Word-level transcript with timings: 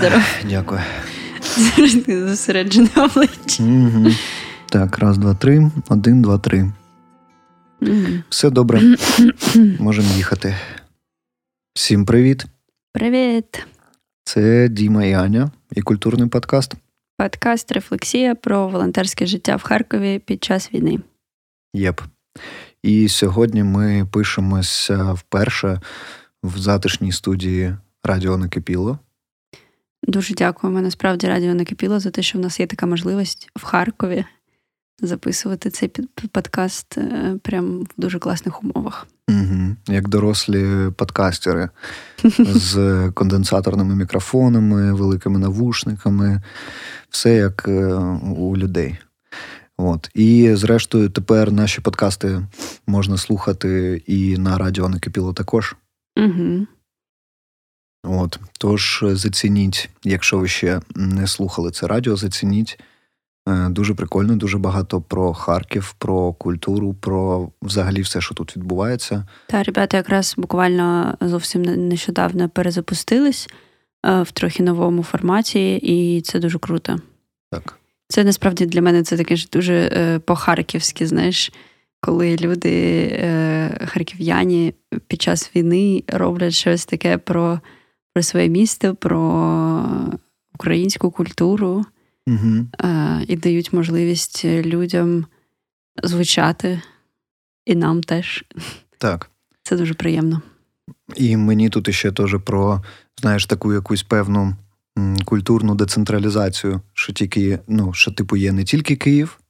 здоров. 0.00 0.22
Дякую. 0.44 0.80
Завжди 1.56 2.20
зосереджене 2.28 2.88
обличчя. 2.96 3.62
Угу. 3.62 4.10
Так, 4.70 4.98
раз, 4.98 5.18
два, 5.18 5.34
три. 5.34 5.70
Один, 5.88 6.22
два, 6.22 6.38
три. 6.38 6.72
Угу. 7.80 8.22
Все 8.28 8.50
добре. 8.50 8.80
Можемо 9.78 10.08
їхати. 10.16 10.56
Всім 11.74 12.04
привіт. 12.04 12.44
Привіт. 12.92 13.66
Це 14.24 14.68
Діма 14.68 15.04
і 15.04 15.12
Аня 15.12 15.50
і 15.72 15.82
культурний 15.82 16.28
подкаст. 16.28 16.74
Подкаст 17.18 17.72
Рефлексія 17.72 18.34
про 18.34 18.68
волонтерське 18.68 19.26
життя 19.26 19.56
в 19.56 19.62
Харкові 19.62 20.18
під 20.18 20.44
час 20.44 20.74
війни. 20.74 20.98
Єп. 21.74 22.00
І 22.82 23.08
сьогодні 23.08 23.62
ми 23.62 24.08
пишемося 24.12 25.12
вперше 25.12 25.80
в 26.42 26.58
затишній 26.58 27.12
студії 27.12 27.76
Радіо 28.04 28.38
Накипіло. 28.38 28.98
Дуже 30.02 30.34
дякуємо. 30.34 30.80
Насправді 30.80 31.26
радіо 31.26 31.54
накипіло 31.54 32.00
за 32.00 32.10
те, 32.10 32.22
що 32.22 32.38
в 32.38 32.40
нас 32.40 32.60
є 32.60 32.66
така 32.66 32.86
можливість 32.86 33.50
в 33.56 33.64
Харкові 33.64 34.24
записувати 35.02 35.70
цей 35.70 35.88
подкаст 36.32 36.98
е, 36.98 37.36
прям 37.42 37.80
в 37.80 37.88
дуже 37.96 38.18
класних 38.18 38.64
умовах. 38.64 39.06
Угу. 39.28 39.76
Як 39.88 40.08
дорослі 40.08 40.90
подкастери 40.96 41.68
з 42.38 43.10
конденсаторними 43.14 43.94
мікрофонами, 43.94 44.92
великими 44.92 45.38
навушниками, 45.38 46.42
все 47.10 47.34
як 47.34 47.64
е, 47.68 47.94
у 48.36 48.56
людей. 48.56 48.98
От. 49.76 50.10
І, 50.14 50.54
зрештою, 50.54 51.10
тепер 51.10 51.52
наші 51.52 51.80
подкасти 51.80 52.42
можна 52.86 53.16
слухати 53.16 54.02
і 54.06 54.38
на 54.38 54.58
радіо 54.58 54.88
Накипіло 54.88 55.32
також. 55.32 55.76
Угу. 56.16 56.66
От. 58.04 58.38
Тож 58.58 59.04
зацініть, 59.06 59.90
якщо 60.04 60.38
ви 60.38 60.48
ще 60.48 60.80
не 60.94 61.26
слухали 61.26 61.70
це 61.70 61.86
радіо, 61.86 62.16
зацініть. 62.16 62.78
Е, 63.48 63.68
дуже 63.68 63.94
прикольно, 63.94 64.36
дуже 64.36 64.58
багато 64.58 65.00
про 65.00 65.32
Харків, 65.32 65.94
про 65.98 66.32
культуру, 66.32 66.94
про 66.94 67.48
взагалі 67.62 68.00
все, 68.02 68.20
що 68.20 68.34
тут 68.34 68.56
відбувається. 68.56 69.26
Та 69.46 69.62
ребята 69.62 69.96
якраз 69.96 70.34
буквально 70.36 71.16
зовсім 71.20 71.62
нещодавно 71.62 72.48
перезапустились 72.48 73.48
е, 74.06 74.22
в 74.22 74.30
трохи 74.30 74.62
новому 74.62 75.02
форматі, 75.02 75.76
і 75.76 76.20
це 76.20 76.38
дуже 76.38 76.58
круто. 76.58 76.96
Так. 77.50 77.76
Це 78.08 78.24
насправді 78.24 78.66
для 78.66 78.82
мене 78.82 79.02
це 79.02 79.16
таке 79.16 79.36
ж 79.36 79.48
дуже 79.52 79.74
е, 79.74 80.18
по-харківськи, 80.18 81.06
знаєш, 81.06 81.52
коли 82.00 82.36
люди, 82.36 83.10
харків'яні 83.86 84.74
під 85.06 85.22
час 85.22 85.50
війни 85.56 86.04
роблять 86.08 86.52
щось 86.52 86.86
таке 86.86 87.18
про, 87.18 87.60
про 88.12 88.22
своє 88.22 88.48
місто, 88.48 88.94
про 88.94 89.20
українську 90.54 91.10
культуру. 91.10 91.84
Угу. 92.26 92.66
І 93.28 93.36
дають 93.36 93.72
можливість 93.72 94.44
людям 94.44 95.26
звучати, 96.02 96.82
і 97.66 97.74
нам 97.74 98.02
теж. 98.02 98.44
Так. 98.98 99.30
Це 99.62 99.76
дуже 99.76 99.94
приємно. 99.94 100.42
І 101.16 101.36
мені 101.36 101.68
тут 101.68 101.94
ще 101.94 102.12
теж 102.12 102.36
про, 102.44 102.82
знаєш, 103.20 103.46
таку 103.46 103.72
якусь 103.72 104.02
певну 104.02 104.56
культурну 105.24 105.74
децентралізацію, 105.74 106.80
що 106.92 107.12
тільки, 107.12 107.58
ну, 107.68 107.92
що, 107.92 108.10
типу, 108.10 108.36
є 108.36 108.52
не 108.52 108.64
тільки 108.64 108.96
Київ, 108.96 109.40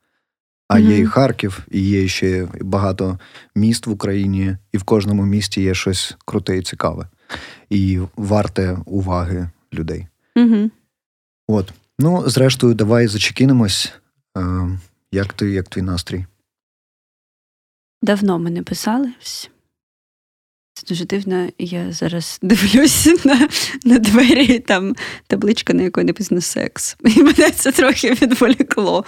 а 0.68 0.74
mm-hmm. 0.74 0.90
є 0.90 0.98
і 0.98 1.06
Харків, 1.06 1.66
і 1.70 1.80
є 1.80 2.08
ще 2.08 2.48
багато 2.60 3.18
міст 3.54 3.86
в 3.86 3.90
Україні, 3.90 4.56
і 4.72 4.78
в 4.78 4.82
кожному 4.82 5.24
місті 5.24 5.62
є 5.62 5.74
щось 5.74 6.16
круте 6.24 6.58
і 6.58 6.62
цікаве, 6.62 7.08
і 7.70 8.00
варте 8.16 8.78
уваги 8.86 9.50
людей. 9.72 10.06
Mm-hmm. 10.36 10.70
От. 11.48 11.72
Ну, 11.98 12.28
зрештою, 12.28 12.74
давай 12.74 13.06
зачекінемось. 13.06 13.92
Е, 14.38 14.68
як 15.12 15.32
ти, 15.32 15.50
як 15.50 15.68
твій 15.68 15.82
настрій? 15.82 16.26
Давно 18.02 18.38
ми 18.38 18.50
не 18.50 18.62
писались. 18.62 19.50
Це 20.74 20.86
дуже 20.88 21.04
дивно. 21.04 21.48
Я 21.58 21.92
зараз 21.92 22.38
дивлюсь 22.42 23.24
на 23.24 23.48
на 23.84 23.98
двері, 23.98 24.58
там 24.58 24.94
табличка, 25.26 25.74
на 25.74 25.82
якої 25.82 26.06
написано 26.06 26.40
секс. 26.40 26.96
І 27.04 27.22
мене 27.22 27.50
це 27.50 27.72
трохи 27.72 28.12
відволікло. 28.12 29.04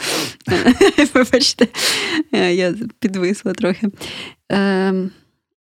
Вибачте, 1.14 1.68
я 2.32 2.74
підвисла 2.98 3.52
трохи. 3.52 3.88
Ем, 4.48 5.10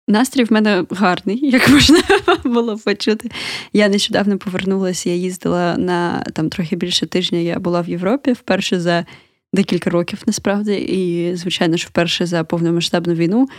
Настрій 0.07 0.43
в 0.43 0.51
мене 0.51 0.85
гарний, 0.89 1.49
як 1.49 1.69
можна 1.69 1.99
було 2.43 2.77
почути. 2.77 3.31
Я 3.73 3.89
нещодавно 3.89 4.37
повернулася, 4.37 5.09
я 5.09 5.15
їздила 5.15 5.77
на 5.77 6.23
там 6.33 6.49
трохи 6.49 6.75
більше 6.75 7.05
тижня. 7.05 7.39
Я 7.39 7.59
була 7.59 7.81
в 7.81 7.89
Європі 7.89 8.31
вперше 8.31 8.79
за 8.79 9.05
декілька 9.53 9.89
років, 9.89 10.23
насправді, 10.25 10.73
і, 10.73 11.35
звичайно 11.35 11.77
ж, 11.77 11.87
вперше 11.87 12.25
за 12.25 12.43
повномасштабну 12.43 13.13
війну. 13.13 13.49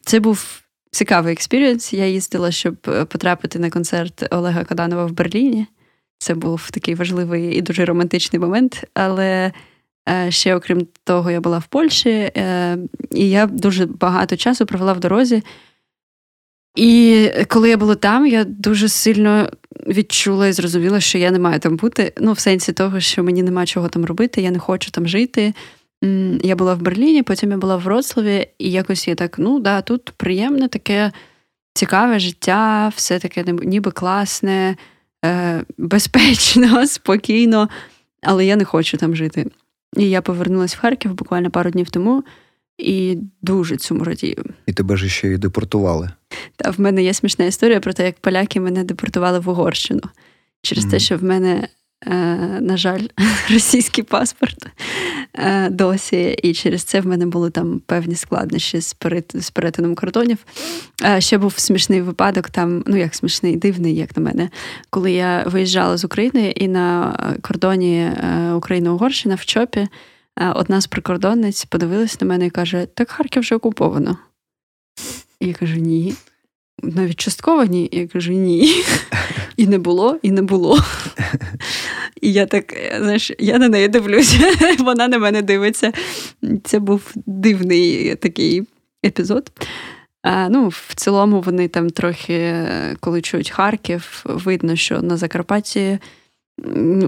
Це 0.00 0.20
був 0.20 0.62
цікавий 0.90 1.32
experience. 1.32 1.92
Я 1.92 2.06
їздила, 2.06 2.50
щоб 2.50 2.76
потрапити 3.08 3.58
на 3.58 3.70
концерт 3.70 4.26
Олега 4.30 4.64
Каданова 4.64 5.06
в 5.06 5.12
Берліні. 5.12 5.66
Це 6.18 6.34
був 6.34 6.70
такий 6.70 6.94
важливий 6.94 7.54
і 7.54 7.62
дуже 7.62 7.84
романтичний 7.84 8.40
момент. 8.40 8.84
Але 8.94 9.52
е, 10.08 10.30
ще, 10.30 10.54
окрім 10.54 10.86
того, 11.04 11.30
я 11.30 11.40
була 11.40 11.58
в 11.58 11.66
Польщі, 11.66 12.10
е, 12.10 12.78
і 13.10 13.30
я 13.30 13.46
дуже 13.46 13.86
багато 13.86 14.36
часу 14.36 14.66
провела 14.66 14.92
в 14.92 15.00
дорозі. 15.00 15.42
І 16.74 17.30
коли 17.48 17.68
я 17.68 17.76
була 17.76 17.94
там, 17.94 18.26
я 18.26 18.44
дуже 18.44 18.88
сильно 18.88 19.50
відчула 19.86 20.46
і 20.46 20.52
зрозуміла, 20.52 21.00
що 21.00 21.18
я 21.18 21.30
не 21.30 21.38
маю 21.38 21.58
там 21.58 21.76
бути. 21.76 22.12
Ну, 22.20 22.32
в 22.32 22.38
сенсі 22.38 22.72
того, 22.72 23.00
що 23.00 23.22
мені 23.22 23.42
нема 23.42 23.66
чого 23.66 23.88
там 23.88 24.04
робити, 24.04 24.42
я 24.42 24.50
не 24.50 24.58
хочу 24.58 24.90
там 24.90 25.08
жити. 25.08 25.54
Я 26.42 26.56
була 26.56 26.74
в 26.74 26.82
Берліні, 26.82 27.22
потім 27.22 27.50
я 27.50 27.56
була 27.56 27.76
в 27.76 27.80
Вроцлаві, 27.80 28.48
і 28.58 28.70
якось 28.70 29.08
я 29.08 29.14
так, 29.14 29.38
ну 29.38 29.60
да, 29.60 29.82
тут 29.82 30.10
приємне, 30.16 30.68
таке 30.68 31.12
цікаве 31.74 32.18
життя, 32.18 32.92
все 32.96 33.18
таке 33.18 33.44
ніби 33.46 33.90
класне, 33.90 34.76
е, 35.24 35.64
безпечно, 35.78 36.86
спокійно, 36.86 37.68
але 38.22 38.46
я 38.46 38.56
не 38.56 38.64
хочу 38.64 38.96
там 38.96 39.16
жити. 39.16 39.46
І 39.96 40.10
я 40.10 40.22
повернулася 40.22 40.76
в 40.78 40.80
Харків 40.80 41.14
буквально 41.14 41.50
пару 41.50 41.70
днів 41.70 41.90
тому 41.90 42.24
і 42.78 43.18
дуже 43.42 43.76
цьому 43.76 44.04
радію. 44.04 44.44
І 44.66 44.72
тебе 44.72 44.96
ж 44.96 45.08
ще 45.08 45.28
й 45.28 45.36
депортували. 45.36 46.10
Та 46.56 46.70
в 46.70 46.80
мене 46.80 47.02
є 47.02 47.14
смішна 47.14 47.44
історія 47.44 47.80
про 47.80 47.92
те, 47.92 48.04
як 48.04 48.18
поляки 48.18 48.60
мене 48.60 48.84
депортували 48.84 49.38
в 49.38 49.48
Угорщину 49.48 50.02
через 50.62 50.84
mm-hmm. 50.84 50.90
те, 50.90 50.98
що 50.98 51.16
в 51.16 51.24
мене, 51.24 51.68
е, 52.06 52.14
на 52.60 52.76
жаль, 52.76 53.06
російський 53.50 54.04
паспорт 54.04 54.66
е, 55.34 55.70
досі, 55.70 56.36
і 56.42 56.54
через 56.54 56.82
це 56.82 57.00
в 57.00 57.06
мене 57.06 57.26
були 57.26 57.50
там 57.50 57.80
певні 57.86 58.14
складнощі 58.14 58.80
з 58.80 58.96
з 59.34 59.50
перетином 59.50 59.94
кордонів. 59.94 60.38
Е, 61.04 61.20
ще 61.20 61.38
був 61.38 61.58
смішний 61.58 62.02
випадок, 62.02 62.50
там, 62.50 62.84
ну 62.86 62.96
як 62.96 63.14
смішний, 63.14 63.56
дивний, 63.56 63.94
як 63.94 64.16
на 64.16 64.22
мене, 64.22 64.48
коли 64.90 65.12
я 65.12 65.44
виїжджала 65.46 65.96
з 65.96 66.04
України 66.04 66.50
і 66.50 66.68
на 66.68 67.16
кордоні 67.42 67.98
е, 67.98 68.52
Україна-Угорщина 68.52 69.34
в 69.34 69.44
Чопі. 69.44 69.88
Одна 70.54 70.80
з 70.80 70.86
прикордонниць 70.86 71.64
подивилась 71.64 72.20
на 72.20 72.26
мене 72.26 72.46
і 72.46 72.50
каже: 72.50 72.86
Так 72.94 73.10
Харків 73.10 73.42
вже 73.42 73.54
окуповано. 73.54 74.18
І 75.40 75.46
я 75.46 75.54
кажу, 75.54 75.76
ні. 75.76 76.14
Навіть 76.82 77.20
частково 77.20 77.64
ні. 77.64 77.88
Я 77.92 78.06
кажу, 78.06 78.32
ні. 78.32 78.84
І 79.56 79.66
не 79.66 79.78
було, 79.78 80.18
і 80.22 80.30
не 80.30 80.42
було. 80.42 80.78
І 82.20 82.32
я 82.32 82.46
так, 82.46 82.74
знаєш, 82.98 83.32
я 83.38 83.58
на 83.58 83.68
неї 83.68 83.88
дивлюся, 83.88 84.52
вона 84.78 85.08
на 85.08 85.18
мене 85.18 85.42
дивиться. 85.42 85.92
Це 86.64 86.78
був 86.78 87.12
дивний 87.26 88.14
такий 88.14 88.62
епізод. 89.04 89.50
А, 90.22 90.48
Ну, 90.48 90.68
В 90.68 90.94
цілому, 90.94 91.40
вони 91.40 91.68
там 91.68 91.90
трохи, 91.90 92.66
коли 93.00 93.22
чують 93.22 93.50
Харків, 93.50 94.22
видно, 94.24 94.76
що 94.76 95.02
на 95.02 95.16
Закарпатті 95.16 95.98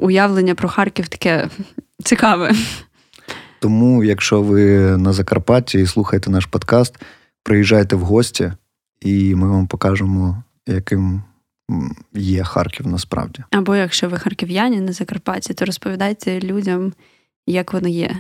уявлення 0.01 0.55
про 0.55 0.69
Харків 0.69 1.09
таке 1.09 1.49
цікаве. 2.05 2.53
Тому, 3.67 4.05
якщо 4.05 4.43
ви 4.43 4.97
на 4.97 5.13
Закарпатті 5.13 5.79
і 5.79 5.87
слухаєте 5.87 6.31
наш 6.31 6.47
подкаст, 6.47 6.95
приїжджайте 7.43 7.97
в 7.97 8.01
гості, 8.01 8.53
і 9.01 9.35
ми 9.35 9.49
вам 9.49 9.67
покажемо, 9.67 10.43
яким 10.67 11.23
є 12.15 12.45
Харків 12.45 12.87
насправді. 12.87 13.45
Або 13.51 13.77
якщо 13.77 14.09
ви 14.09 14.19
харків'яні 14.19 14.81
на 14.81 14.93
Закарпатті, 14.93 15.55
то 15.55 15.65
розповідайте 15.65 16.41
людям, 16.41 16.93
як 17.47 17.73
воно 17.73 17.89
є. 17.89 18.17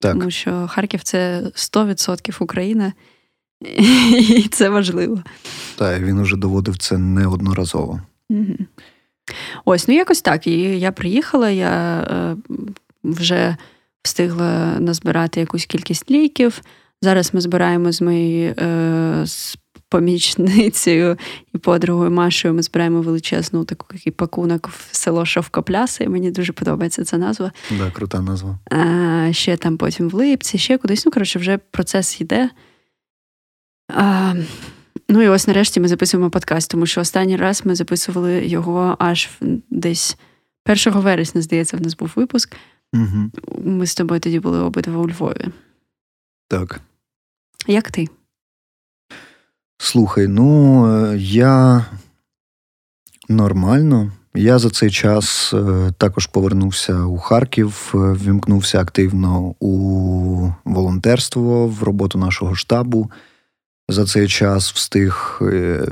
Так. 0.00 0.12
Тому 0.12 0.30
що 0.30 0.68
Харків 0.70 1.02
це 1.02 1.42
100% 1.54 2.42
Україна, 2.42 2.92
і 4.18 4.48
це 4.50 4.68
важливо. 4.68 5.22
Так, 5.76 6.02
він 6.02 6.18
уже 6.18 6.36
доводив 6.36 6.78
це 6.78 6.98
неодноразово. 6.98 8.00
Угу. 8.30 8.56
Ось, 9.64 9.88
ну 9.88 9.94
якось 9.94 10.22
так. 10.22 10.46
І 10.46 10.80
я 10.80 10.92
приїхала, 10.92 11.50
я 11.50 12.00
е, 12.00 12.36
вже 13.04 13.56
встигла 14.02 14.80
назбирати 14.80 15.40
якусь 15.40 15.66
кількість 15.66 16.10
ліків. 16.10 16.60
Зараз 17.02 17.34
ми 17.34 17.40
збираємо 17.40 17.92
з 17.92 18.00
моєю 18.00 18.54
е, 18.58 19.22
з 19.26 19.56
помічницею 19.88 21.16
і 21.54 21.58
подругою 21.58 22.10
Машою 22.10 22.54
ми 22.54 22.62
збираємо 22.62 23.00
величезну 23.02 23.64
таку 23.64 23.86
який 23.94 24.12
пакунок 24.12 24.68
в 24.68 24.88
село 24.96 25.26
Шовкопляса, 25.26 26.04
і 26.04 26.08
мені 26.08 26.30
дуже 26.30 26.52
подобається 26.52 27.04
ця 27.04 27.18
назва. 27.18 27.52
Да, 27.78 27.90
крута 27.90 28.20
назва. 28.20 28.58
А, 28.70 29.32
Ще 29.32 29.56
там 29.56 29.76
потім 29.76 30.08
в 30.08 30.14
Липці, 30.14 30.58
ще 30.58 30.78
кудись. 30.78 31.06
Ну, 31.06 31.12
коротше, 31.12 31.38
вже 31.38 31.58
процес 31.58 32.20
йде. 32.20 32.50
А, 33.94 34.34
Ну 35.08 35.22
і 35.22 35.28
ось 35.28 35.46
нарешті 35.46 35.80
ми 35.80 35.88
записуємо 35.88 36.30
подкаст, 36.30 36.70
тому 36.70 36.86
що 36.86 37.00
останній 37.00 37.36
раз 37.36 37.62
ми 37.66 37.74
записували 37.74 38.46
його 38.46 38.96
аж 38.98 39.30
десь 39.70 40.16
1 40.86 41.00
вересня, 41.00 41.42
здається, 41.42 41.76
в 41.76 41.82
нас 41.82 41.96
був 41.96 42.12
випуск. 42.16 42.56
Угу. 42.94 43.30
Ми 43.64 43.86
з 43.86 43.94
тобою 43.94 44.20
тоді 44.20 44.40
були 44.40 44.58
обидва 44.58 44.98
у 44.98 45.08
Львові. 45.08 45.48
Так. 46.48 46.80
Як 47.66 47.90
ти? 47.90 48.08
Слухай, 49.78 50.26
ну 50.28 50.86
е, 50.86 51.16
я 51.18 51.86
нормально. 53.28 54.12
Я 54.34 54.58
за 54.58 54.70
цей 54.70 54.90
час 54.90 55.54
е, 55.54 55.92
також 55.98 56.26
повернувся 56.26 57.04
у 57.04 57.18
Харків, 57.18 57.92
е, 57.94 57.98
вімкнувся 57.98 58.80
активно 58.80 59.54
у 59.60 60.50
волонтерство, 60.64 61.66
в 61.66 61.82
роботу 61.82 62.18
нашого 62.18 62.54
штабу. 62.54 63.10
За 63.88 64.06
цей 64.06 64.28
час 64.28 64.72
встиг 64.72 65.38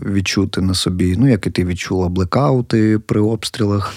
відчути 0.07 0.61
на 0.61 0.75
собі, 0.75 1.17
ну, 1.19 1.29
як 1.29 1.47
і 1.47 1.51
ти 1.51 1.65
відчула, 1.65 2.09
блекаути 2.09 2.99
при 2.99 3.21
обстрілах. 3.21 3.95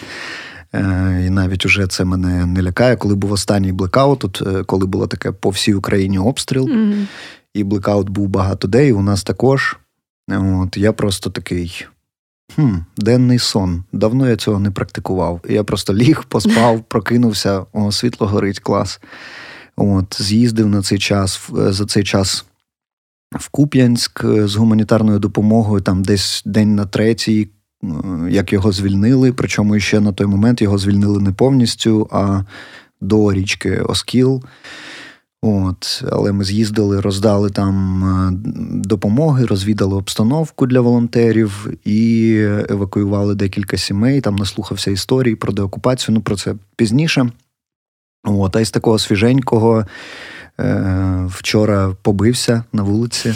І 0.73 1.29
навіть 1.29 1.65
уже 1.65 1.87
це 1.87 2.05
мене 2.05 2.45
не 2.45 2.61
лякає. 2.61 2.95
Коли 2.95 3.15
був 3.15 3.31
останній 3.31 3.71
блекаут, 3.71 4.19
тут 4.19 4.41
коли 4.65 4.85
було 4.85 5.07
таке 5.07 5.31
по 5.31 5.49
всій 5.49 5.73
Україні 5.73 6.19
обстріл, 6.19 6.63
mm-hmm. 6.63 7.05
і 7.53 7.63
блекаут 7.63 8.09
був 8.09 8.27
багато 8.27 8.67
де, 8.67 8.87
і 8.87 8.93
у 8.93 9.01
нас 9.01 9.23
також. 9.23 9.77
От 10.31 10.77
Я 10.77 10.93
просто 10.93 11.29
такий. 11.29 11.85
Хм, 12.55 12.75
Денний 12.97 13.39
сон. 13.39 13.83
Давно 13.93 14.29
я 14.29 14.35
цього 14.35 14.59
не 14.59 14.71
практикував. 14.71 15.41
Я 15.49 15.63
просто 15.63 15.93
ліг, 15.93 16.23
поспав, 16.23 16.83
прокинувся, 16.87 17.65
о, 17.73 17.91
світло 17.91 18.27
горить, 18.27 18.59
клас. 18.59 19.01
От, 19.75 20.21
З'їздив 20.21 20.67
на 20.67 20.81
цей 20.81 20.99
час, 20.99 21.49
за 21.53 21.85
цей 21.85 22.03
час 22.03 22.45
в 23.39 23.49
Куп'янськ 23.49 24.25
з 24.25 24.55
гуманітарною 24.55 25.19
допомогою, 25.19 25.81
там 25.81 26.03
десь 26.03 26.43
день 26.45 26.75
на 26.75 26.85
третій, 26.85 27.49
як 28.29 28.53
його 28.53 28.71
звільнили. 28.71 29.33
Причому 29.33 29.79
ще 29.79 29.99
на 29.99 30.11
той 30.11 30.27
момент 30.27 30.61
його 30.61 30.77
звільнили 30.77 31.19
не 31.19 31.31
повністю, 31.31 32.09
а 32.11 32.41
до 33.01 33.33
річки 33.33 33.77
Оскіл. 33.77 34.43
От, 35.45 36.03
Але 36.11 36.31
ми 36.31 36.43
з'їздили, 36.43 37.01
роздали 37.01 37.49
там 37.49 38.03
е, 38.03 38.31
допомоги, 38.71 39.45
розвідали 39.45 39.95
обстановку 39.95 40.67
для 40.67 40.81
волонтерів 40.81 41.73
і 41.83 42.33
евакуювали 42.69 43.35
декілька 43.35 43.77
сімей. 43.77 44.21
Там 44.21 44.35
наслухався 44.35 44.91
історії 44.91 45.35
про 45.35 45.53
деокупацію. 45.53 46.15
Ну 46.15 46.21
про 46.21 46.35
це 46.35 46.55
пізніше. 46.75 47.31
От, 48.23 48.55
А 48.55 48.59
із 48.59 48.71
такого 48.71 48.99
свіженького 48.99 49.85
е, 50.59 51.25
вчора 51.29 51.95
побився 52.01 52.63
на 52.73 52.83
вулиці. 52.83 53.35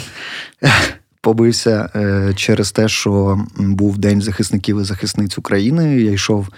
Побився 1.28 1.90
е, 1.94 2.32
через 2.36 2.72
те, 2.72 2.88
що 2.88 3.40
був 3.56 3.98
День 3.98 4.22
захисників 4.22 4.80
і 4.80 4.84
захисниць 4.84 5.38
України. 5.38 6.00
Я 6.00 6.10
йшов 6.10 6.48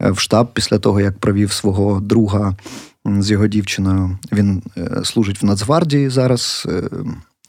в 0.00 0.18
штаб 0.18 0.52
після 0.52 0.78
того, 0.78 1.00
як 1.00 1.18
провів 1.18 1.52
свого 1.52 2.00
друга 2.00 2.56
з 3.04 3.30
його 3.30 3.46
дівчиною. 3.46 4.18
Він 4.32 4.62
е, 4.76 5.00
служить 5.04 5.42
в 5.42 5.44
Нацгвардії 5.44 6.08
зараз, 6.08 6.66
е, 6.70 6.82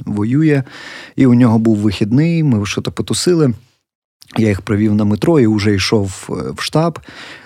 воює, 0.05 0.63
і 1.15 1.25
у 1.25 1.33
нього 1.33 1.59
був 1.59 1.77
вихідний. 1.77 2.43
Ми 2.43 2.65
щось 2.65 2.83
потусили. 2.83 3.53
Я 4.37 4.47
їх 4.47 4.61
провів 4.61 4.95
на 4.95 5.05
метро 5.05 5.39
і 5.39 5.47
вже 5.47 5.75
йшов 5.75 6.29
е, 6.29 6.33
в 6.57 6.61
штаб. 6.61 6.99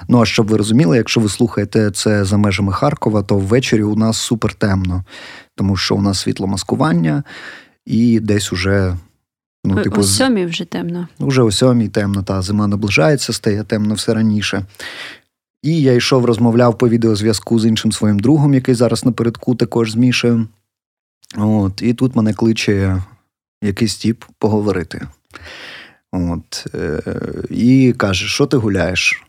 Ну 0.07 0.21
а 0.21 0.25
щоб 0.25 0.47
ви 0.47 0.57
розуміли, 0.57 0.97
якщо 0.97 1.21
ви 1.21 1.29
слухаєте 1.29 1.91
це 1.91 2.25
за 2.25 2.37
межами 2.37 2.73
Харкова, 2.73 3.23
то 3.23 3.37
ввечері 3.37 3.83
у 3.83 3.95
нас 3.95 4.17
супер 4.17 4.53
темно, 4.53 5.03
тому 5.55 5.77
що 5.77 5.95
у 5.95 6.01
нас 6.01 6.19
світломаскування, 6.19 7.23
і 7.85 8.19
десь 8.19 8.53
уже. 8.53 8.95
Ну, 9.65 9.83
типу, 9.83 10.01
О 10.01 10.03
сьомій 10.03 10.45
вже 10.45 10.65
темно. 10.65 11.07
Уже 11.19 11.41
о 11.41 11.51
сьомій 11.51 11.89
темно, 11.89 12.23
та 12.23 12.41
зима 12.41 12.67
наближається, 12.67 13.33
стає 13.33 13.63
темно 13.63 13.93
все 13.93 14.13
раніше. 14.13 14.65
І 15.61 15.81
я 15.81 15.93
йшов, 15.93 16.25
розмовляв 16.25 16.77
по 16.77 16.89
відеозв'язку 16.89 17.59
з 17.59 17.65
іншим 17.65 17.91
своїм 17.91 18.19
другом, 18.19 18.53
який 18.53 18.75
зараз 18.75 19.05
напередку 19.05 19.55
також 19.55 19.91
з 19.91 19.95
Мішею. 19.95 20.47
От, 21.37 21.81
І 21.81 21.93
тут 21.93 22.15
мене 22.15 22.33
кличе 22.33 23.03
якийсь 23.61 23.95
тіп 23.95 24.23
поговорити. 24.37 25.07
От, 26.11 26.67
е, 26.75 27.01
І 27.49 27.93
каже, 27.97 28.27
що 28.27 28.45
ти 28.45 28.57
гуляєш? 28.57 29.23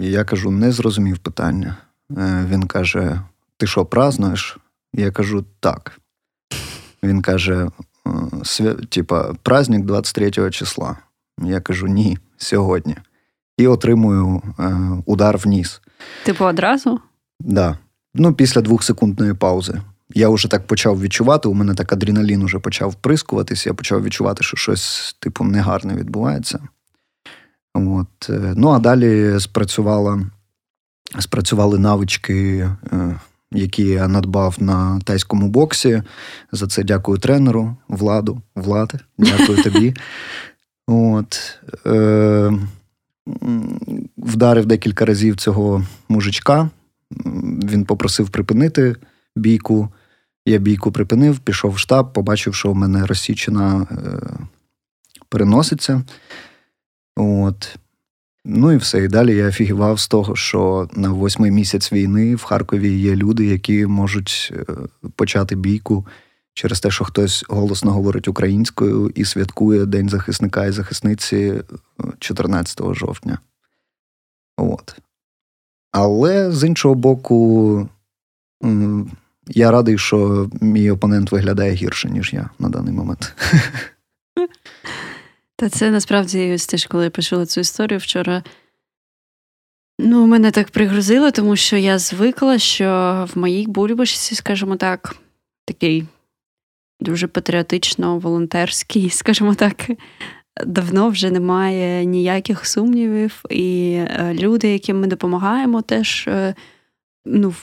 І 0.00 0.06
я 0.06 0.24
кажу, 0.24 0.50
не 0.50 0.72
зрозумів 0.72 1.18
питання. 1.18 1.76
Е, 2.18 2.46
Він 2.50 2.62
каже: 2.62 3.20
Ти 3.56 3.66
що, 3.66 3.84
празднуєш? 3.84 4.58
Я 4.94 5.10
кажу, 5.10 5.44
так. 5.60 6.00
Він 7.02 7.22
каже: 7.22 7.54
«Е, 7.54 7.70
свя... 7.70 7.85
типа, 8.88 9.34
праздник 9.42 9.84
23 9.84 10.50
числа. 10.50 10.96
Я 11.38 11.60
кажу, 11.60 11.86
ні, 11.86 12.18
сьогодні 12.36 12.96
і 13.58 13.66
отримую 13.66 14.42
е, 14.58 14.76
удар 15.06 15.36
в 15.36 15.46
ніс. 15.46 15.80
Типу 16.24 16.44
одразу? 16.44 16.90
Так. 16.90 17.00
Да. 17.40 17.78
Ну, 18.14 18.34
після 18.34 18.60
двохсекундної 18.60 19.34
паузи. 19.34 19.80
Я 20.14 20.28
вже 20.28 20.48
так 20.48 20.66
почав 20.66 21.00
відчувати, 21.00 21.48
у 21.48 21.54
мене 21.54 21.74
так 21.74 21.92
адреналін 21.92 22.44
вже 22.44 22.58
почав 22.58 22.90
вприскуватися, 22.90 23.70
я 23.70 23.74
почав 23.74 24.02
відчувати, 24.02 24.42
що 24.42 24.56
щось, 24.56 25.16
типу, 25.20 25.44
негарне 25.44 25.94
відбувається. 25.94 26.58
От. 27.74 28.30
Е, 28.30 28.54
ну, 28.56 28.68
а 28.68 28.78
далі 28.78 29.40
спрацювала, 29.40 30.20
спрацювали 31.18 31.78
навички, 31.78 32.70
е, 32.92 33.20
які 33.56 33.82
я 33.82 34.08
надбав 34.08 34.56
на 34.58 35.00
тайському 35.04 35.48
боксі. 35.48 36.02
За 36.52 36.66
це 36.66 36.82
дякую 36.82 37.18
тренеру, 37.18 37.76
владу, 37.88 38.42
влади, 38.54 38.98
дякую 39.18 39.62
тобі. 39.62 39.94
От. 40.86 41.58
Е, 41.86 42.52
вдарив 44.16 44.66
декілька 44.66 45.04
разів 45.04 45.36
цього 45.36 45.86
мужичка. 46.08 46.70
Він 47.64 47.84
попросив 47.84 48.30
припинити 48.30 48.96
бійку. 49.36 49.88
Я 50.46 50.58
бійку 50.58 50.92
припинив, 50.92 51.38
пішов 51.38 51.72
в 51.72 51.78
штаб, 51.78 52.12
побачив, 52.12 52.54
що 52.54 52.72
в 52.72 52.74
мене 52.74 53.06
розсічена 53.06 53.86
е, 53.90 53.96
переноситься. 55.28 56.02
От. 57.16 57.78
Ну 58.48 58.72
і 58.72 58.76
все. 58.76 59.04
І 59.04 59.08
далі 59.08 59.36
я 59.36 59.48
офігівав 59.48 60.00
з 60.00 60.08
того, 60.08 60.36
що 60.36 60.88
на 60.92 61.10
восьмий 61.10 61.50
місяць 61.50 61.92
війни 61.92 62.34
в 62.34 62.42
Харкові 62.42 62.98
є 62.98 63.16
люди, 63.16 63.46
які 63.46 63.86
можуть 63.86 64.52
е, 64.52 64.64
почати 65.16 65.56
бійку 65.56 66.06
через 66.54 66.80
те, 66.80 66.90
що 66.90 67.04
хтось 67.04 67.44
голосно 67.48 67.92
говорить 67.92 68.28
українською 68.28 69.12
і 69.14 69.24
святкує 69.24 69.86
День 69.86 70.08
захисника 70.08 70.66
і 70.66 70.72
захисниці 70.72 71.54
14 72.18 72.80
е, 72.80 72.94
жовтня. 72.94 73.38
От. 74.56 74.96
Але 75.92 76.52
з 76.52 76.64
іншого 76.66 76.94
боку, 76.94 77.88
я 79.48 79.70
радий, 79.70 79.98
що 79.98 80.50
мій 80.60 80.90
опонент 80.90 81.32
виглядає 81.32 81.72
гірше, 81.72 82.10
ніж 82.10 82.32
я 82.32 82.50
на 82.58 82.68
даний 82.68 82.94
момент. 82.94 83.34
Та 85.56 85.68
це 85.68 85.90
насправді 85.90 86.52
ось 86.54 86.66
теж, 86.66 86.86
коли 86.86 87.04
я 87.04 87.10
почула 87.10 87.46
цю 87.46 87.60
історію 87.60 87.98
вчора. 87.98 88.42
Ну, 89.98 90.26
мене 90.26 90.50
так 90.50 90.70
пригрузило, 90.70 91.30
тому 91.30 91.56
що 91.56 91.76
я 91.76 91.98
звикла, 91.98 92.58
що 92.58 93.28
в 93.34 93.38
моїй 93.38 93.66
бульбашці, 93.66 94.34
скажімо 94.34 94.76
так, 94.76 95.16
такий 95.64 96.04
дуже 97.00 97.26
патріотично, 97.26 98.18
волонтерський, 98.18 99.10
скажімо 99.10 99.54
так. 99.54 99.90
Давно 100.66 101.08
вже 101.08 101.30
немає 101.30 102.04
ніяких 102.04 102.66
сумнівів, 102.66 103.42
і 103.50 103.92
е, 103.92 104.34
люди, 104.34 104.72
яким 104.72 105.00
ми 105.00 105.06
допомагаємо, 105.06 105.82
теж 105.82 106.24
е, 106.28 106.54
ну, 107.24 107.54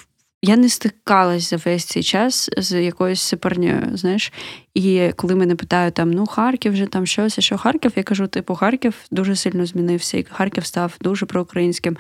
я 0.46 0.58
не 0.58 0.70
стикалась 0.70 1.50
за 1.50 1.58
весь 1.58 1.86
цей 1.86 2.04
час 2.04 2.50
з 2.58 2.84
якоюсь 2.84 3.22
сепарньою, 3.22 3.98
знаєш. 3.98 4.34
І 4.74 5.12
коли 5.16 5.36
мене 5.36 5.56
питають, 5.56 5.94
там, 5.94 6.12
ну, 6.12 6.26
Харків 6.26 6.74
вже 6.74 6.86
там 6.86 7.06
щось, 7.06 7.38
а 7.38 7.42
що 7.42 7.58
Харків, 7.58 7.92
я 7.96 8.04
кажу, 8.04 8.28
типу, 8.28 8.56
Харків 8.56 8.96
дуже 9.12 9.36
сильно 9.36 9.66
змінився, 9.66 10.18
і 10.18 10.24
Харків 10.24 10.66
став 10.66 10.94
дуже 11.02 11.26
проукраїнським. 11.26 11.98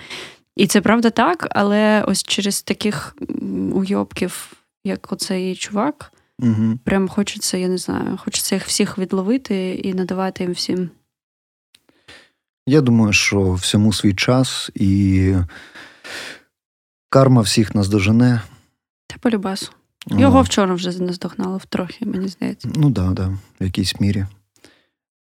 І 0.56 0.68
це 0.68 0.82
правда 0.82 1.10
так, 1.10 1.48
але 1.52 2.04
ось 2.08 2.24
через 2.24 2.62
таких 2.62 3.16
уйобків, 3.74 4.54
як 4.84 5.12
оцей 5.12 5.56
чувак. 5.56 6.12
Угу. 6.40 6.80
Прям 6.84 7.08
хочеться, 7.08 7.58
я 7.58 7.68
не 7.68 7.78
знаю, 7.78 8.20
хочеться 8.24 8.56
їх 8.56 8.66
всіх 8.66 8.98
відловити 8.98 9.74
і 9.76 9.94
надавати 9.94 10.44
їм 10.44 10.54
всім. 10.54 10.90
Я 12.68 12.82
думаю, 12.82 13.14
що 13.14 13.54
всьому 13.54 13.94
свій 13.94 14.14
час 14.14 14.72
і 14.76 15.34
карма 17.14 17.42
всіх 17.42 17.76
наздожене. 17.76 18.42
Та 19.08 19.16
полюбасу. 19.20 19.72
Його 20.08 20.40
О. 20.40 20.42
вчора 20.42 20.74
вже 20.74 21.02
наздогнало 21.02 21.62
трохи, 21.70 22.06
мені 22.06 22.28
здається. 22.28 22.70
Ну 22.76 22.92
так, 22.92 23.06
да, 23.06 23.12
да, 23.12 23.38
в 23.60 23.64
якійсь 23.64 24.00
мірі. 24.00 24.26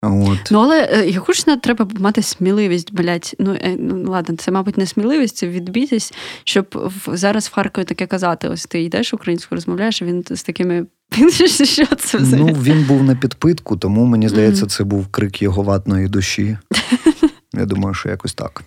От. 0.01 0.39
Ну, 0.51 0.59
але 0.59 0.89
е, 0.91 1.09
якусь 1.09 1.45
треба 1.61 1.87
мати 1.99 2.21
сміливість, 2.21 2.93
блядь. 2.93 3.35
Ну, 3.39 3.53
е, 3.53 3.75
ну 3.79 4.11
ладно, 4.11 4.35
це, 4.35 4.51
мабуть, 4.51 4.77
не 4.77 4.85
сміливість, 4.85 5.37
це 5.37 5.47
відбітись, 5.47 6.13
щоб 6.43 6.67
в, 6.73 7.17
зараз 7.17 7.47
в 7.47 7.53
Харкові 7.53 7.85
таке 7.85 8.07
казати: 8.07 8.47
ось 8.47 8.65
ти 8.65 8.81
йдеш 8.83 9.13
українською, 9.13 9.57
розмовляєш, 9.57 10.01
і 10.01 10.05
він 10.05 10.23
з 10.29 10.43
такими. 10.43 10.85
Що 11.63 11.85
це 11.85 12.19
Ну, 12.19 12.45
він 12.45 12.85
був 12.85 13.03
на 13.03 13.15
підпитку, 13.15 13.77
тому 13.77 14.05
мені 14.05 14.29
здається, 14.29 14.65
це 14.65 14.83
був 14.83 15.07
крик 15.07 15.41
його 15.41 15.63
ватної 15.63 16.07
душі. 16.07 16.57
Я 17.53 17.65
думаю, 17.65 17.93
що 17.93 18.09
якось 18.09 18.33
так. 18.33 18.63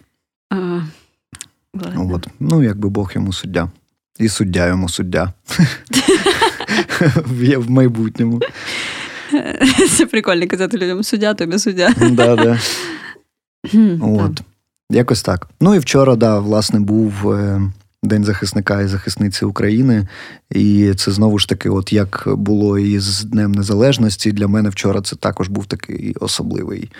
От. 1.97 2.28
Ну, 2.40 2.62
якби 2.62 2.88
Бог 2.88 3.12
йому 3.14 3.33
суддя. 3.33 3.71
І 4.19 4.28
суддя 4.28 4.66
йому 4.66 4.88
суддя. 4.88 5.33
В 7.57 7.71
майбутньому. 7.71 8.40
Це 9.90 10.07
прикольно 10.07 10.47
казати 10.47 10.78
людям 10.78 11.02
суддя, 11.02 11.35
тобі 11.35 11.59
суддя. 11.59 11.95
Да, 12.11 12.37
да. 12.37 12.59
От. 14.00 14.43
Якось 14.90 15.23
так. 15.23 15.49
Ну 15.61 15.75
і 15.75 15.78
вчора, 15.78 16.16
да, 16.16 16.38
власне, 16.38 16.81
був 16.81 17.33
е, 17.33 17.62
День 18.02 18.25
захисника 18.25 18.81
і 18.81 18.87
захисниці 18.87 19.45
України. 19.45 20.09
І 20.50 20.93
це 20.97 21.11
знову 21.11 21.38
ж 21.38 21.49
таки, 21.49 21.71
от 21.71 21.93
як 21.93 22.25
було 22.26 22.78
і 22.78 22.99
з 22.99 23.25
Днем 23.25 23.52
Незалежності, 23.52 24.33
для 24.33 24.49
мене 24.49 24.69
вчора 24.69 25.00
це 25.00 25.16
також 25.16 25.49
був 25.49 25.66
такий 25.66 26.14
особливий 26.21 26.90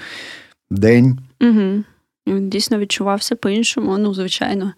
день. 0.71 1.19
Угу. 1.41 1.85
Він 2.27 2.51
дійсно 2.51 2.79
відчувався 2.79 3.37
по-іншому, 3.37 3.99
ну, 3.99 4.15
звичайно. 4.15 4.73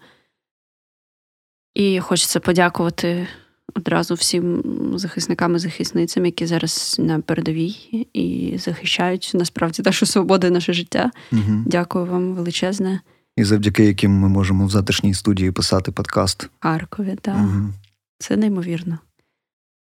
І 1.75 1.99
хочеться 1.99 2.39
подякувати 2.39 3.27
одразу 3.75 4.13
всім 4.13 4.63
захисникам 4.95 5.55
і 5.55 5.59
захисницям, 5.59 6.25
які 6.25 6.45
зараз 6.45 6.95
на 6.99 7.19
передовій 7.19 8.07
і 8.13 8.57
захищають 8.57 9.31
насправді 9.33 9.81
нашу 9.85 10.05
свободу 10.05 10.47
і 10.47 10.51
наше 10.51 10.73
життя. 10.73 11.11
Угу. 11.31 11.63
Дякую 11.65 12.05
вам 12.05 12.33
величезне. 12.33 13.01
І 13.35 13.43
завдяки 13.43 13.85
яким 13.85 14.11
ми 14.11 14.29
можемо 14.29 14.65
в 14.65 14.69
затишній 14.69 15.13
студії 15.13 15.51
писати 15.51 15.91
подкаст. 15.91 16.49
Харкові, 16.59 17.17
так. 17.21 17.37
Угу. 17.37 17.73
Це 18.19 18.37
неймовірно. 18.37 18.99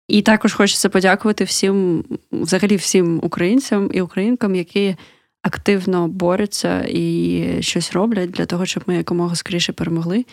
І 0.07 0.21
також 0.21 0.53
хочеться 0.53 0.89
подякувати 0.89 1.43
всім, 1.43 2.03
взагалі, 2.31 2.75
всім 2.75 3.19
українцям 3.23 3.89
і 3.93 4.01
українкам, 4.01 4.55
які 4.55 4.95
активно 5.45 6.07
борються 6.07 6.85
і 6.89 7.57
щось 7.59 7.91
роблять 7.93 8.31
для 8.31 8.45
того, 8.45 8.65
щоб 8.65 8.83
ми 8.87 8.95
якомога 8.95 9.35
скоріше 9.35 9.73
перемогли. 9.73 10.25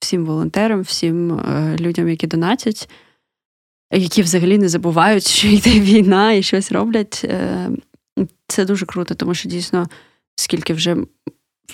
Всім 0.00 0.24
волонтерам, 0.24 0.80
всім 0.80 1.32
е, 1.32 1.76
людям, 1.80 2.08
які 2.08 2.26
донатять, 2.26 2.88
які 3.92 4.22
взагалі 4.22 4.58
не 4.58 4.68
забувають, 4.68 5.26
що 5.26 5.48
йде 5.48 5.70
війна 5.80 6.32
і 6.32 6.42
щось 6.42 6.72
роблять. 6.72 7.20
Е, 7.24 7.70
це 8.48 8.64
дуже 8.64 8.86
круто, 8.86 9.14
тому 9.14 9.34
що 9.34 9.48
дійсно, 9.48 9.86
скільки 10.36 10.74
вже 10.74 10.96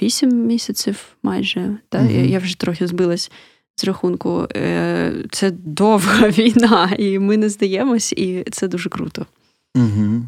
вісім 0.02 0.47
місяців 0.47 1.16
майже, 1.23 1.76
та? 1.88 1.99
Mm-hmm. 1.99 2.11
Я, 2.11 2.25
я 2.25 2.38
вже 2.38 2.59
трохи 2.59 2.87
збилась 2.87 3.30
з 3.76 3.85
рахунку. 3.85 4.47
Е, 4.57 5.25
це 5.30 5.50
довга 5.50 6.28
війна, 6.38 6.95
і 6.99 7.18
ми 7.18 7.37
не 7.37 7.49
здаємось, 7.49 8.12
і 8.12 8.45
це 8.50 8.68
дуже 8.68 8.88
круто. 8.88 9.26
Угу. 9.76 10.23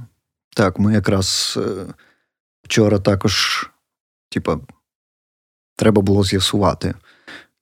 Так, 0.56 0.78
ми 0.78 0.92
якраз 0.92 1.58
вчора 2.70 2.98
також, 2.98 3.66
типа, 4.28 4.58
треба 5.76 6.02
було 6.02 6.24
з'ясувати, 6.24 6.94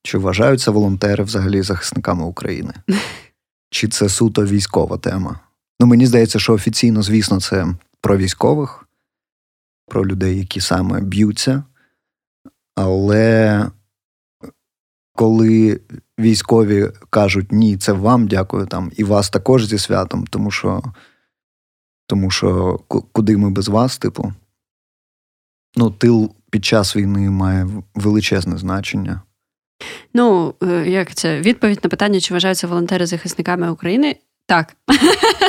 чи 0.02 0.18
вважаються 0.18 0.70
волонтери 0.70 1.24
взагалі 1.24 1.62
захисниками 1.62 2.24
України. 2.24 2.74
Чи 3.70 3.88
це 3.88 4.08
суто 4.08 4.44
військова 4.44 4.98
тема? 4.98 5.40
Ну, 5.80 5.86
мені 5.86 6.06
здається, 6.06 6.38
що 6.38 6.52
офіційно, 6.52 7.02
звісно, 7.02 7.40
це 7.40 7.66
про 8.00 8.16
військових, 8.16 8.88
про 9.86 10.06
людей, 10.06 10.38
які 10.38 10.60
саме 10.60 11.00
б'ються. 11.00 11.64
Але 12.74 13.66
коли 15.14 15.80
військові 16.18 16.90
кажуть 17.10 17.52
ні, 17.52 17.76
це 17.76 17.92
вам 17.92 18.28
дякую, 18.28 18.66
там, 18.66 18.92
і 18.96 19.04
вас 19.04 19.30
також 19.30 19.66
зі 19.66 19.78
святом, 19.78 20.26
тому 20.26 20.50
що 20.50 20.82
тому 22.06 22.30
що 22.30 22.78
куди 22.88 23.36
ми 23.36 23.50
без 23.50 23.68
вас, 23.68 23.98
типу, 23.98 24.32
ну, 25.78 25.90
тил 25.90 26.30
під 26.50 26.64
час 26.64 26.97
війни 26.97 27.30
має 27.30 27.68
величезне 27.94 28.58
значення. 28.58 29.20
Ну, 30.14 30.54
е, 30.62 30.90
як 30.90 31.14
це? 31.14 31.40
Відповідь 31.40 31.80
на 31.82 31.90
питання, 31.90 32.20
чи 32.20 32.35
вважаються 32.35 32.66
волонтери 32.66 33.06
захисниками 33.06 33.70
України? 33.70 34.16
Так. 34.47 34.76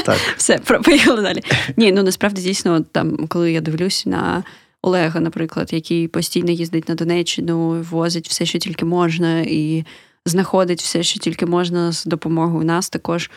Так. 0.05 0.17
Все, 0.37 0.57
поїхали 0.57 1.21
далі. 1.21 1.43
Ні, 1.77 1.91
ну 1.91 2.03
насправді 2.03 2.41
дійсно, 2.41 2.81
там, 2.81 3.27
коли 3.27 3.51
я 3.51 3.61
дивлюсь 3.61 4.05
на 4.05 4.43
Олега, 4.81 5.19
наприклад, 5.19 5.73
який 5.73 6.07
постійно 6.07 6.51
їздить 6.51 6.89
на 6.89 6.95
Донеччину, 6.95 7.81
возить 7.81 8.29
все, 8.29 8.45
що 8.45 8.59
тільки 8.59 8.85
можна, 8.85 9.41
і 9.41 9.85
знаходить 10.25 10.81
все, 10.81 11.03
що 11.03 11.19
тільки 11.19 11.45
можна 11.45 11.91
з 11.91 12.05
допомогою 12.05 12.65
нас 12.65 12.89
також. 12.89 13.31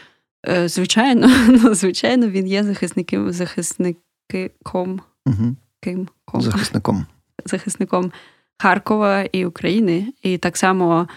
Е, 0.49 0.69
звичайно, 0.69 1.31
ну, 1.49 1.75
звичайно, 1.75 2.29
він 2.29 2.47
є 2.47 2.65
захисником, 2.65 3.33
захисником. 3.33 5.01
Угу. 5.27 5.57
Ким? 5.83 6.09
Захисником. 6.35 7.07
Захисником 7.45 8.12
Харкова 8.59 9.23
і 9.23 9.45
України. 9.47 10.12
І 10.23 10.39
так 10.39 10.57
само. 10.57 11.09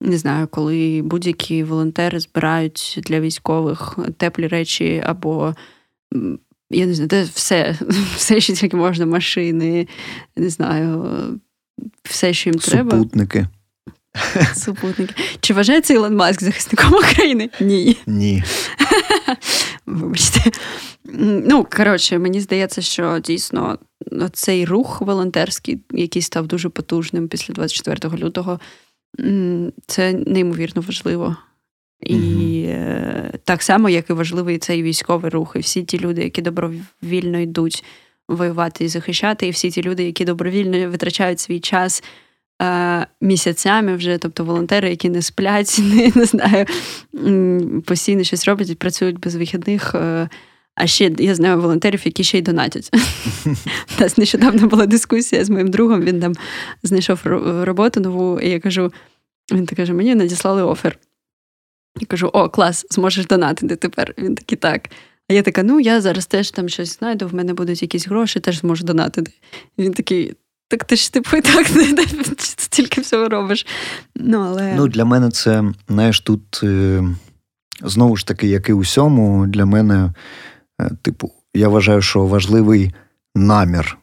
Не 0.00 0.18
знаю, 0.18 0.46
коли 0.46 1.02
будь-які 1.04 1.64
волонтери 1.64 2.20
збирають 2.20 3.00
для 3.06 3.20
військових 3.20 3.98
теплі 4.16 4.46
речі 4.46 5.02
або 5.06 5.54
я 6.70 6.86
не 6.86 6.94
знаю, 6.94 7.08
де 7.08 7.22
все, 7.22 7.78
все, 8.16 8.40
що 8.40 8.52
тільки 8.52 8.76
можна, 8.76 9.06
машини, 9.06 9.88
не 10.36 10.50
знаю, 10.50 11.04
все, 12.02 12.34
що 12.34 12.50
їм 12.50 12.58
треба. 12.58 12.90
Супутники. 12.90 13.46
Супутники. 14.54 15.14
Чи 15.40 15.54
вважається 15.54 15.94
Ілон 15.94 16.16
Маск 16.16 16.42
захисником 16.42 16.94
України? 16.94 17.50
Ні. 17.60 17.96
Ні. 18.06 18.44
Вибачте. 19.86 20.50
Ну, 21.22 21.66
коротше, 21.76 22.18
мені 22.18 22.40
здається, 22.40 22.82
що 22.82 23.18
дійсно 23.18 23.78
цей 24.32 24.64
рух 24.64 25.00
волонтерський, 25.00 25.80
який 25.90 26.22
став 26.22 26.46
дуже 26.46 26.68
потужним 26.68 27.28
після 27.28 27.54
24 27.54 28.24
лютого, 28.24 28.60
це 29.86 30.12
неймовірно 30.12 30.82
важливо. 30.82 31.36
І 32.00 32.14
mm 32.14 33.06
так 33.44 33.62
само, 33.62 33.88
як 33.88 34.10
і 34.10 34.12
важливий 34.12 34.58
цей 34.58 34.82
військовий 34.82 35.30
рух, 35.30 35.52
і 35.56 35.58
всі 35.58 35.82
ті 35.82 35.98
люди, 35.98 36.22
які 36.22 36.42
добровільно 36.42 37.38
йдуть 37.38 37.84
воювати 38.28 38.84
і 38.84 38.88
захищати, 38.88 39.46
і 39.46 39.50
всі 39.50 39.70
ті 39.70 39.82
люди, 39.82 40.04
які 40.04 40.24
добровільно 40.24 40.90
витрачають 40.90 41.40
свій 41.40 41.60
час 41.60 42.04
е, 42.62 43.06
місяцями 43.20 43.96
вже, 43.96 44.18
тобто 44.18 44.44
волонтери, 44.44 44.90
які 44.90 45.08
не 45.08 45.22
сплять, 45.22 45.80
не, 45.94 46.12
не 46.14 46.24
знаю, 46.24 46.66
постійно 47.84 48.24
щось 48.24 48.48
роблять 48.48 48.78
працюють 48.78 49.20
без 49.20 49.34
вихідних. 49.34 49.94
А 50.76 50.86
ще 50.86 51.12
я 51.18 51.34
знаю 51.34 51.60
волонтерів, 51.60 52.00
які 52.04 52.24
ще 52.24 52.38
й 52.38 52.42
донатять. 52.42 52.90
Нас 54.00 54.18
нещодавно 54.18 54.66
була 54.66 54.86
дискусія 54.86 55.44
з 55.44 55.50
моїм 55.50 55.68
другом. 55.68 56.02
Він 56.02 56.20
там 56.20 56.34
знайшов 56.82 57.20
роботу 57.62 58.00
нову, 58.00 58.40
і 58.40 58.48
я 58.48 58.60
кажу: 58.60 58.92
він 59.52 59.66
так 59.66 59.76
каже: 59.76 59.92
мені 59.92 60.14
надіслали 60.14 60.62
офер. 60.62 60.98
Я 62.00 62.06
кажу: 62.06 62.30
о, 62.32 62.48
клас, 62.48 62.86
зможеш 62.90 63.26
донатити 63.26 63.76
тепер. 63.76 64.14
Він 64.18 64.34
такий 64.34 64.58
так. 64.58 64.88
А 65.30 65.32
я 65.32 65.42
така: 65.42 65.62
ну 65.62 65.80
я 65.80 66.00
зараз 66.00 66.26
теж 66.26 66.50
там 66.50 66.68
щось 66.68 66.98
знайду, 66.98 67.28
в 67.28 67.34
мене 67.34 67.54
будуть 67.54 67.82
якісь 67.82 68.08
гроші, 68.08 68.40
теж 68.40 68.58
зможу 68.58 68.84
донатити. 68.84 69.32
Він 69.78 69.92
такий. 69.92 70.34
Так 70.68 70.84
ти 70.84 70.96
ж 70.96 71.12
типу 71.12 71.36
і 71.36 71.40
так 71.40 71.66
стільки 72.38 73.00
всього 73.00 73.28
робиш. 73.28 73.66
Ну, 74.16 74.38
але... 74.38 74.74
Ну, 74.74 74.88
Для 74.88 75.04
мене 75.04 75.30
це, 75.30 75.64
знаєш, 75.88 76.20
тут 76.20 76.60
е, 76.62 77.04
знову 77.82 78.16
ж 78.16 78.26
таки, 78.26 78.48
як 78.48 78.68
і 78.68 78.72
усьому, 78.72 79.46
для 79.46 79.66
мене, 79.66 80.12
типу, 81.02 81.32
я 81.54 81.68
вважаю, 81.68 82.02
що 82.02 82.26
важливий 82.26 82.94
намір. 83.34 83.98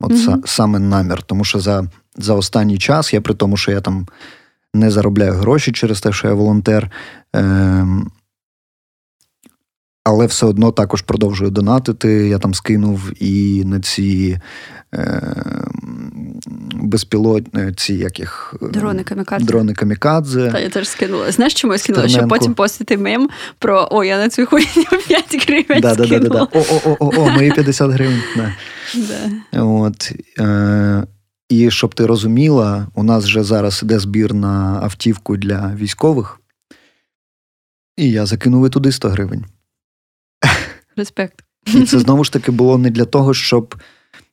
От 0.00 0.12
mm-hmm. 0.12 0.46
саме 0.46 0.78
намір. 0.78 1.22
Тому 1.22 1.44
що 1.44 1.60
за 1.60 1.88
за 2.16 2.34
останній 2.34 2.78
час, 2.78 3.14
я 3.14 3.20
при 3.20 3.34
тому, 3.34 3.56
що 3.56 3.72
я 3.72 3.80
там 3.80 4.06
не 4.74 4.90
заробляю 4.90 5.32
гроші 5.32 5.72
через 5.72 6.00
те, 6.00 6.12
що 6.12 6.28
я 6.28 6.34
волонтер. 6.34 6.90
Е, 7.36 7.86
але 10.04 10.26
все 10.26 10.46
одно 10.46 10.72
також 10.72 11.02
продовжую 11.02 11.50
донатити. 11.50 12.28
Я 12.28 12.38
там 12.38 12.54
скинув 12.54 13.12
і 13.22 13.64
на 13.64 13.80
ці 13.80 14.38
е, 14.94 15.22
безпілотні 16.72 17.72
ці 17.76 17.94
яких 17.94 18.54
дрони 18.60 19.04
камікадзе. 19.04 19.46
Дрони 19.46 19.74
камікадзе. 19.74 20.50
Та 20.50 20.58
я 20.58 20.68
теж 20.68 20.88
скинула. 20.88 21.32
Знаєш, 21.32 21.54
чому 21.54 21.72
я 21.72 21.78
скинула? 21.78 22.08
Щоб 22.08 22.28
потім 22.28 22.54
постити 22.54 22.98
мем 22.98 23.28
про 23.58 23.88
о, 23.90 24.04
я 24.04 24.18
на 24.18 24.28
цю 24.28 24.46
хуйню 24.46 24.84
5 25.08 25.46
гривень. 25.48 25.80
Да, 25.80 25.94
скинула. 25.94 26.18
Да, 26.20 26.28
да, 26.28 26.28
да. 26.28 26.58
О-о-о, 26.58 27.30
мої 27.30 27.52
50 27.52 27.90
гривень. 27.90 28.22
Да. 28.94 29.62
От, 29.62 30.12
е, 30.38 31.06
і 31.48 31.70
щоб 31.70 31.94
ти 31.94 32.06
розуміла, 32.06 32.86
у 32.94 33.02
нас 33.02 33.24
вже 33.24 33.44
зараз 33.44 33.80
іде 33.82 33.98
збір 33.98 34.34
на 34.34 34.80
автівку 34.82 35.36
для 35.36 35.74
військових, 35.74 36.40
і 37.96 38.10
я 38.10 38.26
закинув 38.26 38.66
і 38.66 38.70
туди 38.70 38.92
100 38.92 39.08
гривень. 39.08 39.44
Респект. 41.00 41.44
І 41.66 41.82
це 41.84 41.98
знову 41.98 42.24
ж 42.24 42.32
таки 42.32 42.52
було 42.52 42.78
не 42.78 42.90
для 42.90 43.04
того, 43.04 43.34
щоб 43.34 43.74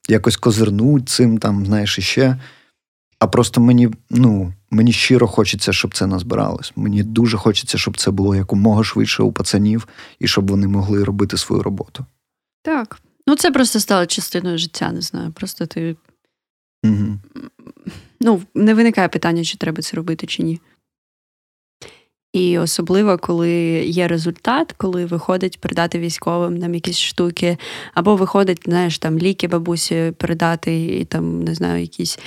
якось 0.10 0.38
козирнуть 0.38 1.10
цим, 1.10 1.38
там, 1.38 1.66
знаєш, 1.66 2.00
іще. 2.00 2.38
А 3.20 3.28
просто 3.28 3.62
мені 3.62 3.90
ну, 4.10 4.54
мені 4.72 4.92
щиро 4.92 5.28
хочеться, 5.28 5.74
щоб 5.74 5.96
це 5.96 6.08
назбиралось. 6.08 6.74
Мені 6.76 7.04
дуже 7.04 7.38
хочеться, 7.38 7.78
щоб 7.78 7.98
це 7.98 8.12
було 8.12 8.36
якомога 8.36 8.84
швидше 8.84 9.24
у 9.24 9.32
пацанів 9.32 9.88
і 10.20 10.28
щоб 10.28 10.50
вони 10.52 10.68
могли 10.68 11.04
робити 11.04 11.38
свою 11.38 11.64
роботу. 11.64 12.06
Так. 12.64 13.00
Ну, 13.28 13.36
це 13.36 13.52
просто 13.52 13.80
стало 13.80 14.06
частиною 14.06 14.58
життя, 14.58 14.92
не 14.92 15.02
знаю. 15.02 15.32
Просто 15.32 15.66
ти. 15.66 15.96
Угу. 16.84 17.20
Ну, 18.22 18.42
не 18.56 18.74
виникає 18.74 19.08
питання, 19.08 19.44
чи 19.44 19.58
треба 19.58 19.82
це 19.82 19.98
робити, 19.98 20.28
чи 20.28 20.44
ні. 20.44 20.60
І 22.34 22.58
особливо, 22.58 23.18
коли 23.18 23.52
є 23.86 24.08
результат, 24.08 24.74
коли 24.78 25.06
виходить 25.06 25.62
передати 25.62 26.00
військовим 26.00 26.58
нам 26.58 26.74
якісь 26.76 27.00
штуки, 27.00 27.58
або 27.94 28.16
виходить, 28.16 28.62
знаєш, 28.66 29.00
там 29.00 29.18
ліки 29.18 29.48
бабусі 29.48 30.14
передати, 30.18 30.86
і 30.86 31.06
там, 31.06 31.44
не 31.44 31.56
знаю, 31.56 31.82
якісь. 31.82 32.20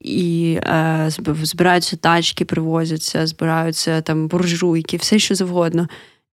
І 0.00 0.58
е, 0.62 1.10
збираються 1.42 1.96
тачки, 1.96 2.44
привозяться, 2.44 3.26
збираються 3.26 4.00
там 4.00 4.28
буржуйки, 4.28 4.96
все 4.96 5.18
що 5.18 5.34
завгодно. 5.34 5.88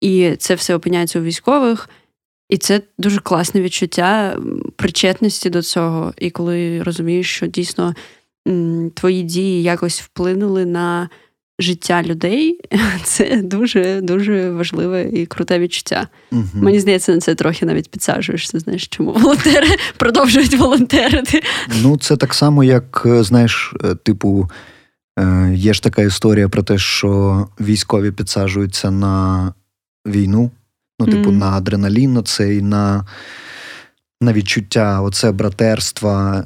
І 0.01 0.35
це 0.39 0.55
все 0.55 0.75
опиняється 0.75 1.19
у 1.19 1.23
військових. 1.23 1.89
І 2.49 2.57
це 2.57 2.81
дуже 2.97 3.19
класне 3.19 3.61
відчуття 3.61 4.37
причетності 4.75 5.49
до 5.49 5.61
цього. 5.61 6.13
І 6.17 6.29
коли 6.29 6.83
розумієш, 6.83 7.35
що 7.35 7.47
дійсно 7.47 7.95
м, 8.47 8.91
твої 8.95 9.23
дії 9.23 9.63
якось 9.63 10.01
вплинули 10.01 10.65
на 10.65 11.09
життя 11.59 12.03
людей, 12.03 12.59
це 13.03 13.41
дуже 13.41 14.01
дуже 14.01 14.51
важливе 14.51 15.03
і 15.03 15.25
круте 15.25 15.59
відчуття. 15.59 16.07
Угу. 16.31 16.43
Мені 16.53 16.79
здається, 16.79 17.11
на 17.11 17.19
це 17.19 17.35
трохи 17.35 17.65
навіть 17.65 17.91
підсаджуєшся. 17.91 18.59
Знаєш, 18.59 18.87
чому 18.87 19.11
волонтери 19.11 19.67
продовжують 19.97 20.55
волонтерити? 20.55 21.43
Ну, 21.81 21.97
це 21.97 22.17
так 22.17 22.33
само, 22.33 22.63
як 22.63 23.03
е, 23.05 23.23
знаєш, 23.23 23.73
е, 23.83 23.95
типу, 23.95 24.49
е, 25.19 25.53
є 25.55 25.73
ж 25.73 25.83
така 25.83 26.01
історія 26.01 26.49
про 26.49 26.63
те, 26.63 26.77
що 26.77 27.47
військові 27.59 28.11
підсаджуються 28.11 28.91
на 28.91 29.53
війну, 30.07 30.51
ну, 30.99 31.05
типу, 31.05 31.29
mm. 31.29 31.37
на 31.37 31.51
адреналін, 31.51 32.23
цей, 32.25 32.61
на 32.61 33.05
на 34.21 34.33
відчуття, 34.33 35.01
оце 35.01 35.31
братерства, 35.31 36.45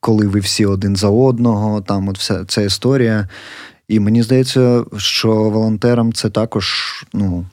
коли 0.00 0.26
ви 0.26 0.40
всі 0.40 0.66
один 0.66 0.96
за 0.96 1.08
одного, 1.08 1.80
там 1.80 2.08
от 2.08 2.18
вся 2.18 2.44
ця 2.44 2.62
історія. 2.62 3.28
І 3.88 4.00
мені 4.00 4.22
здається, 4.22 4.84
що 4.96 5.34
волонтерам 5.34 6.12
це 6.12 6.30
також 6.30 6.94
ну, 7.12 7.46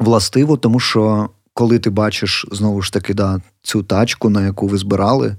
властиво, 0.00 0.56
тому 0.56 0.80
що 0.80 1.30
коли 1.54 1.78
ти 1.78 1.90
бачиш 1.90 2.46
знову 2.52 2.82
ж 2.82 2.92
таки 2.92 3.14
да, 3.14 3.40
цю 3.62 3.82
тачку, 3.82 4.30
на 4.30 4.46
яку 4.46 4.66
ви 4.66 4.78
збирали, 4.78 5.36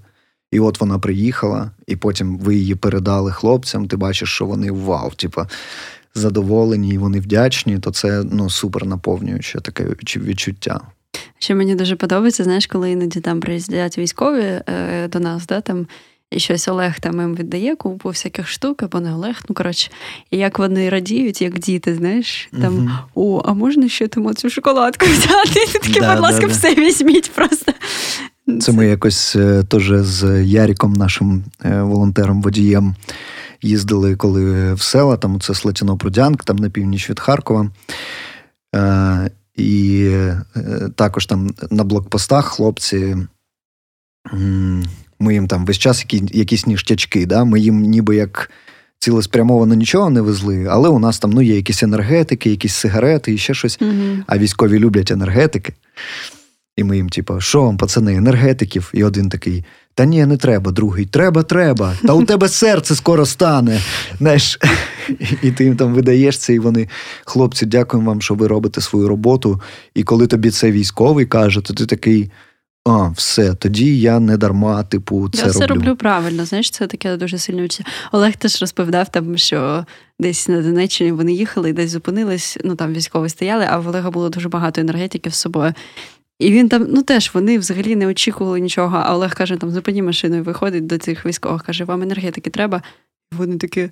і 0.52 0.60
от 0.60 0.82
вона 0.82 1.00
приїхала, 1.00 1.72
і 1.88 1.96
потім 1.96 2.38
ви 2.38 2.56
її 2.56 2.76
передали 2.76 3.32
хлопцям, 3.32 3.88
ти 3.88 3.98
бачиш, 3.98 4.30
що 4.30 4.46
вони 4.46 4.72
вау, 4.72 5.12
типа 5.12 5.48
задоволені 6.16 6.90
і 6.90 6.98
вони 6.98 7.20
вдячні, 7.20 7.80
то 7.80 7.92
це 7.92 8.24
ну, 8.32 8.50
супер 8.50 8.86
наповнююче 8.86 9.60
таке 9.60 9.86
відчуття. 10.16 10.82
Що 11.40 11.56
мені 11.56 11.76
дуже 11.76 11.96
подобається, 11.96 12.44
знаєш, 12.44 12.68
коли 12.68 12.92
іноді 12.92 13.20
там 13.20 13.40
приїздять 13.40 13.98
військові 13.98 14.42
е, 14.42 15.08
до 15.08 15.20
нас, 15.20 15.46
да, 15.48 15.62
там 15.62 15.88
і 16.32 16.40
щось 16.40 16.68
Олег 16.68 17.00
там 17.00 17.20
їм 17.22 17.36
віддає 17.36 17.76
купу 17.76 18.10
всяких 18.10 18.48
штук, 18.48 18.84
або 18.84 19.00
не 19.00 19.14
Олег, 19.14 19.44
ну 19.50 19.56
коротше, 19.56 19.92
і 20.32 20.38
як 20.38 20.60
вони 20.60 20.90
радіють, 20.90 21.42
як 21.42 21.60
діти, 21.60 21.96
знаєш, 21.96 22.50
там 22.62 22.80
uh 22.80 22.98
о, 23.16 23.42
а 23.46 23.54
можна 23.54 23.90
ще 23.90 24.08
тому 24.08 24.34
цю 24.34 24.50
шоколадку 24.50 25.06
взяти? 25.06 25.72
Ти 25.74 25.80
такі, 25.80 26.00
да, 26.00 26.14
будь 26.14 26.24
ласка, 26.24 26.48
да, 26.48 26.48
все 26.48 26.76
візьміть 26.76 27.32
просто. 27.32 27.74
Це 28.62 28.72
ми 28.72 28.88
якось 28.88 29.36
е, 29.36 29.64
теж 29.64 29.92
з 29.92 30.44
Яріком, 30.44 30.94
нашим 30.94 31.44
е, 31.66 31.82
волонтером-водієм, 31.82 32.96
їздили 33.62 34.16
коли 34.16 34.74
в 34.74 34.82
села, 34.82 35.18
там 35.18 35.40
це 35.40 35.54
Слатіно-Прудянк, 35.54 36.44
там 36.44 36.56
на 36.56 36.70
північ 36.70 37.10
від 37.10 37.20
Харкова. 37.20 37.72
Е, 38.76 39.32
і 39.56 40.12
також 40.96 41.26
там 41.26 41.50
на 41.72 41.84
блокпостах 41.84 42.46
хлопці 42.46 43.18
ми 45.20 45.34
їм 45.34 45.48
там 45.48 45.66
весь 45.66 45.78
час 45.78 46.00
які, 46.00 46.24
якісь 46.38 46.68
ніштячки, 46.68 47.26
да? 47.26 47.44
ми 47.44 47.60
їм 47.60 47.82
ніби 47.82 48.16
як 48.16 48.52
цілеспрямовано 49.00 49.74
нічого 49.74 50.10
не 50.10 50.22
везли, 50.22 50.68
але 50.70 50.90
у 50.90 51.00
нас 51.00 51.20
там 51.20 51.32
ну, 51.32 51.42
є 51.42 51.56
якісь 51.56 51.84
енергетики, 51.84 52.50
якісь 52.50 52.76
сигарети 52.76 53.34
і 53.34 53.38
ще 53.38 53.54
щось. 53.54 53.80
mm 53.80 54.24
А 54.28 54.38
військові 54.38 54.80
люблять 54.80 55.12
енергетики. 55.12 55.74
І 56.78 56.84
ми 56.84 56.98
їм, 56.98 57.10
типу, 57.10 57.42
що 57.42 57.62
вам, 57.62 57.78
пацани, 57.78 58.16
енергетиків? 58.16 58.92
І 58.94 59.04
один 59.04 59.30
такий. 59.30 59.66
Та 59.94 60.06
ні, 60.06 60.26
не 60.26 60.38
треба, 60.38 60.72
другий. 60.72 61.06
Треба, 61.06 61.44
треба. 61.44 61.94
Та 62.08 62.14
у 62.14 62.24
тебе 62.24 62.50
серце 62.50 62.96
скоро 62.96 63.26
стане. 63.26 63.82
Знаєш, 64.18 64.60
І 65.42 65.52
ти 65.52 65.64
їм 65.64 65.76
там 65.76 65.94
видаєш 65.94 66.38
це, 66.38 66.54
і 66.54 66.60
вони, 66.60 66.88
хлопці, 67.26 67.66
дякуємо 67.66 68.10
вам, 68.10 68.22
що 68.22 68.34
ви 68.36 68.48
робите 68.48 68.82
свою 68.82 69.08
роботу. 69.08 69.62
І 69.96 70.04
коли 70.04 70.28
тобі 70.28 70.52
це 70.52 70.72
військовий 70.72 71.26
каже, 71.26 71.62
то 71.62 71.74
ти 71.74 71.86
такий. 71.86 72.32
А, 72.90 73.10
все, 73.10 73.54
тоді 73.56 74.00
я 74.00 74.20
не 74.20 74.38
дарма, 74.38 74.84
типу, 74.84 75.30
це 75.30 75.46
я 75.46 75.52
все 75.52 75.68
роблю 75.68 75.96
правильно. 75.96 76.46
Знаєш, 76.46 76.72
це 76.72 76.88
таке 76.88 77.18
дуже 77.18 77.38
сильне 77.38 77.62
відчуття. 77.62 77.90
Олег 78.12 78.36
теж 78.36 78.62
розповідав 78.62 79.10
там, 79.10 79.38
що 79.38 79.86
десь 80.20 80.48
на 80.48 80.62
Донеччині 80.62 81.12
вони 81.12 81.34
їхали 81.34 81.74
десь 81.74 81.92
зупинились. 81.92 82.58
Ну 82.64 82.76
там 82.76 82.94
військові 82.94 83.30
стояли, 83.30 83.66
а 83.70 83.78
в 83.78 83.88
Олега 83.88 84.12
було 84.12 84.30
дуже 84.30 84.50
багато 84.50 84.82
енергетиків 84.82 85.34
з 85.34 85.40
собою. 85.40 85.74
І 86.40 86.52
він 86.52 86.70
там, 86.70 86.88
ну 86.90 87.04
теж 87.04 87.32
вони 87.34 87.58
взагалі 87.58 87.96
не 87.96 88.08
очікували 88.08 88.60
нічого. 88.60 89.02
А 89.04 89.16
Олег 89.16 89.36
каже: 89.36 89.58
там 89.58 89.72
зупині 89.72 90.02
машину 90.02 90.36
і 90.36 90.42
виходить 90.42 90.88
до 90.88 90.98
цих 90.98 91.26
військових, 91.26 91.64
каже: 91.64 91.84
Вам 91.84 92.02
енергетики 92.02 92.50
треба? 92.50 92.82
І 93.32 93.36
вони 93.36 93.58
такі 93.58 93.90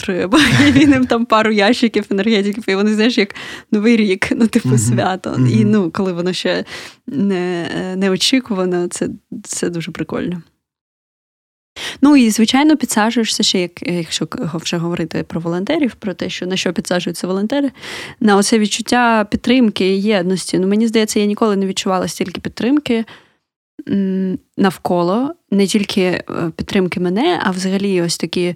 треба. 0.00 0.40
І 0.68 0.72
він 0.72 0.92
їм 0.92 1.06
там 1.06 1.24
пару 1.24 1.52
ящиків 1.52 2.06
енергетиків, 2.10 2.64
і 2.66 2.74
вони, 2.74 2.94
знаєш, 2.94 3.18
як 3.18 3.34
новий 3.72 3.96
рік, 3.96 4.28
ну, 4.36 4.46
типу, 4.46 4.68
mm-hmm. 4.68 4.78
свято. 4.78 5.30
Mm-hmm. 5.30 5.60
І 5.60 5.64
ну, 5.64 5.90
коли 5.90 6.12
воно 6.12 6.32
ще 6.32 6.64
не, 7.06 7.68
неочікувано, 7.96 8.88
це, 8.88 9.08
це 9.44 9.70
дуже 9.70 9.90
прикольно. 9.90 10.42
Ну 12.02 12.16
і, 12.16 12.30
звичайно, 12.30 12.76
підсаджуєшся 12.76 13.42
ще, 13.42 13.60
як, 13.60 13.82
якщо 13.82 14.28
вже 14.54 14.76
говорити 14.76 15.22
про 15.22 15.40
волонтерів, 15.40 15.94
про 15.94 16.14
те, 16.14 16.30
що 16.30 16.46
на 16.46 16.56
що 16.56 16.72
підсаджуються 16.72 17.26
волонтери, 17.26 17.70
на 18.20 18.36
оце 18.36 18.58
відчуття 18.58 19.26
підтримки 19.30 19.88
і 19.88 20.02
єдності. 20.02 20.58
Ну, 20.58 20.68
мені 20.68 20.86
здається, 20.86 21.20
я 21.20 21.26
ніколи 21.26 21.56
не 21.56 21.66
відчувала 21.66 22.08
стільки 22.08 22.40
підтримки 22.40 23.04
навколо, 24.56 25.34
не 25.50 25.66
тільки 25.66 26.02
е, 26.02 26.24
підтримки 26.56 27.00
мене, 27.00 27.40
а 27.42 27.50
взагалі 27.50 28.02
ось 28.02 28.18
такі 28.18 28.54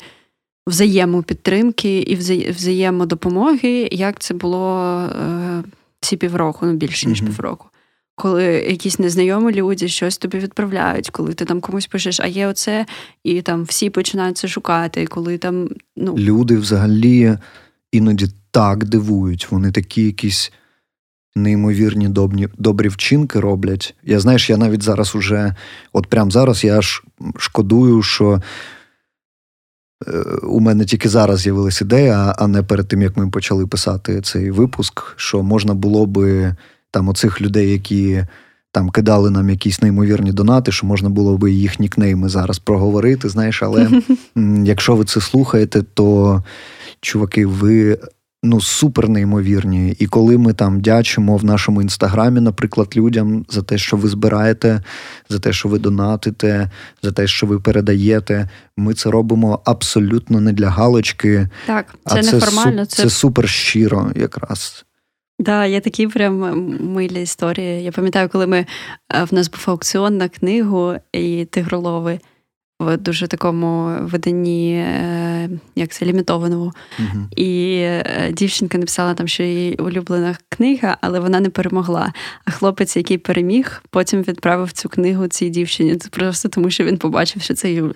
взаємопідтримки 0.66 1.98
і 1.98 2.14
взаємодопомоги, 2.50 3.88
як 3.92 4.18
це 4.18 4.34
було 4.34 4.98
е, 5.00 5.62
ці 6.00 6.16
півроку, 6.16 6.66
ну 6.66 6.72
більше 6.72 7.08
ніж 7.08 7.22
mm-hmm. 7.22 7.26
півроку. 7.26 7.66
Коли 8.16 8.44
якісь 8.44 8.98
незнайомі 8.98 9.52
люди 9.52 9.88
щось 9.88 10.18
тобі 10.18 10.38
відправляють, 10.38 11.10
коли 11.10 11.34
ти 11.34 11.44
там 11.44 11.60
комусь 11.60 11.86
пишеш, 11.86 12.20
а 12.20 12.26
є 12.26 12.46
оце, 12.46 12.86
і 13.24 13.42
там 13.42 13.64
всі 13.64 13.90
починають 13.90 14.38
це 14.38 14.48
шукати. 14.48 15.06
коли 15.06 15.38
там 15.38 15.68
ну 15.96 16.14
люди 16.18 16.56
взагалі 16.56 17.38
іноді 17.92 18.26
так 18.50 18.84
дивують, 18.84 19.50
вони 19.50 19.72
такі 19.72 20.02
якісь 20.02 20.52
неймовірні 21.36 22.08
добрі, 22.08 22.48
добрі 22.58 22.88
вчинки 22.88 23.40
роблять. 23.40 23.94
Я 24.02 24.20
знаєш, 24.20 24.50
я 24.50 24.56
навіть 24.56 24.82
зараз 24.82 25.14
уже, 25.14 25.54
от 25.92 26.06
прямо 26.06 26.30
зараз 26.30 26.64
я 26.64 26.78
аж 26.78 27.02
шкодую, 27.38 28.02
що 28.02 28.42
у 30.42 30.60
мене 30.60 30.84
тільки 30.84 31.08
зараз 31.08 31.40
з'явилася 31.40 31.84
ідея, 31.84 32.34
а 32.38 32.46
не 32.46 32.62
перед 32.62 32.88
тим, 32.88 33.02
як 33.02 33.16
ми 33.16 33.30
почали 33.30 33.66
писати 33.66 34.20
цей 34.20 34.50
випуск, 34.50 35.02
що 35.16 35.42
можна 35.42 35.74
було 35.74 36.06
би 36.06 36.56
там 36.90 37.08
оцих 37.08 37.40
людей, 37.40 37.70
які 37.70 38.24
там 38.72 38.90
кидали 38.90 39.30
нам 39.30 39.50
якісь 39.50 39.82
неймовірні 39.82 40.32
донати, 40.32 40.72
що 40.72 40.86
можна 40.86 41.08
було 41.08 41.38
би 41.38 41.52
їх 41.52 41.80
нікнейми 41.80 42.28
зараз 42.28 42.58
проговорити. 42.58 43.28
Знаєш, 43.28 43.62
але 43.62 44.02
якщо 44.64 44.96
ви 44.96 45.04
це 45.04 45.20
слухаєте, 45.20 45.82
то 45.94 46.42
чуваки, 47.00 47.46
ви 47.46 47.98
ну 48.44 48.60
супер 48.60 49.08
неймовірні. 49.08 49.96
І 49.98 50.06
коли 50.06 50.38
ми 50.38 50.52
там 50.52 50.80
дячимо 50.80 51.36
в 51.36 51.44
нашому 51.44 51.82
інстаграмі, 51.82 52.40
наприклад, 52.40 52.92
людям 52.96 53.46
за 53.48 53.62
те, 53.62 53.78
що 53.78 53.96
ви 53.96 54.08
збираєте, 54.08 54.82
за 55.28 55.38
те, 55.38 55.52
що 55.52 55.68
ви 55.68 55.78
донатите, 55.78 56.70
за 57.02 57.12
те, 57.12 57.26
що 57.26 57.46
ви 57.46 57.60
передаєте, 57.60 58.48
ми 58.76 58.94
це 58.94 59.10
робимо 59.10 59.60
абсолютно 59.64 60.40
не 60.40 60.52
для 60.52 60.70
галочки. 60.70 61.48
Так, 61.66 61.94
це 62.06 62.18
а 62.18 62.22
не 62.22 62.40
формально. 62.40 62.86
Це... 62.86 63.02
це 63.02 63.10
супер 63.10 63.48
щиро, 63.48 64.12
якраз. 64.16 64.84
Так, 65.38 65.46
да, 65.46 65.66
є 65.66 65.80
такі 65.80 66.06
прям 66.06 66.68
милі 66.80 67.22
історії. 67.22 67.82
Я 67.82 67.92
пам'ятаю, 67.92 68.28
коли 68.28 68.46
ми 68.46 68.58
е, 69.14 69.24
в 69.24 69.34
нас 69.34 69.50
був 69.50 69.64
аукціон 69.66 70.16
на 70.16 70.28
книгу 70.28 70.94
і 71.12 71.44
тигролови. 71.44 72.18
В 72.80 72.96
дуже 72.96 73.26
такому 73.26 73.98
виданні, 74.00 74.74
е, 74.74 75.50
як 75.76 75.90
це 75.90 76.06
лімітованому. 76.06 76.72
uh 76.98 77.24
І 77.36 77.76
е, 77.80 78.32
дівчинка 78.32 78.78
написала 78.78 79.14
там, 79.14 79.28
що 79.28 79.42
її 79.42 79.74
улюблена 79.74 80.36
книга, 80.48 80.96
але 81.00 81.20
вона 81.20 81.40
не 81.40 81.50
перемогла. 81.50 82.12
А 82.44 82.50
хлопець, 82.50 82.96
який 82.96 83.18
переміг, 83.18 83.82
потім 83.90 84.22
відправив 84.22 84.72
цю 84.72 84.88
книгу 84.88 85.26
цій 85.26 85.48
дівчині. 85.50 85.96
Це 85.96 86.08
просто 86.08 86.48
тому, 86.48 86.70
що 86.70 86.84
він 86.84 86.98
побачив, 86.98 87.42
що 87.42 87.54
це 87.54 87.72
Юль. 87.72 87.92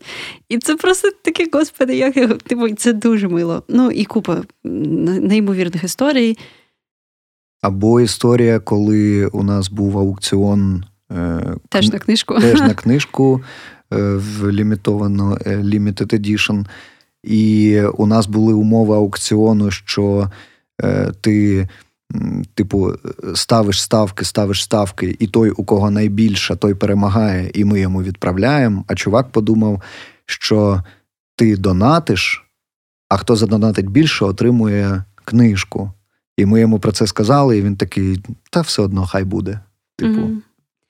І 0.48 0.58
це 0.58 0.76
просто 0.76 1.08
таке, 1.22 1.46
господи, 1.52 1.96
як 1.96 2.42
типу, 2.42 2.68
це 2.68 2.92
дуже 2.92 3.28
мило. 3.28 3.62
Ну 3.68 3.90
і 3.90 4.04
купа 4.04 4.42
неймовірних 4.64 5.84
історій. 5.84 6.38
Або 7.62 8.00
історія, 8.00 8.60
коли 8.60 9.26
у 9.26 9.42
нас 9.42 9.70
був 9.70 9.98
аукціон. 9.98 10.84
Е, 11.12 11.40
теж 11.68 11.88
на 11.88 11.98
книжку. 11.98 12.40
Теж 12.40 12.60
на 12.60 12.74
книжку. 12.82 13.42
Е, 13.92 13.96
в 14.16 14.50
лімітовано 14.50 15.38
е, 15.46 15.56
Limited 15.56 16.20
Edition. 16.20 16.66
І 17.22 17.80
у 17.82 18.06
нас 18.06 18.26
були 18.26 18.52
умови 18.52 18.94
аукціону, 18.94 19.70
що 19.70 20.30
е, 20.82 21.12
ти, 21.20 21.68
типу, 22.54 22.92
ставиш 23.34 23.82
ставки, 23.82 24.24
ставиш 24.24 24.62
ставки, 24.62 25.16
і 25.18 25.26
той, 25.26 25.50
у 25.50 25.64
кого 25.64 25.90
найбільше, 25.90 26.56
той 26.56 26.74
перемагає, 26.74 27.50
і 27.54 27.64
ми 27.64 27.80
йому 27.80 28.02
відправляємо. 28.02 28.84
А 28.86 28.94
чувак 28.94 29.28
подумав, 29.28 29.82
що 30.26 30.82
ти 31.36 31.56
донатиш, 31.56 32.44
а 33.08 33.16
хто 33.16 33.36
задонатить 33.36 33.90
більше, 33.90 34.24
отримує 34.24 35.04
книжку. 35.24 35.92
І 36.36 36.46
ми 36.46 36.60
йому 36.60 36.78
про 36.78 36.92
це 36.92 37.06
сказали, 37.06 37.58
і 37.58 37.62
він 37.62 37.76
такий: 37.76 38.22
та 38.50 38.60
все 38.60 38.82
одно, 38.82 39.06
хай 39.06 39.24
буде. 39.24 39.60
Типу, 39.96 40.20
mm-hmm. 40.20 40.36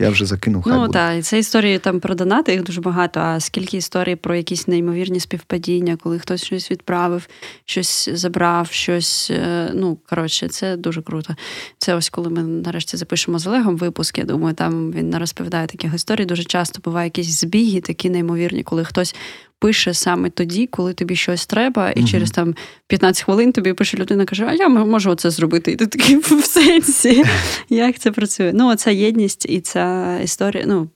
Я 0.00 0.10
вже 0.10 0.26
закинув. 0.26 0.62
хай 0.62 0.72
Ну 0.72 0.88
так, 0.88 1.18
і 1.18 1.22
це 1.22 1.38
історії 1.38 1.78
там 1.78 2.00
про 2.00 2.14
донати, 2.14 2.52
їх 2.52 2.62
дуже 2.62 2.80
багато. 2.80 3.20
А 3.20 3.40
скільки 3.40 3.76
історій 3.76 4.16
про 4.16 4.34
якісь 4.34 4.68
неймовірні 4.68 5.20
співпадіння, 5.20 5.96
коли 5.96 6.18
хтось 6.18 6.44
щось 6.44 6.70
відправив, 6.70 7.28
щось 7.64 8.08
забрав, 8.12 8.68
щось. 8.70 9.30
Е, 9.30 9.70
ну, 9.74 9.98
коротше, 10.08 10.48
це 10.48 10.76
дуже 10.76 11.02
круто. 11.02 11.36
Це 11.78 11.94
ось 11.94 12.08
коли 12.08 12.30
ми 12.30 12.42
нарешті 12.42 12.96
запишемо 12.96 13.38
з 13.38 13.46
Олегом 13.46 13.76
випуск. 13.76 14.18
Я 14.18 14.24
думаю, 14.24 14.54
там 14.54 14.92
він 14.92 15.10
не 15.10 15.18
розповідає 15.18 15.66
таких 15.66 15.94
історій. 15.94 16.24
Дуже 16.24 16.44
часто 16.44 16.80
буває 16.84 17.06
якісь 17.06 17.40
збіги, 17.40 17.80
такі 17.80 18.10
неймовірні, 18.10 18.62
коли 18.62 18.84
хтось 18.84 19.14
пише 19.58 19.94
саме 19.94 20.30
тоді, 20.30 20.66
коли 20.66 20.94
тобі 20.94 21.16
щось 21.16 21.46
треба, 21.46 21.90
і 21.90 22.00
угу. 22.00 22.08
через 22.08 22.30
там 22.30 22.54
15 22.86 23.24
хвилин 23.24 23.52
тобі 23.52 23.72
пише 23.72 23.96
людина, 23.96 24.24
каже: 24.24 24.46
А 24.48 24.54
я 24.54 24.68
можу 24.68 25.14
це 25.14 25.30
зробити. 25.30 25.72
І 25.72 25.76
ти 25.76 25.86
такий 25.86 26.16
в 26.18 26.44
сенсі, 26.44 27.24
як 27.68 27.98
це 27.98 28.10
працює. 28.10 28.52
Ну, 28.54 28.68
оця 28.68 28.90
єдність 28.90 29.46
і 29.48 29.60
ця 29.60 30.18
історія. 30.20 30.64
Ну, 30.66 30.88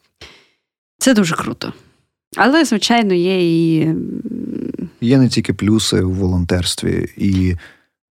це 0.98 1.14
дуже 1.14 1.34
круто. 1.34 1.72
Але, 2.36 2.64
звичайно, 2.64 3.14
є 3.14 3.64
і. 3.80 3.94
Є 5.00 5.18
не 5.18 5.28
тільки 5.28 5.52
плюси 5.52 6.00
у 6.00 6.10
волонтерстві, 6.10 7.08
і 7.16 7.56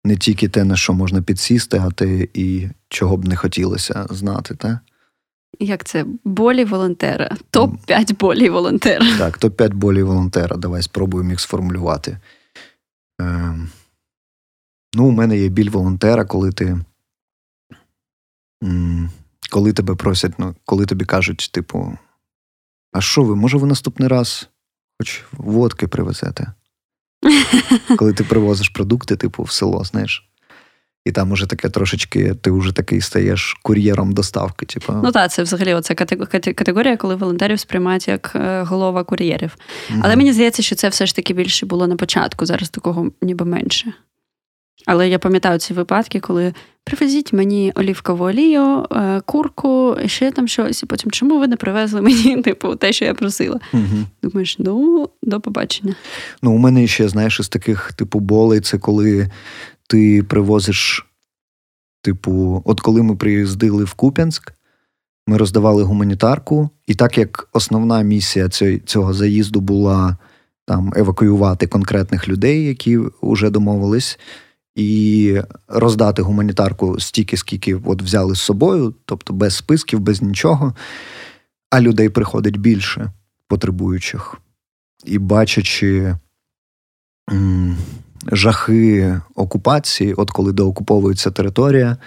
не 0.03 0.15
тільки 0.15 0.49
те, 0.49 0.63
на 0.63 0.75
що 0.75 0.93
можна 0.93 1.21
підсісти, 1.21 1.81
а 1.85 1.91
те, 1.91 2.27
і 2.33 2.67
чого 2.89 3.17
б 3.17 3.27
не 3.27 3.35
хотілося 3.35 4.05
знати, 4.09 4.55
так? 4.55 4.77
Як 5.59 5.83
це 5.83 6.05
болі 6.23 6.65
волонтера? 6.65 7.37
Топ 7.49 7.85
5 7.85 8.17
болі 8.17 8.49
волонтера. 8.49 9.17
Так, 9.17 9.37
топ 9.37 9.57
5 9.57 9.73
болі 9.73 10.03
волонтера. 10.03 10.57
Давай 10.57 10.81
спробуємо 10.81 11.29
їх 11.29 11.39
сформулювати. 11.39 12.17
Е, 13.21 13.55
Ну, 14.93 15.07
у 15.07 15.11
мене 15.11 15.37
є 15.37 15.49
біль 15.49 15.69
волонтера, 15.69 16.25
коли 16.25 16.51
ти. 16.51 16.79
Коли 19.49 19.73
тебе 19.73 19.95
просять, 19.95 20.39
ну, 20.39 20.55
коли 20.65 20.85
тобі 20.85 21.05
кажуть, 21.05 21.49
типу, 21.53 21.97
а 22.91 23.01
що 23.01 23.23
ви, 23.23 23.35
може, 23.35 23.57
ви 23.57 23.67
наступний 23.67 24.07
раз 24.07 24.49
хоч 24.99 25.23
водки 25.31 25.87
привезете? 25.87 26.53
Коли 27.97 28.13
ти 28.13 28.23
привозиш 28.23 28.69
продукти, 28.69 29.15
типу, 29.15 29.43
в 29.43 29.51
село, 29.51 29.83
знаєш. 29.83 30.30
І 31.05 31.11
там 31.11 31.31
уже 31.31 31.45
таке 31.45 31.69
трошечки, 31.69 32.35
ти 32.41 32.51
вже 32.51 32.71
такий 32.71 33.01
стаєш 33.01 33.57
кур'єром 33.61 34.13
доставки. 34.13 34.65
Типу. 34.65 34.93
Ну 35.03 35.11
так, 35.11 35.31
це 35.31 35.43
взагалі 35.43 35.73
оця 35.73 35.95
категорія, 35.95 36.97
коли 36.97 37.15
волонтерів 37.15 37.59
сприймають 37.59 38.07
як 38.07 38.31
е, 38.35 38.63
голова 38.63 39.03
кур'єрів. 39.03 39.57
Угу. 39.89 39.99
Але 40.03 40.15
мені 40.15 40.33
здається, 40.33 40.63
що 40.63 40.75
це 40.75 40.89
все 40.89 41.05
ж 41.05 41.15
таки 41.15 41.33
більше 41.33 41.65
було 41.65 41.87
на 41.87 41.95
початку, 41.95 42.45
зараз 42.45 42.69
такого 42.69 43.11
ніби 43.21 43.45
менше. 43.45 43.93
Але 44.85 45.09
я 45.09 45.19
пам'ятаю 45.19 45.59
ці 45.59 45.73
випадки, 45.73 46.19
коли 46.19 46.53
привезіть 46.83 47.33
мені 47.33 47.71
олівкову 47.75 48.25
олію, 48.25 48.85
е, 48.91 49.21
курку, 49.25 49.97
ще 50.05 50.31
там 50.31 50.47
щось, 50.47 50.83
і 50.83 50.85
потім 50.85 51.11
чому 51.11 51.39
ви 51.39 51.47
не 51.47 51.55
привезли 51.55 52.01
мені 52.01 52.41
типу, 52.43 52.75
те, 52.75 52.93
що 52.93 53.05
я 53.05 53.13
просила? 53.13 53.59
Угу. 53.73 53.83
Думаєш, 54.23 54.55
ну, 54.59 55.09
до 55.23 55.41
побачення. 55.41 55.95
Ну, 56.41 56.51
у 56.51 56.57
мене 56.57 56.87
ще, 56.87 57.09
знаєш, 57.09 57.39
із 57.39 57.49
таких 57.49 57.93
типу 57.93 58.19
болей, 58.19 58.59
це 58.59 58.77
коли 58.77 59.29
ти 59.91 60.23
привозиш, 60.23 61.05
типу, 62.01 62.61
от 62.65 62.81
коли 62.81 63.03
ми 63.03 63.15
приїздили 63.15 63.83
в 63.83 63.93
Куп'янськ, 63.93 64.53
ми 65.27 65.37
роздавали 65.37 65.83
гуманітарку, 65.83 66.69
і 66.87 66.95
так 66.95 67.17
як 67.17 67.49
основна 67.53 68.01
місія 68.01 68.49
цього 68.85 69.13
заїзду 69.13 69.61
була 69.61 70.17
там 70.65 70.93
евакуювати 70.95 71.67
конкретних 71.67 72.27
людей, 72.27 72.65
які 72.65 72.99
вже 73.21 73.49
домовились, 73.49 74.19
і 74.75 75.37
роздати 75.67 76.21
гуманітарку 76.21 76.99
стільки, 76.99 77.37
скільки 77.37 77.75
от 77.75 78.01
взяли 78.01 78.35
з 78.35 78.41
собою, 78.41 78.95
тобто 79.05 79.33
без 79.33 79.55
списків, 79.55 79.99
без 79.99 80.21
нічого, 80.21 80.75
а 81.69 81.81
людей 81.81 82.09
приходить 82.09 82.57
більше 82.57 83.11
потребуючих. 83.47 84.37
І 85.05 85.17
бачачи 85.17 86.15
жахи 88.27 89.19
окупації, 89.35 90.13
от 90.13 90.31
коли 90.31 90.51
доокуповується 90.51 91.31
територія. 91.31 91.97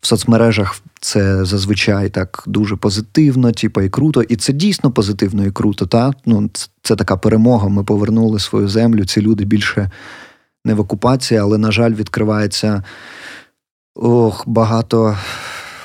В 0.00 0.06
соцмережах 0.06 0.82
це 1.00 1.44
зазвичай 1.44 2.08
так 2.08 2.44
дуже 2.46 2.76
позитивно, 2.76 3.52
типу, 3.52 3.80
і 3.80 3.88
круто. 3.88 4.22
І 4.22 4.36
це 4.36 4.52
дійсно 4.52 4.90
позитивно 4.90 5.46
і 5.46 5.50
круто. 5.50 5.86
Та? 5.86 6.12
Ну, 6.26 6.50
Це 6.82 6.96
така 6.96 7.16
перемога. 7.16 7.68
Ми 7.68 7.84
повернули 7.84 8.38
свою 8.38 8.68
землю. 8.68 9.04
Ці 9.04 9.20
люди 9.20 9.44
більше 9.44 9.90
не 10.64 10.74
в 10.74 10.80
окупації, 10.80 11.40
але, 11.40 11.58
на 11.58 11.72
жаль, 11.72 11.92
відкривається 11.92 12.82
ох, 13.94 14.48
багато 14.48 15.18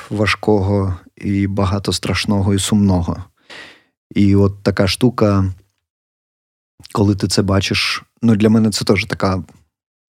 важкого 0.09 0.95
і 1.17 1.47
багато 1.47 1.93
страшного 1.93 2.53
і 2.53 2.59
сумного. 2.59 3.23
І 4.15 4.35
от 4.35 4.63
така 4.63 4.87
штука, 4.87 5.53
коли 6.91 7.15
ти 7.15 7.27
це 7.27 7.41
бачиш, 7.41 8.03
ну 8.21 8.35
для 8.35 8.49
мене 8.49 8.69
це 8.69 8.85
теж 8.85 9.05
така 9.05 9.43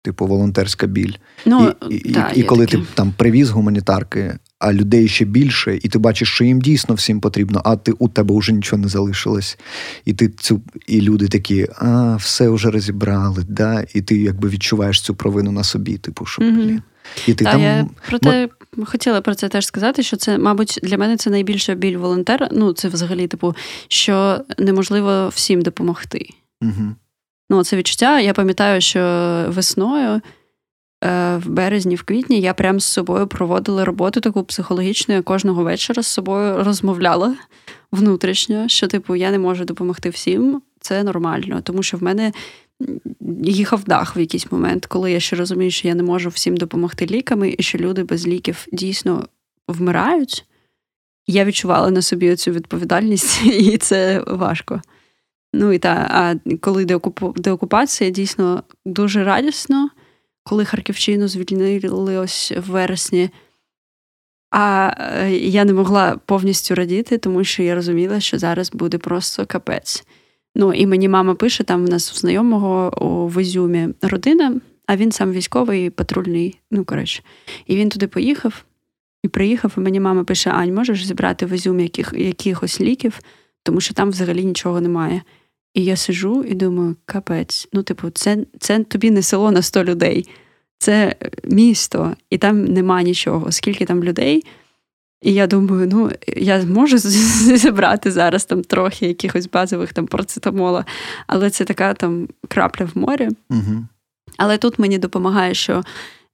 типу 0.03 0.27
волонтерська 0.27 0.87
біль. 0.87 1.13
Ну, 1.47 1.75
І 1.91 1.95
і, 1.95 2.13
та, 2.13 2.33
і, 2.35 2.41
і 2.41 2.43
коли 2.43 2.67
таке. 2.67 2.79
ти 2.79 2.89
там 2.95 3.13
привіз 3.17 3.51
гуманітарки, 3.51 4.39
а 4.59 4.73
людей 4.73 5.09
ще 5.09 5.25
більше, 5.25 5.79
і 5.83 5.89
ти 5.89 5.99
бачиш, 5.99 6.29
що 6.29 6.45
їм 6.45 6.61
дійсно 6.61 6.95
всім 6.95 7.21
потрібно, 7.21 7.63
а 7.65 7.77
ти 7.77 7.93
у 7.93 8.09
тебе 8.09 8.39
вже 8.39 8.53
нічого 8.53 8.83
не 8.83 8.89
залишилось. 8.89 9.59
І 10.05 10.13
ти 10.13 10.29
цю, 10.29 10.61
і 10.87 11.01
люди 11.01 11.29
такі, 11.29 11.67
а, 11.77 12.17
все 12.17 12.49
вже 12.49 12.71
розібрали, 12.71 13.45
да? 13.49 13.85
і 13.95 14.03
ти 14.03 14.17
якби 14.17 14.49
відчуваєш 14.49 15.01
цю 15.01 15.15
провину 15.15 15.53
на 15.53 15.65
собі, 15.65 15.99
типу, 15.99 16.27
що 16.27 16.43
блін. 16.43 16.83
І 17.27 17.35
ти 17.35 17.45
та, 17.45 17.53
там... 17.53 17.61
Я 17.61 17.89
проте 18.09 18.49
М... 18.79 18.85
хотіла 18.85 19.21
про 19.21 19.35
це 19.35 19.49
теж 19.49 19.67
сказати, 19.67 20.03
що 20.03 20.17
це, 20.17 20.39
мабуть, 20.39 20.81
для 20.83 20.99
мене 20.99 21.17
це 21.17 21.31
найбільша 21.31 21.75
біль 21.75 21.97
волонтера. 21.97 22.49
Ну, 22.53 22.73
це 22.73 22.89
взагалі, 22.89 23.27
типу, 23.27 23.55
що 23.89 24.41
неможливо 24.59 25.29
всім 25.29 25.63
допомогти. 25.63 26.29
Угу. 26.63 26.95
Ну, 27.51 27.65
це 27.65 27.77
відчуття. 27.77 28.21
Я 28.21 28.33
пам'ятаю, 28.33 28.81
що 28.81 29.01
весною, 29.49 30.21
е, 31.05 31.37
в 31.37 31.49
березні, 31.49 31.95
в 31.95 32.03
квітні, 32.03 32.41
я 32.41 32.55
прям 32.55 32.81
з 32.81 32.85
собою 32.85 33.27
проводила 33.27 33.85
роботу 33.85 34.21
таку 34.21 34.45
психологічну, 34.45 35.15
я 35.15 35.23
кожного 35.23 35.65
вечора 35.65 36.03
з 36.03 36.07
собою 36.07 36.65
розмовляла 36.65 37.37
внутрішньо, 37.93 38.69
що, 38.69 38.89
типу, 38.89 39.17
я 39.17 39.31
не 39.31 39.39
можу 39.39 39.65
допомогти 39.65 40.11
всім, 40.11 40.63
це 40.81 41.03
нормально, 41.03 41.61
тому 41.63 41.83
що 41.83 41.97
в 41.97 42.03
мене. 42.03 42.33
Їхав 43.45 43.85
дах 43.85 44.17
в 44.17 44.19
якийсь 44.19 44.53
момент, 44.53 44.87
коли 44.87 45.13
я 45.13 45.21
ще 45.21 45.37
розумію, 45.37 45.71
що 45.71 45.89
я 45.89 45.95
не 45.95 46.03
можу 46.03 46.29
всім 46.29 46.57
допомогти 46.57 47.07
ліками, 47.07 47.55
і 47.59 47.63
що 47.63 47.79
люди 47.79 48.05
без 48.05 48.27
ліків 48.27 48.67
дійсно 48.73 49.27
вмирають. 49.69 50.45
Я 51.27 51.45
відчувала 51.45 51.91
на 51.91 52.03
собі 52.03 52.37
цю 52.37 52.51
відповідальність, 52.51 53.43
і 53.47 53.79
це 53.79 54.25
важко. 54.27 54.83
Ну 55.53 55.73
і 55.73 55.79
та, 55.79 56.07
а 56.11 56.35
коли 56.57 56.85
деокупація, 57.37 58.11
дійсно 58.11 58.63
дуже 58.85 59.25
радісно, 59.25 59.91
коли 60.43 60.65
Харківщину 60.65 61.29
звільнили 61.29 62.19
ось 62.19 62.53
в 62.57 62.71
вересні. 62.71 63.31
А 64.51 64.93
е, 64.99 65.33
я 65.33 65.65
не 65.65 65.73
могла 65.73 66.17
повністю 66.27 66.75
радіти, 66.75 67.19
тому 67.19 67.45
що 67.45 67.63
я 67.63 67.75
розуміла, 67.75 68.21
що 68.21 68.39
зараз 68.39 68.73
буде 68.73 68.99
просто 68.99 69.47
капець. 69.47 70.05
Ну, 70.55 70.73
і 70.73 70.87
мені 70.87 71.09
мама 71.09 71.35
пише, 71.35 71.65
там 71.65 71.87
в 71.87 71.89
нас 71.89 72.13
у 72.13 72.17
знайомого 72.17 73.05
у 73.05 73.29
Везюмі 73.29 73.89
родина, 74.03 74.61
а 74.87 74.97
він 74.97 75.13
сам 75.13 75.33
військовий, 75.33 75.91
патрульний, 75.91 76.61
ну 76.71 76.85
коротше. 76.85 77.23
І 77.67 77.77
він 77.77 77.89
туди 77.89 78.07
поїхав 78.07 78.65
і 79.23 79.29
приїхав, 79.29 79.73
і 79.77 79.81
мені 79.81 80.01
мама 80.01 80.25
пише: 80.25 80.51
Ань, 80.51 80.75
можеш 80.75 81.07
зібрати 81.07 81.47
в 81.47 81.53
Ізюм 81.53 81.81
яких, 81.81 82.13
якихось 82.17 82.81
ліків, 82.81 83.21
тому 83.63 83.81
що 83.81 83.95
там 83.95 84.11
взагалі 84.11 84.45
нічого 84.45 84.81
немає. 84.81 85.23
І 85.75 85.85
я 85.85 85.97
сижу 85.97 86.45
і 86.45 86.55
думаю, 86.55 86.97
капець, 87.05 87.69
ну, 87.73 87.83
типу, 87.83 88.11
це 88.11 88.39
це 88.59 88.85
тобі 88.85 89.11
не 89.11 89.23
село 89.23 89.51
на 89.51 89.63
100 89.63 89.85
людей, 89.85 90.29
це 90.79 91.15
місто, 91.45 92.17
і 92.31 92.39
там 92.39 92.65
нема 92.65 93.03
нічого. 93.03 93.53
Скільки 93.53 93.85
там 93.85 94.05
людей? 94.05 94.45
І 95.23 95.33
я 95.33 95.47
думаю, 95.47 95.89
ну, 95.93 96.11
я 96.37 96.61
зможу 96.61 96.99
зібрати 96.99 98.11
зараз 98.11 98.45
там 98.45 98.63
трохи 98.63 99.07
якихось 99.07 99.49
базових 99.49 99.93
там 99.93 100.07
процетамола, 100.07 100.85
але 101.27 101.51
це 101.51 101.65
така 101.65 101.95
там 101.95 102.29
крапля 102.49 102.85
в 102.95 102.99
морі. 102.99 103.29
Угу. 103.51 103.85
Але 104.37 104.59
тут 104.59 104.79
мені 104.79 104.99
допомагає, 104.99 105.55
що 105.55 105.83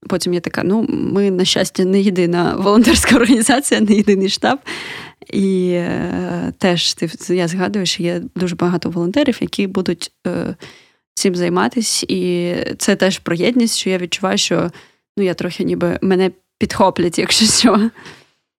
потім 0.09 0.35
я 0.35 0.41
така: 0.41 0.63
ну, 0.65 0.87
ми, 0.89 1.31
на 1.31 1.45
щастя, 1.45 1.85
не 1.85 2.01
єдина 2.01 2.57
волонтерська 2.59 3.17
організація, 3.21 3.81
не 3.81 3.95
єдиний 3.95 4.29
штаб. 4.29 4.59
І 5.33 5.71
е, 5.71 6.53
теж 6.59 6.95
ти 6.95 7.37
я 7.37 7.49
згадую, 7.49 7.87
що 7.87 8.03
є 8.03 8.23
дуже 8.35 8.57
багато 8.57 8.91
волонтерів, 8.91 9.39
які 9.41 9.67
будуть 9.67 10.13
е, 10.27 10.57
цим 11.15 11.35
займатися. 11.35 12.07
І 12.09 12.55
це 12.79 12.97
теж 12.97 13.19
про 13.19 13.35
єдність, 13.35 13.77
що 13.77 13.91
я 13.91 13.99
відчуваю, 13.99 14.39
що 14.39 14.71
ну, 15.17 15.25
я 15.25 15.35
трохи 15.35 15.65
ніби 15.65 15.99
мене 16.03 16.31
підхоплять, 16.59 17.19
якщо 17.19 17.47
що. 17.47 17.73
Так, 17.73 17.93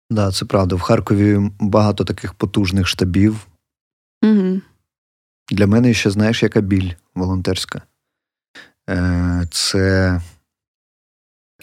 да, 0.10 0.32
це 0.32 0.46
правда. 0.46 0.76
В 0.76 0.82
Харкові 0.82 1.52
багато 1.60 2.04
таких 2.04 2.34
потужних 2.34 2.88
штабів. 2.88 3.48
Угу. 4.24 4.62
Для 5.52 5.68
мене 5.68 5.94
ще 5.94 6.12
знаєш, 6.12 6.44
яка 6.44 6.62
біль 6.62 6.92
волонтерська. 7.16 7.82
Е, 8.90 9.48
Це 9.52 10.22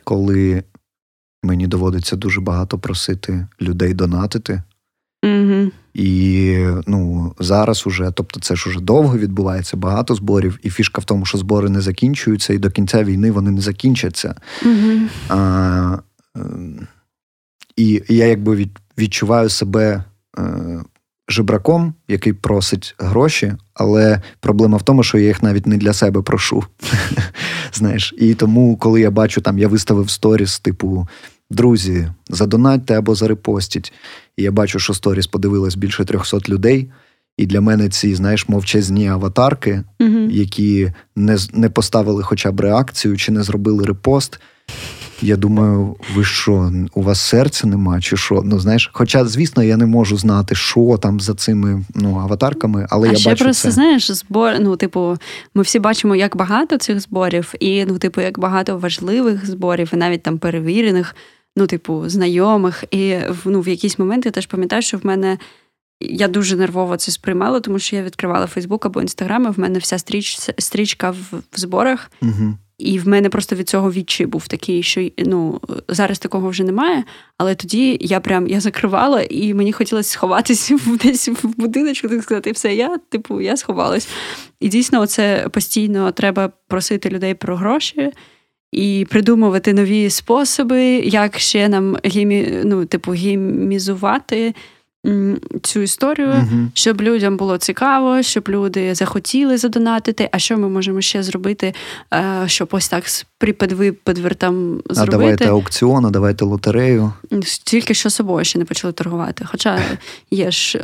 коли 0.04 0.64
мені 1.42 1.66
доводиться 1.66 2.16
дуже 2.16 2.40
багато 2.40 2.78
просити 2.78 3.46
людей 3.60 3.94
донатити. 3.94 4.62
Угу. 5.24 5.70
І 5.94 6.58
ну, 6.86 7.32
зараз 7.38 7.86
уже, 7.86 8.12
тобто 8.14 8.40
це 8.40 8.56
ж 8.56 8.70
уже 8.70 8.80
довго 8.80 9.18
відбувається, 9.18 9.76
багато 9.76 10.14
зборів, 10.14 10.58
і 10.62 10.70
фішка 10.70 11.00
в 11.00 11.04
тому, 11.04 11.26
що 11.26 11.38
збори 11.38 11.68
не 11.68 11.80
закінчуються, 11.80 12.54
і 12.54 12.58
до 12.58 12.70
кінця 12.70 13.04
війни 13.04 13.30
вони 13.30 13.50
не 13.50 13.60
закінчаться. 13.60 14.34
Угу. 14.62 15.00
А, 15.28 15.98
ем, 16.36 16.86
І 17.76 18.02
я 18.08 18.26
якби 18.26 18.56
від, 18.56 18.78
відчуваю 18.98 19.48
себе 19.48 20.04
е, 20.38 20.82
жебраком, 21.28 21.94
який 22.08 22.32
просить 22.32 22.94
гроші, 22.98 23.54
але 23.74 24.22
проблема 24.40 24.78
в 24.78 24.82
тому, 24.82 25.02
що 25.02 25.18
я 25.18 25.26
їх 25.26 25.42
навіть 25.42 25.66
не 25.66 25.76
для 25.76 25.92
себе 25.92 26.22
прошу. 26.22 26.64
Знаєш, 27.72 28.14
І 28.18 28.34
тому, 28.34 28.76
коли 28.76 29.00
я 29.00 29.10
бачу, 29.10 29.40
там 29.40 29.58
я 29.58 29.68
виставив 29.68 30.10
сторіс, 30.10 30.58
типу. 30.58 31.08
Друзі, 31.54 32.08
задонатьте 32.28 32.98
або 32.98 33.14
зарепостіть. 33.14 33.92
І 34.36 34.42
я 34.42 34.52
бачу, 34.52 34.78
що 34.78 34.94
сторіс 34.94 35.26
подивилось 35.26 35.74
більше 35.76 36.04
300 36.04 36.38
людей. 36.48 36.90
І 37.36 37.46
для 37.46 37.60
мене 37.60 37.88
ці, 37.88 38.14
знаєш, 38.14 38.48
мовчазні 38.48 39.08
аватарки, 39.08 39.82
mm 40.00 40.30
які 40.30 40.92
не 41.16 41.38
не 41.52 41.70
поставили 41.70 42.22
хоча 42.22 42.52
б 42.52 42.60
реакцію 42.60 43.16
чи 43.16 43.32
не 43.32 43.42
зробили 43.42 43.84
репост. 43.84 44.40
Я 45.22 45.36
думаю, 45.36 45.96
ви 46.14 46.24
що, 46.24 46.72
у 46.94 47.02
вас 47.02 47.20
серця 47.20 47.66
нема, 47.66 48.00
чи 48.00 48.16
що? 48.16 48.42
Ну, 48.44 48.58
знаєш, 48.58 48.90
Хоча, 48.92 49.24
звісно, 49.24 49.62
я 49.62 49.76
не 49.76 49.86
можу 49.86 50.16
знати, 50.16 50.54
що 50.54 50.98
там 51.02 51.20
за 51.20 51.34
цими 51.34 51.84
ну, 51.94 52.18
аватарками, 52.18 52.86
але 52.90 53.08
а 53.08 53.12
я 53.12 53.18
ще 53.18 53.30
бачу 53.30 53.44
просто 53.44 53.68
це. 53.68 53.70
знаєш, 53.70 54.10
збор. 54.10 54.52
Ну, 54.60 54.76
типу, 54.76 55.16
ми 55.54 55.62
всі 55.62 55.78
бачимо, 55.78 56.16
як 56.16 56.36
багато 56.36 56.78
цих 56.78 57.00
зборів, 57.00 57.54
і 57.60 57.84
ну, 57.84 57.98
типу, 57.98 58.20
як 58.20 58.38
багато 58.38 58.78
важливих 58.78 59.46
зборів, 59.46 59.90
і 59.92 59.96
навіть 59.96 60.22
там 60.22 60.38
перевірених 60.38 61.14
ну, 61.56 61.66
типу, 61.66 62.08
знайомих. 62.08 62.84
І 62.90 63.16
ну, 63.44 63.60
в 63.60 63.68
якийсь 63.68 63.98
момент 63.98 64.26
я 64.26 64.32
теж 64.32 64.46
пам'ятаю, 64.46 64.82
що 64.82 64.98
в 64.98 65.06
мене. 65.06 65.38
Я 66.00 66.28
дуже 66.28 66.56
нервово 66.56 66.96
це 66.96 67.12
сприймала, 67.12 67.60
тому 67.60 67.78
що 67.78 67.96
я 67.96 68.02
відкривала 68.02 68.46
Фейсбук 68.46 68.86
або 68.86 69.00
Інстаграм, 69.00 69.46
і 69.46 69.50
в 69.50 69.58
мене 69.58 69.78
вся 69.78 69.98
стріч, 69.98 70.50
стрічка 70.58 71.10
в, 71.10 71.16
в 71.52 71.58
зборах. 71.60 72.10
Угу. 72.22 72.54
І 72.78 72.98
в 72.98 73.08
мене 73.08 73.28
просто 73.28 73.56
від 73.56 73.68
цього 73.68 73.92
відчай 73.92 74.26
був 74.26 74.48
такий, 74.48 74.82
що 74.82 75.08
ну 75.18 75.60
зараз 75.88 76.18
такого 76.18 76.48
вже 76.48 76.64
немає. 76.64 77.04
Але 77.38 77.54
тоді 77.54 77.98
я 78.00 78.20
прям 78.20 78.48
я 78.48 78.60
закривала, 78.60 79.22
і 79.22 79.54
мені 79.54 79.72
хотілося 79.72 80.10
сховатися 80.10 80.78
десь 81.02 81.28
в 81.28 81.46
будиночку, 81.56 82.08
так 82.08 82.22
сказати, 82.22 82.50
і 82.50 82.52
все. 82.52 82.74
Я, 82.74 82.98
типу, 82.98 83.40
я 83.40 83.56
сховалась. 83.56 84.08
І 84.60 84.68
дійсно, 84.68 85.06
це 85.06 85.48
постійно 85.52 86.12
треба 86.12 86.52
просити 86.68 87.10
людей 87.10 87.34
про 87.34 87.56
гроші 87.56 88.12
і 88.74 89.06
придумувати 89.10 89.72
нові 89.72 90.10
способи, 90.10 90.82
як 90.98 91.38
ще 91.38 91.68
нам 91.68 91.96
гімі, 92.06 92.48
ну, 92.64 92.84
типу, 92.84 93.14
гімізувати 93.14 94.54
цю 95.62 95.80
історію, 95.80 96.28
uh 96.28 96.68
щоб 96.74 97.02
людям 97.02 97.36
було 97.36 97.58
цікаво, 97.58 98.22
щоб 98.22 98.48
люди 98.48 98.94
захотіли 98.94 99.58
задонатити. 99.58 100.28
А 100.32 100.38
що 100.38 100.58
ми 100.58 100.68
можемо 100.68 101.00
ще 101.00 101.22
зробити, 101.22 101.74
е, 102.14 102.42
щоб 102.46 102.68
ось 102.70 102.88
так 102.88 103.08
з 103.08 103.26
припадвипадвер 103.38 104.36
зробити? 104.90 104.92
А 104.96 105.06
давайте 105.06 105.46
аукціон, 105.46 106.06
а 106.06 106.10
давайте 106.10 106.44
лотерею. 106.44 107.12
Тільки 107.64 107.94
що 107.94 108.10
собою 108.10 108.44
ще 108.44 108.58
не 108.58 108.64
почали 108.64 108.92
торгувати. 108.92 109.44
Хоча 109.50 109.78
є 110.30 110.50
ж 110.50 110.78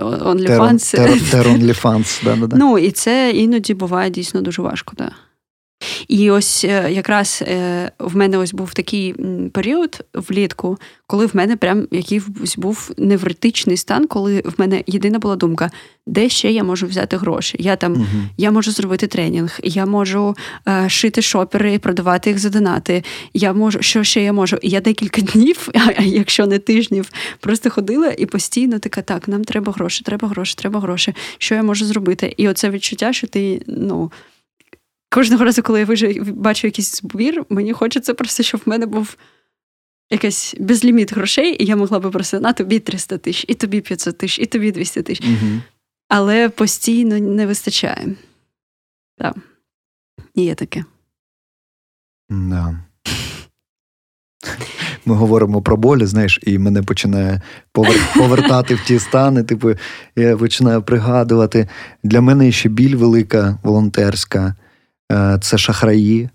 да-да-да. 2.24 2.56
Ну 2.56 2.78
і 2.78 2.90
це 2.90 3.30
іноді 3.30 3.74
буває 3.74 4.10
дійсно 4.10 4.40
дуже 4.40 4.62
важко, 4.62 4.92
так. 4.96 5.08
Да. 5.08 5.14
І 6.08 6.30
ось 6.30 6.64
е, 6.64 6.92
якраз 6.92 7.42
е, 7.46 7.90
в 7.98 8.16
мене 8.16 8.38
ось 8.38 8.52
був 8.52 8.74
такий 8.74 9.14
період 9.52 10.04
влітку, 10.14 10.78
коли 11.06 11.26
в 11.26 11.36
мене 11.36 11.56
прям 11.56 11.88
якийсь 11.90 12.56
був 12.56 12.90
невротичний 12.96 13.76
стан, 13.76 14.06
коли 14.06 14.40
в 14.40 14.52
мене 14.58 14.84
єдина 14.86 15.18
була 15.18 15.36
думка, 15.36 15.70
де 16.06 16.28
ще 16.28 16.52
я 16.52 16.64
можу 16.64 16.86
взяти 16.86 17.16
гроші. 17.16 17.56
Я 17.60 17.76
там 17.76 17.92
угу. 17.92 18.04
я 18.36 18.50
можу 18.50 18.70
зробити 18.70 19.06
тренінг, 19.06 19.60
я 19.62 19.86
можу 19.86 20.36
е, 20.68 20.88
шити 20.88 21.22
шопери 21.22 21.74
і 21.74 21.78
продавати 21.78 22.30
їх 22.30 22.38
за 22.38 22.48
донати. 22.48 23.04
Я 23.34 23.52
можу, 23.52 23.82
що 23.82 24.04
ще 24.04 24.22
я 24.22 24.32
можу? 24.32 24.58
Я 24.62 24.80
декілька 24.80 25.20
днів, 25.32 25.68
а 25.96 26.02
якщо 26.02 26.46
не 26.46 26.58
тижнів, 26.58 27.10
просто 27.40 27.70
ходила 27.70 28.14
і 28.18 28.26
постійно 28.26 28.78
така: 28.78 29.02
так, 29.02 29.28
нам 29.28 29.44
треба 29.44 29.72
гроші, 29.72 30.04
треба 30.04 30.28
гроші, 30.28 30.54
треба 30.58 30.80
гроші. 30.80 31.14
Що 31.38 31.54
я 31.54 31.62
можу 31.62 31.84
зробити? 31.84 32.34
І 32.36 32.48
оце 32.48 32.70
відчуття, 32.70 33.12
що 33.12 33.26
ти 33.26 33.62
ну. 33.66 34.10
Кожного 35.10 35.44
разу, 35.44 35.62
коли 35.62 35.80
я 35.80 35.86
бачу 36.24 36.66
якийсь 36.66 36.96
збір, 36.96 37.44
мені 37.48 37.72
хочеться 37.72 38.14
просто, 38.14 38.42
щоб 38.42 38.60
в 38.66 38.68
мене 38.68 38.86
був 38.86 39.16
якийсь 40.10 40.54
безліміт 40.58 41.12
грошей, 41.12 41.62
і 41.62 41.66
я 41.66 41.76
могла 41.76 41.98
би 41.98 42.10
просто 42.10 42.40
на 42.40 42.52
тобі 42.52 42.78
300 42.78 43.18
тисяч, 43.18 43.44
і 43.48 43.54
тобі 43.54 43.80
500 43.80 44.18
тисяч, 44.18 44.38
і 44.38 44.46
тобі 44.46 44.72
200 44.72 45.02
тисяч. 45.02 45.26
Угу. 45.26 45.60
Але 46.08 46.48
постійно 46.48 47.18
не 47.18 47.46
вистачає. 47.46 48.16
Так. 49.18 49.36
Є 50.34 50.54
таке. 50.54 50.84
Да. 52.28 52.80
Ми 55.04 55.14
говоримо 55.14 55.62
про 55.62 55.76
болі, 55.76 56.06
знаєш, 56.06 56.40
і 56.42 56.58
мене 56.58 56.82
починає 56.82 57.40
повертати 58.16 58.74
в 58.74 58.80
ті 58.80 58.98
стани. 58.98 59.42
Типу, 59.42 59.70
я 60.16 60.36
починаю 60.36 60.82
пригадувати. 60.82 61.68
Для 62.02 62.20
мене 62.20 62.52
ще 62.52 62.68
біль 62.68 62.96
велика, 62.96 63.58
волонтерська. 63.62 64.54
Е, 65.10 65.38
це 65.42 65.58
шахраї, 65.58 66.28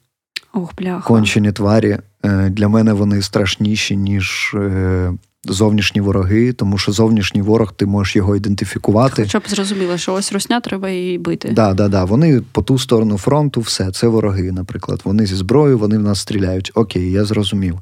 Ох, 0.54 0.76
бляха. 0.78 1.08
кончені 1.08 1.52
тварі. 1.52 1.98
Е, 2.26 2.50
для 2.50 2.68
мене 2.68 2.94
вони 2.94 3.22
страшніші, 3.22 3.98
ніж 3.98 4.56
е, 4.56 5.14
зовнішні 5.46 6.02
вороги, 6.02 6.54
тому 6.54 6.78
що 6.78 6.92
зовнішній 6.92 7.42
ворог 7.42 7.74
ти 7.74 7.86
можеш 7.86 8.16
його 8.16 8.36
ідентифікувати. 8.36 9.24
Хоча 9.24 9.40
б 9.40 9.44
зрозуміло, 9.48 9.98
що 9.98 10.14
ось 10.14 10.34
росня 10.34 10.60
треба 10.60 10.90
її 10.90 11.18
бити. 11.18 11.50
Да, 11.50 11.74
да, 11.74 11.88
да. 11.88 12.04
Вони 12.04 12.42
по 12.52 12.62
ту 12.62 12.80
сторону 12.80 13.18
фронту, 13.18 13.62
все, 13.62 13.92
це 13.92 14.08
вороги, 14.08 14.52
наприклад. 14.52 15.02
Вони 15.04 15.26
зі 15.26 15.36
зброєю, 15.36 15.78
вони 15.78 15.98
в 15.98 16.02
нас 16.02 16.20
стріляють. 16.20 16.72
Окей, 16.76 17.12
я 17.12 17.26
зрозумів. 17.26 17.80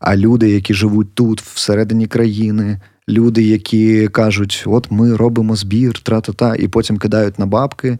А 0.00 0.16
люди, 0.16 0.50
які 0.50 0.74
живуть 0.74 1.14
тут, 1.14 1.40
всередині 1.40 2.06
країни. 2.06 2.80
Люди, 3.08 3.42
які 3.42 4.08
кажуть, 4.08 4.64
от 4.66 4.90
ми 4.90 5.16
робимо 5.16 5.56
збір, 5.56 5.98
тра-та-та, 6.00 6.54
і 6.54 6.68
потім 6.68 6.98
кидають 6.98 7.38
на 7.38 7.46
бабки, 7.46 7.98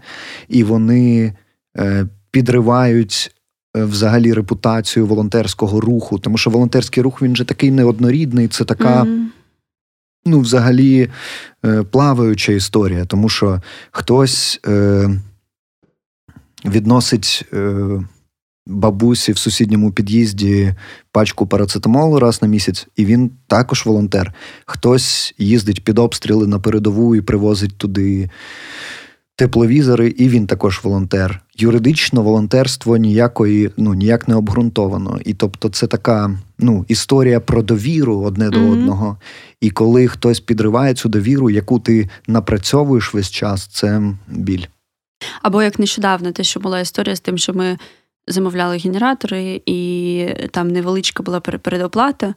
і 0.48 0.64
вони 0.64 1.35
підривають 2.33 3.35
е, 3.77 3.85
взагалі 3.85 4.33
репутацію 4.33 5.07
волонтерського 5.07 5.81
руху, 5.81 6.18
тому 6.18 6.38
що 6.38 6.51
волонтерський 6.51 7.03
рух 7.03 7.23
він 7.23 7.37
же 7.37 7.45
такий 7.45 7.71
неоднорідний, 7.71 8.49
це 8.49 8.64
така. 8.64 9.03
Mm-hmm. 9.03 9.27
Ну, 10.27 10.40
взагалі, 10.40 11.11
е, 11.64 11.83
плаваюча 11.83 12.53
історія, 12.53 13.05
тому 13.05 13.29
що 13.29 13.62
хтось 13.90 14.61
е, 14.66 15.11
відносить 16.64 17.45
е, 17.53 17.87
бабусі 18.66 19.33
в 19.33 19.38
сусідньому 19.38 19.92
під'їзді 19.92 20.75
пачку 21.12 21.47
парацетамолу 21.47 22.18
раз 22.18 22.42
на 22.42 22.49
місяць, 22.49 22.87
і 22.97 23.05
він 23.05 23.31
також 23.47 23.87
волонтер. 23.87 24.35
Хтось 24.66 25.35
їздить 25.38 25.85
під 25.85 25.99
обстріли 25.99 26.47
на 26.47 26.59
передову 26.59 27.16
і 27.16 27.21
привозить 27.21 27.79
туди 27.79 28.31
тепловізори, 29.37 30.09
і 30.09 30.29
він 30.29 30.47
також 30.47 30.81
волонтер. 30.85 31.40
Юридично 31.57 32.23
волонтерство 32.23 32.97
ніякої, 32.97 33.71
ну 33.77 33.95
ніяк 33.95 34.29
не 34.29 34.35
обґрунтовано. 34.35 35.18
І 35.25 35.35
тобто, 35.35 35.68
це 35.68 35.87
така 35.87 36.38
ну, 36.59 36.85
історія 36.88 37.40
про 37.40 37.62
довіру 37.62 38.21
одне 38.21 38.51
до 38.51 38.59
mm-hmm. 38.59 38.73
одного. 38.73 39.16
І 39.61 39.71
коли 39.71 40.09
хтось 40.09 40.40
підриває 40.40 40.95
цю 40.95 41.09
довіру, 41.09 41.51
яку 41.51 41.79
ти 41.79 42.09
напрацьовуєш 42.27 43.14
весь 43.14 43.31
час, 43.31 43.66
це 43.66 44.03
біль. 44.29 44.64
Або 45.42 45.62
як 45.62 45.79
нещодавно, 45.79 46.33
те, 46.33 46.45
що 46.45 46.61
була 46.61 46.81
історія 46.81 47.16
з 47.16 47.21
тим, 47.21 47.38
що 47.38 47.55
ми 47.55 47.79
замовляли 48.29 48.77
генератори, 48.77 49.62
і 49.66 50.27
там 50.51 50.68
невеличка 50.68 51.23
була 51.23 51.40
передоплата. 51.40 52.35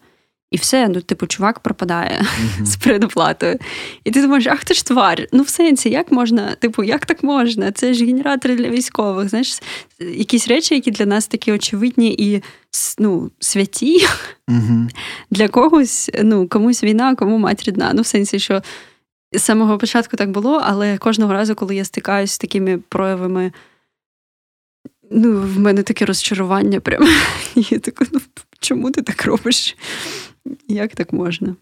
І 0.55 0.57
все, 0.57 0.87
ну, 0.87 1.01
типу, 1.01 1.27
чувак 1.27 1.59
пропадає 1.59 2.21
uh-huh. 2.59 2.65
з 2.65 2.75
передоплатою. 2.75 3.59
І 4.03 4.11
ти 4.11 4.21
думаєш, 4.21 4.47
ах 4.47 4.63
ти 4.63 4.73
ж 4.73 4.85
тварь. 4.85 5.27
Ну, 5.31 5.43
в 5.43 5.49
сенсі, 5.49 5.89
як 5.89 6.11
можна? 6.11 6.55
Типу, 6.55 6.83
як 6.83 7.05
так 7.05 7.23
можна? 7.23 7.71
Це 7.71 7.93
ж 7.93 8.05
генератори 8.05 8.55
для 8.55 8.69
військових. 8.69 9.29
Знаєш, 9.29 9.59
якісь 9.99 10.47
речі, 10.47 10.75
які 10.75 10.91
для 10.91 11.05
нас 11.05 11.27
такі 11.27 11.51
очевидні 11.51 12.15
і 12.19 12.43
ну, 12.99 13.31
святі. 13.39 14.07
Uh-huh. 14.47 14.89
Для 15.31 15.47
когось, 15.47 16.11
ну, 16.23 16.47
комусь 16.47 16.83
війна, 16.83 17.15
кому 17.15 17.37
мать 17.37 17.63
рідна. 17.63 17.91
Ну, 17.93 18.01
в 18.01 18.05
сенсі, 18.05 18.39
що 18.39 18.61
з 19.33 19.41
самого 19.41 19.77
початку 19.77 20.17
так 20.17 20.31
було, 20.31 20.61
але 20.65 20.97
кожного 20.97 21.33
разу, 21.33 21.55
коли 21.55 21.75
я 21.75 21.85
стикаюся 21.85 22.33
з 22.33 22.37
такими 22.37 22.77
проявами. 22.77 23.51
Ну, 25.11 25.41
в 25.41 25.59
мене 25.59 25.83
таке 25.83 26.05
розчарування 26.05 26.79
прямо. 26.79 27.07
Я 27.55 27.79
така, 27.79 28.05
ну 28.11 28.19
чому 28.59 28.91
ти 28.91 29.01
так 29.01 29.25
робиш? 29.25 29.77
Як 30.67 30.95
так 30.95 31.13
можна? 31.13 31.55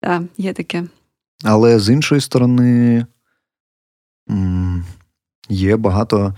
Так, 0.00 0.22
є 0.36 0.52
таке. 0.52 0.84
Але 1.44 1.78
з 1.78 1.90
іншої 1.90 2.20
сторони, 2.20 3.06
є 5.48 5.76
багато 5.76 6.34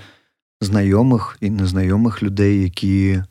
знайомих 0.61 1.37
і 1.41 1.51
незнайомих 1.51 2.23
людей, 2.23 2.63
які 2.63 3.23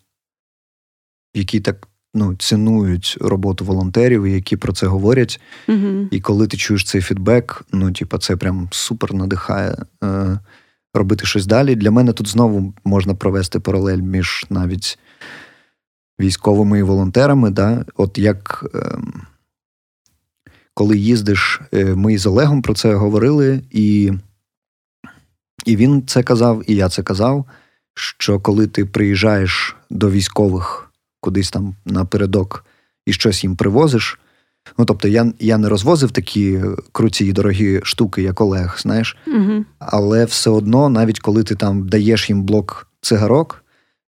які 1.34 1.60
так 1.60 1.88
ну, 2.14 2.36
цінують 2.36 3.18
роботу 3.22 3.66
волонтерів, 3.66 4.24
і 4.24 4.32
які 4.32 4.58
про 4.58 4.74
це 4.74 4.88
говорять. 4.88 5.42
Угу. 5.68 6.08
І 6.12 6.20
коли 6.20 6.48
ти 6.48 6.58
чуєш 6.58 6.84
цей 6.84 7.02
фідбек, 7.02 7.66
ну, 7.72 7.92
типу, 7.92 8.18
це 8.18 8.36
прям 8.36 8.68
супер 8.72 9.14
надихає 9.14 9.78
е, 10.04 10.40
робити 10.94 11.26
щось 11.26 11.46
далі. 11.46 11.76
Для 11.76 11.92
мене 11.92 12.14
тут 12.14 12.28
знову 12.28 12.74
можна 12.86 13.16
провести 13.16 13.60
паралель 13.60 13.98
між 13.98 14.46
навіть 14.50 15.00
військовими 16.20 16.80
і 16.80 16.84
волонтерами. 16.84 17.50
Да? 17.50 17.86
От 17.96 18.18
як 18.18 18.66
е, 18.76 18.98
коли 20.74 20.98
їздиш, 20.98 21.62
е, 21.74 21.86
ми 21.96 22.18
з 22.18 22.26
Олегом 22.26 22.62
про 22.62 22.74
це 22.74 22.96
говорили, 22.96 23.62
і, 23.72 24.12
і 25.66 25.76
він 25.76 26.08
це 26.08 26.24
казав, 26.24 26.64
і 26.68 26.76
я 26.76 26.90
це 26.90 27.04
казав. 27.04 27.46
Що 27.98 28.40
коли 28.40 28.68
ти 28.68 28.86
приїжджаєш 28.86 29.76
до 29.90 30.12
військових 30.12 30.92
кудись 31.20 31.52
там 31.52 31.76
напередок 31.86 32.66
і 33.06 33.14
щось 33.14 33.44
їм 33.44 33.56
привозиш. 33.56 34.20
Ну, 34.78 34.86
тобто, 34.86 35.08
я 35.08 35.34
я 35.40 35.58
не 35.58 35.70
розвозив 35.70 36.12
такі 36.12 36.62
круті 36.92 37.26
і 37.26 37.34
дорогі 37.34 37.82
штуки, 37.84 38.22
як 38.22 38.42
Олег, 38.42 38.76
знаєш, 38.80 39.18
угу. 39.28 39.66
але 39.80 40.26
все 40.26 40.50
одно, 40.50 40.90
навіть 40.90 41.20
коли 41.20 41.44
ти 41.44 41.56
там 41.56 41.88
даєш 41.88 42.30
їм 42.30 42.44
блок 42.44 42.88
цигарок, 43.02 43.64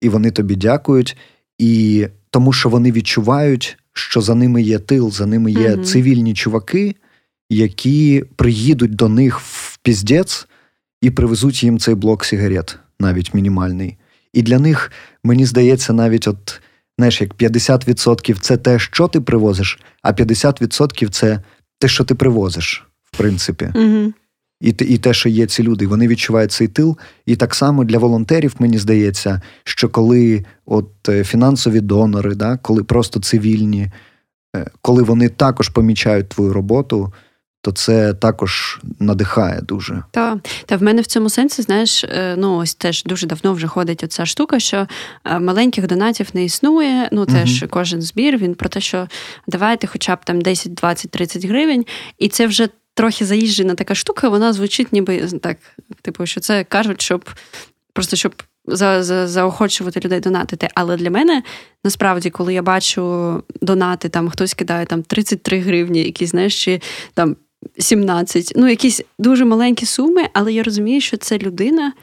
і 0.02 0.10
вони 0.10 0.32
тобі 0.32 0.56
дякують, 0.56 1.18
і 1.58 2.08
тому 2.30 2.54
що 2.54 2.70
вони 2.70 2.92
відчувають, 2.92 3.78
що 3.94 4.22
за 4.22 4.36
ними 4.36 4.62
є 4.62 4.80
тил, 4.80 5.12
за 5.12 5.26
ними 5.26 5.52
є 5.52 5.74
угу. 5.74 5.84
цивільні 5.84 6.34
чуваки, 6.34 6.96
які 7.50 8.24
приїдуть 8.36 8.96
до 8.96 9.10
них 9.10 9.40
в 9.40 9.78
піздець 9.78 10.48
і 11.02 11.12
привезуть 11.12 11.64
їм 11.64 11.80
цей 11.80 11.96
блок 11.96 12.26
сигарет, 12.26 12.78
навіть 13.00 13.34
мінімальний. 13.34 13.98
І 14.34 14.42
для 14.42 14.60
них, 14.60 14.92
мені 15.24 15.46
здається, 15.46 15.94
навіть 15.94 16.28
от, 16.28 16.62
знаєш, 16.98 17.22
як 17.22 17.36
50% 17.36 18.40
це 18.40 18.58
те, 18.58 18.80
що 18.80 19.08
ти 19.08 19.22
привозиш, 19.22 19.80
а 20.02 20.12
50% 20.12 21.10
це 21.10 21.40
те, 21.80 21.88
що 21.88 22.04
ти 22.04 22.16
привозиш, 22.16 22.88
в 23.04 23.18
принципі. 23.18 23.72
Угу 23.76 24.14
і 24.64 24.70
і 24.70 24.98
те, 24.98 25.14
що 25.14 25.30
є 25.30 25.46
ці 25.46 25.64
люди, 25.64 25.88
вони 25.88 26.08
відчувають 26.08 26.52
цей 26.52 26.68
тил. 26.68 26.98
І 27.26 27.36
так 27.36 27.56
само 27.56 27.84
для 27.84 27.98
волонтерів 27.98 28.56
мені 28.60 28.78
здається, 28.78 29.42
що 29.64 29.90
коли 29.90 30.46
от 30.66 31.10
е, 31.10 31.24
фінансові 31.24 31.82
донори, 31.82 32.36
да, 32.36 32.58
коли 32.62 32.84
просто 32.84 33.20
цивільні, 33.20 33.92
е, 34.56 34.66
коли 34.82 35.04
вони 35.04 35.30
також 35.30 35.70
помічають 35.70 36.30
твою 36.30 36.54
роботу. 36.54 37.14
То 37.66 37.72
це 37.72 38.14
також 38.14 38.80
надихає 39.00 39.62
дуже. 39.62 40.04
Та 40.12 40.40
та 40.66 40.78
в 40.78 40.84
мене 40.84 41.02
в 41.02 41.06
цьому 41.06 41.30
сенсі, 41.30 41.62
знаєш, 41.62 42.04
е, 42.04 42.36
ну 42.38 42.58
ось 42.58 42.76
теж 42.76 43.04
дуже 43.04 43.28
давно 43.28 43.54
вже 43.54 43.68
ходить 43.68 44.04
оця 44.04 44.26
штука, 44.26 44.60
що 44.60 44.88
маленьких 45.40 45.88
донатів 45.88 46.30
не 46.34 46.44
існує. 46.44 47.10
Ну 47.12 47.26
теж 47.26 47.64
uh 47.64 47.68
кожен 47.68 48.02
збір 48.02 48.38
він 48.38 48.56
про 48.56 48.70
те, 48.70 48.82
що 48.82 49.08
давайте, 49.48 49.88
хоча 49.88 50.16
б 50.16 50.26
там 50.26 50.42
10, 50.42 50.74
20, 50.74 51.12
30 51.12 51.46
гривень, 51.46 51.86
і 52.18 52.30
це 52.30 52.48
вже 52.48 52.70
трохи 52.94 53.26
заїжджена 53.26 53.76
така 53.76 53.96
штука, 53.96 54.30
вона 54.30 54.54
звучить 54.54 54.94
ніби 54.94 55.28
так, 55.42 55.58
типу, 56.02 56.26
що 56.26 56.40
це 56.40 56.64
кажуть, 56.64 57.02
щоб 57.02 57.30
просто 57.94 58.16
щоб 58.16 58.44
за, 58.66 59.04
за, 59.04 59.28
заохочувати 59.28 60.00
людей 60.00 60.20
донатити. 60.20 60.68
Але 60.76 60.98
для 60.98 61.10
мене 61.10 61.44
насправді, 61.84 62.30
коли 62.30 62.54
я 62.54 62.62
бачу 62.62 63.44
донати, 63.62 64.10
там 64.10 64.30
хтось 64.30 64.54
кидає 64.54 64.86
там 64.86 65.04
33 65.04 65.60
гривні, 65.60 66.04
якісь, 66.04 66.30
знаєш, 66.30 66.64
чи 66.64 66.82
там 67.14 67.36
17, 67.80 68.54
ну 68.56 68.68
якісь 68.68 69.02
дуже 69.20 69.46
маленькі 69.46 69.86
суми, 69.86 70.22
але 70.34 70.54
я 70.54 70.64
розумію, 70.64 71.02
що 71.02 71.18
це 71.18 71.38
людина, 71.38 71.94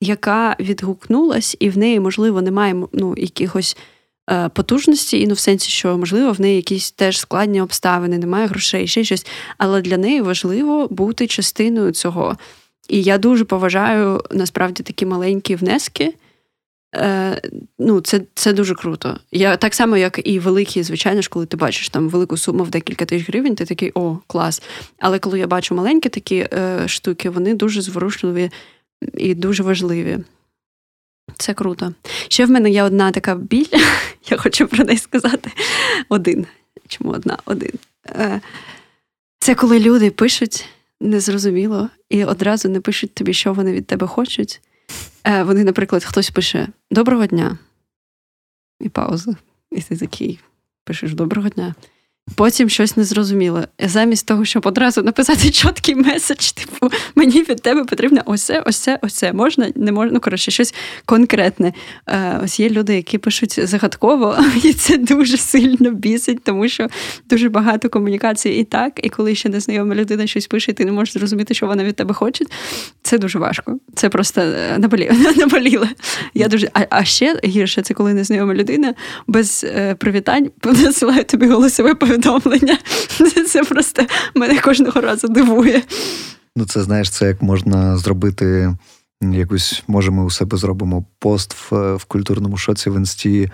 яка 0.00 0.56
відгукнулась, 0.60 1.56
і 1.60 1.70
в 1.70 1.78
неї, 1.78 2.00
можливо, 2.00 2.42
немає 2.42 2.74
ну, 2.92 3.14
якихось. 3.16 3.76
Е, 4.30 4.48
потужності, 4.48 5.20
і 5.20 5.26
ну 5.26 5.34
в 5.34 5.38
сенсі, 5.38 5.70
що 5.70 5.98
можливо 5.98 6.32
в 6.32 6.40
неї 6.40 6.56
якісь 6.56 6.90
теж 6.90 7.18
складні 7.18 7.60
обставини, 7.60 8.18
немає 8.18 8.46
грошей, 8.46 8.86
ще 8.86 9.04
щось. 9.04 9.26
Але 9.58 9.80
для 9.80 9.96
неї 9.96 10.20
важливо 10.20 10.88
бути 10.90 11.26
частиною 11.26 11.92
цього. 11.92 12.36
І 12.88 13.02
я 13.02 13.18
дуже 13.18 13.44
поважаю 13.44 14.22
насправді 14.30 14.82
такі 14.82 15.06
маленькі 15.06 15.54
внески. 15.54 16.14
Е, 16.96 17.42
Ну, 17.78 18.00
це 18.00 18.20
це 18.34 18.52
дуже 18.52 18.74
круто. 18.74 19.18
Я 19.32 19.56
Так 19.56 19.74
само, 19.74 19.96
як 19.96 20.20
і 20.24 20.38
великі, 20.38 20.82
звичайно 20.82 21.22
ж, 21.22 21.28
коли 21.28 21.46
ти 21.46 21.56
бачиш 21.56 21.88
там 21.88 22.08
велику 22.08 22.36
суму 22.36 22.64
в 22.64 22.70
декілька 22.70 23.04
тисяч 23.04 23.28
гривень, 23.28 23.54
ти 23.54 23.64
такий 23.64 23.92
о, 23.94 24.18
клас. 24.26 24.62
Але 24.98 25.18
коли 25.18 25.38
я 25.38 25.46
бачу 25.46 25.74
маленькі 25.74 26.08
такі 26.08 26.36
е, 26.52 26.82
штуки, 26.86 27.30
вони 27.30 27.54
дуже 27.54 27.82
зворушливі 27.82 28.50
і 29.14 29.34
дуже 29.34 29.62
важливі. 29.62 30.18
Це 31.38 31.54
круто. 31.54 31.94
Ще 32.28 32.46
в 32.46 32.50
мене 32.50 32.70
є 32.70 32.82
одна 32.82 33.12
така 33.12 33.34
біль, 33.34 33.66
я 34.30 34.36
хочу 34.36 34.66
про 34.66 34.84
неї 34.84 34.98
сказати. 34.98 35.50
Один. 36.08 36.46
Чому 36.88 37.10
одна? 37.10 37.38
Один. 37.44 37.72
Е, 38.08 38.40
це 39.38 39.54
коли 39.54 39.78
люди 39.80 40.10
пишуть 40.10 40.64
незрозуміло 41.00 41.90
і 42.10 42.24
одразу 42.24 42.68
не 42.68 42.80
пишуть 42.80 43.14
тобі, 43.14 43.32
що 43.32 43.52
вони 43.52 43.72
від 43.72 43.86
тебе 43.86 44.06
хочуть. 44.06 44.60
Е, 45.24 45.42
вони, 45.42 45.64
наприклад, 45.64 46.04
хтось 46.04 46.30
пише 46.30 46.68
Доброго 46.90 47.26
дня. 47.26 47.58
І 48.80 48.88
пауза. 48.88 49.36
І 49.72 49.82
ти 49.82 49.96
такий 49.96 50.40
пишеш 50.84 51.14
Доброго 51.14 51.48
дня. 51.48 51.74
Потім 52.34 52.68
щось 52.68 52.96
незрозуміле. 52.96 53.68
Замість 53.78 54.26
того, 54.26 54.44
щоб 54.44 54.66
одразу 54.66 55.02
написати 55.02 55.50
чіткий 55.50 55.94
меседж, 55.94 56.50
типу, 56.50 56.90
мені 57.14 57.42
від 57.42 57.62
тебе 57.62 57.84
потрібно 57.84 58.22
ось 58.24 58.42
це, 58.42 58.62
ось 58.66 58.76
це, 58.76 58.98
ось 59.02 59.14
це. 59.14 59.32
Можна, 59.32 59.70
не 59.74 59.92
можна, 59.92 60.12
ну 60.12 60.20
коротше, 60.20 60.50
щось 60.50 60.74
конкретне. 61.04 61.72
Е, 62.06 62.40
Ось 62.44 62.60
є 62.60 62.70
люди, 62.70 62.96
які 62.96 63.18
пишуть 63.18 63.68
загадково, 63.68 64.36
і 64.64 64.72
це 64.72 64.98
дуже 64.98 65.36
сильно 65.36 65.90
бісить, 65.90 66.44
тому 66.44 66.68
що 66.68 66.88
дуже 67.28 67.48
багато 67.48 67.88
комунікації 67.88 68.60
і 68.60 68.64
так. 68.64 69.00
І 69.02 69.08
коли 69.08 69.34
ще 69.34 69.48
незнайома 69.48 69.94
людина 69.94 70.26
щось 70.26 70.46
пише, 70.46 70.70
і 70.70 70.74
ти 70.74 70.84
не 70.84 70.92
можеш 70.92 71.14
зрозуміти, 71.14 71.54
що 71.54 71.66
вона 71.66 71.84
від 71.84 71.96
тебе 71.96 72.14
хоче. 72.14 72.44
Це 73.02 73.18
дуже 73.18 73.38
важко. 73.38 73.78
Це 73.94 74.08
просто 74.08 74.40
е, 74.40 74.78
наболіло. 75.36 75.86
Я 76.34 76.48
дуже... 76.48 76.70
А, 76.74 76.80
а 76.90 77.04
ще 77.04 77.40
гірше, 77.44 77.82
це 77.82 77.94
коли 77.94 78.14
незнайома 78.14 78.54
людина 78.54 78.94
без 79.26 79.66
е, 79.68 79.94
привітань 79.94 80.50
насилає 80.64 81.24
тобі 81.24 81.46
голосове 81.46 81.94
повідомлення 81.94 82.15
повідомлення. 82.16 82.78
Це 83.46 83.64
просто 83.64 84.06
мене 84.34 84.60
кожного 84.60 85.00
разу 85.00 85.28
дивує. 85.28 85.82
Ну, 86.56 86.64
це 86.64 86.82
знаєш, 86.82 87.10
це 87.10 87.26
як 87.26 87.42
можна 87.42 87.96
зробити 87.96 88.74
якусь, 89.20 89.82
може, 89.88 90.10
ми 90.10 90.24
у 90.24 90.30
себе 90.30 90.56
зробимо 90.56 91.04
пост 91.18 91.54
в, 91.54 91.94
в 91.94 92.04
культурному 92.04 92.56
шоці 92.56 92.90
в 92.90 92.96
інсті, 92.96 93.50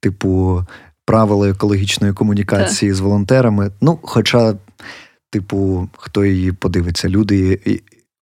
типу, 0.00 0.64
правила 1.04 1.48
екологічної 1.48 2.12
комунікації 2.12 2.90
так. 2.90 2.96
з 2.96 3.00
волонтерами. 3.00 3.70
Ну, 3.80 3.98
хоча, 4.02 4.54
типу, 5.30 5.88
хто 5.96 6.24
її 6.24 6.52
подивиться, 6.52 7.08
люди, 7.08 7.60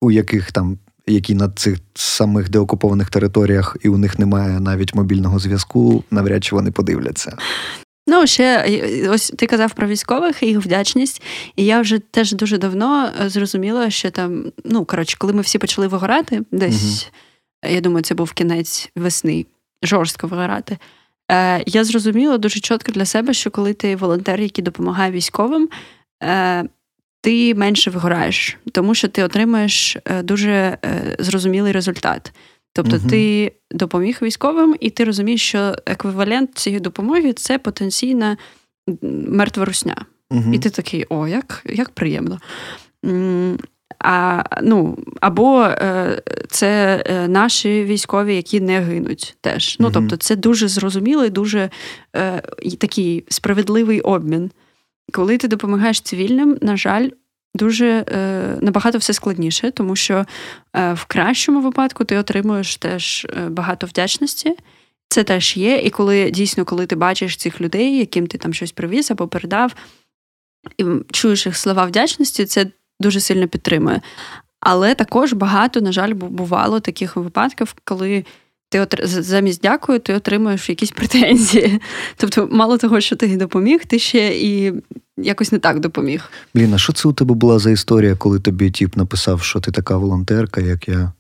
у 0.01 0.11
яких 0.11 0.53
там. 0.53 0.79
Які 1.07 1.35
на 1.35 1.49
цих 1.49 1.79
самих 1.95 2.51
деокупованих 2.51 3.11
територіях, 3.11 3.77
і 3.83 3.89
у 3.89 3.99
них 3.99 4.19
немає 4.19 4.61
навіть 4.61 4.95
мобільного 4.95 5.39
зв'язку, 5.39 6.05
навряд 6.11 6.45
чи 6.45 6.57
вони 6.57 6.71
подивляться. 6.71 7.37
Ну, 8.07 8.27
ще 8.27 9.09
ось 9.11 9.33
ти 9.37 9.47
казав 9.47 9.75
про 9.75 9.87
військових 9.87 10.43
і 10.43 10.47
їх 10.47 10.59
вдячність. 10.59 11.23
І 11.57 11.65
я 11.65 11.81
вже 11.81 11.99
теж 11.99 12.33
дуже 12.33 12.59
давно 12.59 13.11
е, 13.21 13.29
зрозуміла, 13.29 13.91
що 13.91 14.11
там, 14.11 14.53
ну 14.65 14.85
коротше, 14.85 15.17
коли 15.19 15.33
ми 15.33 15.43
всі 15.43 15.59
почали 15.59 15.89
вигорати, 15.89 16.43
десь 16.53 17.09
угу. 17.65 17.75
я 17.75 17.81
думаю, 17.81 18.03
це 18.03 18.15
був 18.15 18.33
кінець 18.33 18.91
весни, 18.97 19.47
жорстко 19.83 20.27
вигорати. 20.27 20.79
Е, 21.31 21.63
Я 21.67 21.85
зрозуміла 21.85 22.39
дуже 22.39 22.61
чітко 22.61 22.93
для 22.93 23.05
себе, 23.05 23.35
що 23.35 23.51
коли 23.51 23.73
ти 23.73 23.97
волонтер, 23.97 24.41
який 24.41 24.65
допомагає 24.65 25.13
військовим, 25.13 25.69
е, 26.23 26.65
ти 27.21 27.55
менше 27.55 27.91
вигораєш, 27.91 28.59
тому 28.73 28.95
що 28.95 29.09
ти 29.09 29.23
отримаєш 29.23 29.97
е, 30.05 30.23
дуже 30.23 30.79
е, 30.85 31.17
зрозумілий 31.19 31.73
результат. 31.73 32.33
Тобто 32.75 32.97
угу. 32.97 33.09
ти 33.09 33.53
допоміг 33.71 34.19
військовим, 34.23 34.77
і 34.81 34.91
ти 34.91 35.05
розумієш, 35.05 35.43
що 35.49 35.75
еквівалент 35.87 36.59
цієї 36.59 36.81
допомоги 36.81 37.33
це 37.33 37.59
потенційна 37.59 38.37
мертва 39.29 39.65
русня. 39.65 40.07
Угу. 40.31 40.53
І 40.53 40.59
ти 40.59 40.71
такий, 40.71 41.07
о, 41.09 41.29
як 41.29 41.63
як 41.67 41.91
приємно. 41.91 42.41
А, 43.99 44.43
ну, 44.63 44.99
Або 45.21 45.63
е, 45.63 46.23
це 46.49 47.03
е, 47.07 47.29
наші 47.29 47.85
військові, 47.85 48.37
які 48.37 48.61
не 48.61 48.81
гинуть 48.81 49.37
теж. 49.41 49.77
Ну, 49.81 49.91
Тобто, 49.91 50.17
це 50.17 50.37
дуже 50.37 50.69
зрозумілий, 50.69 51.31
дуже 51.31 51.71
е, 52.17 52.43
такий 52.79 53.25
справедливий 53.29 54.01
обмін. 54.01 54.51
Коли 55.13 55.39
ти 55.39 55.49
допомагаєш 55.49 56.01
цивільним, 56.01 56.59
на 56.61 56.77
жаль, 56.77 57.09
дуже 57.55 57.87
е, 57.87 58.59
набагато 58.61 58.99
все 58.99 59.13
складніше, 59.13 59.71
тому 59.71 59.97
що 59.97 60.27
е, 60.77 60.93
в 60.93 61.05
кращому 61.05 61.61
випадку 61.61 62.05
ти 62.05 62.19
отримуєш 62.19 62.77
теж 62.77 63.27
е, 63.37 63.49
багато 63.49 63.87
вдячності. 63.87 64.57
Це 65.09 65.25
теж 65.25 65.57
є. 65.57 65.77
І 65.77 65.91
коли 65.91 66.31
дійсно, 66.31 66.65
коли 66.65 66.87
ти 66.87 66.97
бачиш 66.97 67.37
цих 67.37 67.61
людей, 67.61 67.99
яким 67.99 68.27
ти 68.27 68.39
там 68.39 68.55
щось 68.55 68.73
привіз 68.73 69.11
або 69.11 69.29
передав, 69.29 69.75
і 70.79 70.85
чуєш 71.13 71.47
їх 71.47 71.57
слова 71.57 71.85
вдячності, 71.85 72.45
це 72.45 72.67
дуже 73.01 73.21
сильно 73.21 73.49
підтримує. 73.49 74.01
Але 74.61 74.95
також 74.95 75.33
багато, 75.33 75.81
на 75.81 75.93
жаль, 75.93 76.15
бувало 76.15 76.81
таких 76.81 77.17
випадків, 77.17 77.75
коли 77.85 78.25
ти 78.71 78.87
замість 79.05 79.63
дякую, 79.63 79.99
ти 79.99 80.15
отримуєш 80.15 80.69
якісь 80.69 80.91
претензії. 80.97 81.81
Тобто, 82.17 82.49
мало 82.53 82.79
того, 82.79 83.01
що 83.01 83.17
ти 83.17 83.37
допоміг, 83.37 83.85
ти 83.87 83.99
ще 83.99 84.39
і 84.39 84.73
якось 85.17 85.53
не 85.53 85.59
так 85.59 85.81
допоміг. 85.81 86.31
Блін, 86.55 86.75
а 86.75 86.79
що 86.79 86.93
це 86.93 87.09
у 87.09 87.13
тебе 87.13 87.35
була 87.35 87.59
за 87.59 87.71
історія, 87.71 88.17
коли 88.17 88.41
тобі 88.41 88.71
тіп 88.71 88.97
написав, 88.97 89.43
що 89.43 89.61
ти 89.61 89.71
така 89.71 89.97
волонтерка, 89.97 90.61
як 90.61 90.89
я 90.89 91.13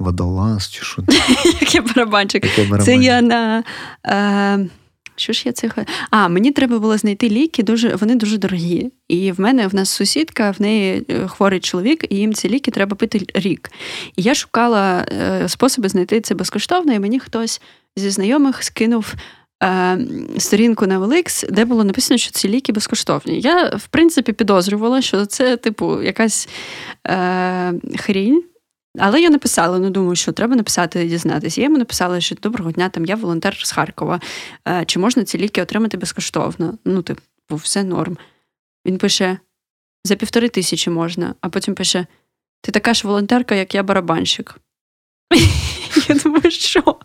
водолаз, 0.00 0.70
чи 0.70 0.84
що? 0.84 1.02
Як 1.60 1.74
я 1.74 1.82
барабанчик. 1.82 2.46
Це 2.84 2.96
я 2.96 3.22
на. 3.22 3.64
Е, 4.06 4.68
що 5.16 5.32
ж 5.32 5.42
я 5.46 5.52
це 5.52 5.70
А, 6.10 6.28
мені 6.28 6.50
треба 6.50 6.78
було 6.78 6.98
знайти 6.98 7.28
ліки, 7.28 7.62
дуже 7.62 7.94
вони 7.94 8.14
дуже 8.16 8.38
дорогі. 8.38 8.92
І 9.08 9.32
в 9.32 9.40
мене 9.40 9.66
в 9.66 9.74
нас 9.74 9.90
сусідка, 9.90 10.50
в 10.50 10.62
неї 10.62 11.06
е, 11.08 11.28
хворий 11.28 11.60
чоловік, 11.60 12.04
і 12.10 12.16
їм 12.16 12.34
ці 12.34 12.48
ліки 12.48 12.70
треба 12.70 12.96
пити 12.96 13.26
рік. 13.34 13.70
І 14.16 14.22
я 14.22 14.34
шукала 14.34 15.06
е, 15.12 15.48
способи 15.48 15.88
знайти 15.88 16.20
це 16.20 16.34
безкоштовно, 16.34 16.92
і 16.92 16.98
мені 16.98 17.20
хтось 17.20 17.60
зі 17.96 18.10
знайомих 18.10 18.62
скинув. 18.62 19.14
Е, 19.62 19.98
сторінку 20.38 20.86
на 20.86 21.00
OLX, 21.00 21.50
де 21.50 21.64
було 21.64 21.84
написано, 21.84 22.18
що 22.18 22.30
ці 22.30 22.48
ліки 22.48 22.72
безкоштовні. 22.72 23.40
Я, 23.40 23.68
в 23.68 23.86
принципі, 23.86 24.32
підозрювала, 24.32 25.02
що 25.02 25.26
це, 25.26 25.56
типу, 25.56 26.02
якась 26.02 26.48
е, 27.06 27.72
хрінь, 27.98 28.44
але 28.98 29.20
я 29.20 29.30
написала, 29.30 29.78
ну 29.78 29.90
думаю, 29.90 30.16
що 30.16 30.32
треба 30.32 30.56
написати 30.56 31.04
і 31.04 31.08
дізнатися. 31.08 31.60
Я 31.60 31.64
йому 31.64 31.78
написала, 31.78 32.20
що 32.20 32.34
доброго 32.34 32.72
дня, 32.72 32.88
там 32.88 33.04
я 33.04 33.16
волонтер 33.16 33.56
з 33.62 33.72
Харкова. 33.72 34.20
Е, 34.68 34.84
чи 34.86 34.98
можна 34.98 35.24
ці 35.24 35.38
ліки 35.38 35.62
отримати 35.62 35.96
безкоштовно? 35.96 36.78
Ну, 36.84 37.02
типу, 37.02 37.22
все 37.50 37.84
норм. 37.84 38.18
Він 38.86 38.98
пише: 38.98 39.38
за 40.04 40.16
півтори 40.16 40.48
тисячі 40.48 40.90
можна, 40.90 41.34
а 41.40 41.48
потім 41.48 41.74
пише: 41.74 42.06
Ти 42.62 42.72
така 42.72 42.94
ж 42.94 43.08
волонтерка, 43.08 43.54
як 43.54 43.74
я 43.74 43.82
барабанщик. 43.82 44.56
Я 46.08 46.14
думаю, 46.14 46.50
що? 46.50 46.96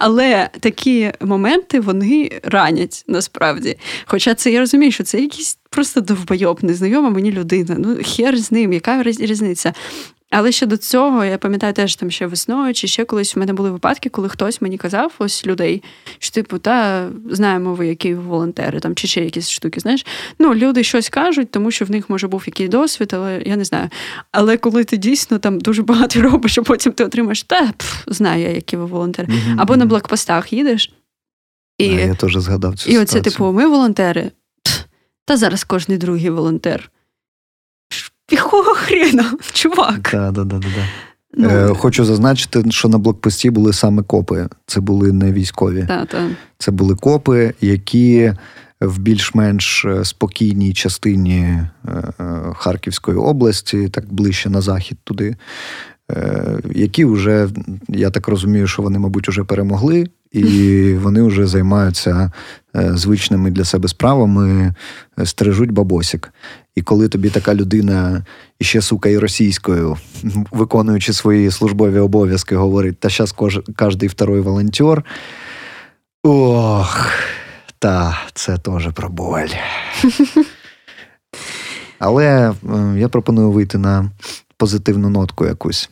Але 0.00 0.50
такі 0.60 1.12
моменти 1.20 1.80
вони 1.80 2.40
ранять 2.42 3.04
насправді. 3.08 3.76
Хоча 4.04 4.34
це 4.34 4.50
я 4.50 4.60
розумію, 4.60 4.92
що 4.92 5.04
це 5.04 5.20
якісь. 5.20 5.58
просто 5.70 6.00
довбойоб, 6.00 6.64
незнайома 6.64 7.10
мені 7.10 7.32
людина. 7.32 7.76
Ну, 7.78 7.96
хер 8.04 8.38
з 8.38 8.52
ним, 8.52 8.72
яка 8.72 9.02
різниця? 9.02 9.72
Але 10.30 10.52
ще 10.52 10.66
до 10.66 10.76
цього, 10.76 11.24
я 11.24 11.38
пам'ятаю 11.38 11.72
теж 11.72 11.96
там 11.96 12.10
ще 12.10 12.26
весною, 12.26 12.74
чи 12.74 12.86
ще 12.86 13.04
колись 13.04 13.36
у 13.36 13.40
мене 13.40 13.52
були 13.52 13.70
випадки, 13.70 14.08
коли 14.08 14.28
хтось 14.28 14.62
мені 14.62 14.78
казав, 14.78 15.12
ось 15.18 15.46
людей, 15.46 15.82
що 16.18 16.34
типу, 16.34 16.58
та 16.58 17.08
знаємо 17.30 17.74
ви, 17.74 17.86
які 17.86 18.14
волонтери, 18.14 18.80
там 18.80 18.94
чи 18.94 19.08
ще 19.08 19.24
якісь 19.24 19.50
штуки. 19.50 19.80
Знаєш, 19.80 20.06
ну 20.38 20.54
люди 20.54 20.84
щось 20.84 21.08
кажуть, 21.08 21.50
тому 21.50 21.70
що 21.70 21.84
в 21.84 21.90
них 21.90 22.10
може 22.10 22.28
був 22.28 22.42
якийсь 22.46 22.70
досвід, 22.70 23.12
але 23.14 23.42
я 23.46 23.56
не 23.56 23.64
знаю. 23.64 23.88
Але 24.32 24.56
коли 24.56 24.84
ти 24.84 24.96
дійсно 24.96 25.38
там 25.38 25.60
дуже 25.60 25.82
багато 25.82 26.22
робиш, 26.30 26.58
а 26.58 26.62
потім 26.62 26.92
ти 26.92 27.04
отримаєш, 27.04 27.42
та 27.42 27.72
пф, 27.76 28.04
знаю 28.06 28.42
я, 28.42 28.50
які 28.50 28.76
ви 28.76 28.84
волонтери. 28.84 29.28
Mm-hmm. 29.28 29.54
Або 29.58 29.76
на 29.76 29.86
блокпостах 29.86 30.52
їдеш. 30.52 30.92
І 31.78 31.88
а, 31.88 32.00
я 32.00 32.14
теж 32.14 32.36
згадав 32.36 32.78
цю 32.78 32.90
І 32.90 32.98
оце, 32.98 33.20
типу, 33.20 33.52
ми 33.52 33.66
волонтери. 33.66 34.30
Та 35.24 35.36
зараз 35.36 35.64
кожний 35.64 35.98
другий 35.98 36.30
волонтер. 36.30 36.90
Якого 38.30 38.74
хрена, 38.74 39.32
чувак? 39.52 40.08
Да, 40.12 40.30
да, 40.30 40.44
да, 40.44 40.58
да. 40.58 40.86
Ну, 41.34 41.48
е, 41.48 41.74
Хочу 41.74 42.04
зазначити, 42.04 42.64
що 42.70 42.88
на 42.88 42.98
блокпості 42.98 43.50
були 43.50 43.72
саме 43.72 44.02
копи. 44.02 44.48
Це 44.66 44.80
були 44.80 45.12
не 45.12 45.32
військові. 45.32 45.84
Та, 45.88 46.04
та. 46.04 46.28
Це 46.58 46.70
були 46.70 46.94
копи, 46.94 47.54
які 47.60 48.32
в 48.80 48.98
більш-менш 48.98 49.84
е, 49.84 50.04
спокійній 50.04 50.72
частині 50.72 51.42
е, 51.42 51.68
Харківської 52.54 53.16
області, 53.16 53.88
так 53.88 54.12
ближче 54.12 54.50
на 54.50 54.60
захід 54.60 54.98
туди, 55.04 55.36
які 56.70 57.04
вже, 57.04 57.48
я 57.88 58.10
так 58.10 58.28
розумію, 58.28 58.66
що 58.66 58.82
вони, 58.82 58.98
мабуть, 58.98 59.28
вже 59.28 59.44
перемогли, 59.44 60.06
і 60.32 60.94
вони 60.94 61.22
вже 61.22 61.46
займаються 61.46 62.32
звичними 62.74 63.50
для 63.50 63.64
себе 63.64 63.88
справами, 63.88 64.74
стережуть 65.24 65.70
бабосік. 65.70 66.32
І 66.74 66.82
коли 66.82 67.08
тобі 67.08 67.30
така 67.30 67.54
людина, 67.54 68.24
ще 68.60 68.82
сука, 68.82 69.08
і 69.08 69.18
російською, 69.18 69.96
виконуючи 70.50 71.12
свої 71.12 71.50
службові 71.50 71.98
обов'язки, 71.98 72.56
говорить, 72.56 73.00
та 73.00 73.08
зараз 73.08 73.34
кожний 73.76 74.08
второй 74.08 74.40
волонтер. 74.40 75.04
Ох, 76.22 77.10
та 77.78 78.18
це 78.34 78.58
теж 78.58 78.88
про 78.94 79.08
боль. 79.08 79.48
Але 81.98 82.50
е, 82.50 82.54
я 82.96 83.08
пропоную 83.08 83.50
вийти 83.50 83.78
на 83.78 84.10
позитивну 84.56 85.08
нотку 85.08 85.46
якусь. 85.46 85.90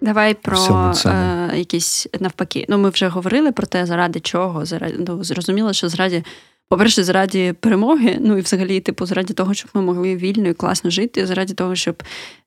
Давай 0.00 0.34
про 0.34 0.94
е, 1.06 1.50
якісь 1.54 2.06
навпаки. 2.20 2.66
Ну, 2.68 2.78
ми 2.78 2.90
вже 2.90 3.08
говорили 3.08 3.52
про 3.52 3.66
те, 3.66 3.86
заради 3.86 4.20
чого. 4.20 4.64
Заради, 4.64 5.04
ну, 5.08 5.24
Зрозуміло, 5.24 5.72
що 5.72 5.88
заради 5.88 6.24
по-перше, 6.70 7.04
заради 7.04 7.52
перемоги, 7.52 8.18
ну 8.20 8.38
і 8.38 8.40
взагалі, 8.40 8.80
типу, 8.80 9.06
заради 9.06 9.34
того, 9.34 9.54
щоб 9.54 9.70
ми 9.74 9.82
могли 9.82 10.16
вільно 10.16 10.48
і 10.48 10.54
класно 10.54 10.90
жити, 10.90 11.26
заради 11.26 11.54
того, 11.54 11.74
щоб 11.74 12.02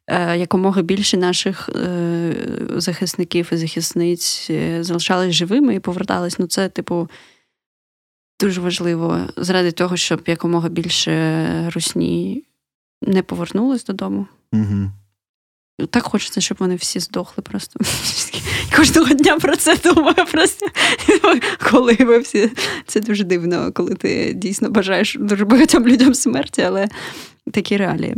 е, 0.08 0.38
якомога 0.38 0.82
більше 0.82 1.18
наших 1.18 1.70
е, 1.70 2.34
захисників 2.76 3.50
і 3.52 3.56
захисниць 3.58 4.48
е, 4.50 4.84
залишались 4.84 5.36
живими 5.36 5.76
і 5.76 5.80
повертались. 5.80 6.40
Ну, 6.40 6.48
це, 6.48 6.70
типу, 6.70 7.10
дуже 8.40 8.62
важливо. 8.62 9.20
Заради 9.38 9.72
того, 9.72 9.98
щоб 9.98 10.22
якомога 10.28 10.70
більше 10.70 11.72
русні 11.76 12.44
не 13.02 13.24
повернулись 13.24 13.86
додому. 13.86 14.28
Угу. 14.54 14.92
Так 15.90 16.04
хочеться, 16.04 16.42
щоб 16.42 16.58
вони 16.60 16.76
всі 16.76 17.00
здохли 17.00 17.44
просто. 17.44 17.80
Кожного 18.76 19.14
дня 19.14 19.40
про 19.40 19.56
це 19.56 19.78
думаю. 19.84 20.16
Просто 20.32 20.66
коли 21.72 21.94
ви 21.94 22.20
всі. 22.20 22.52
Це 22.88 23.00
дуже 23.00 23.24
дивно, 23.24 23.72
коли 23.72 23.96
ти 23.96 24.34
дійсно 24.34 24.70
бажаєш 24.70 25.18
дуже 25.20 25.46
багатьом 25.46 25.88
людям 25.88 26.14
смерті, 26.14 26.62
але 26.62 26.90
такі 27.52 27.78
реалії. 27.78 28.16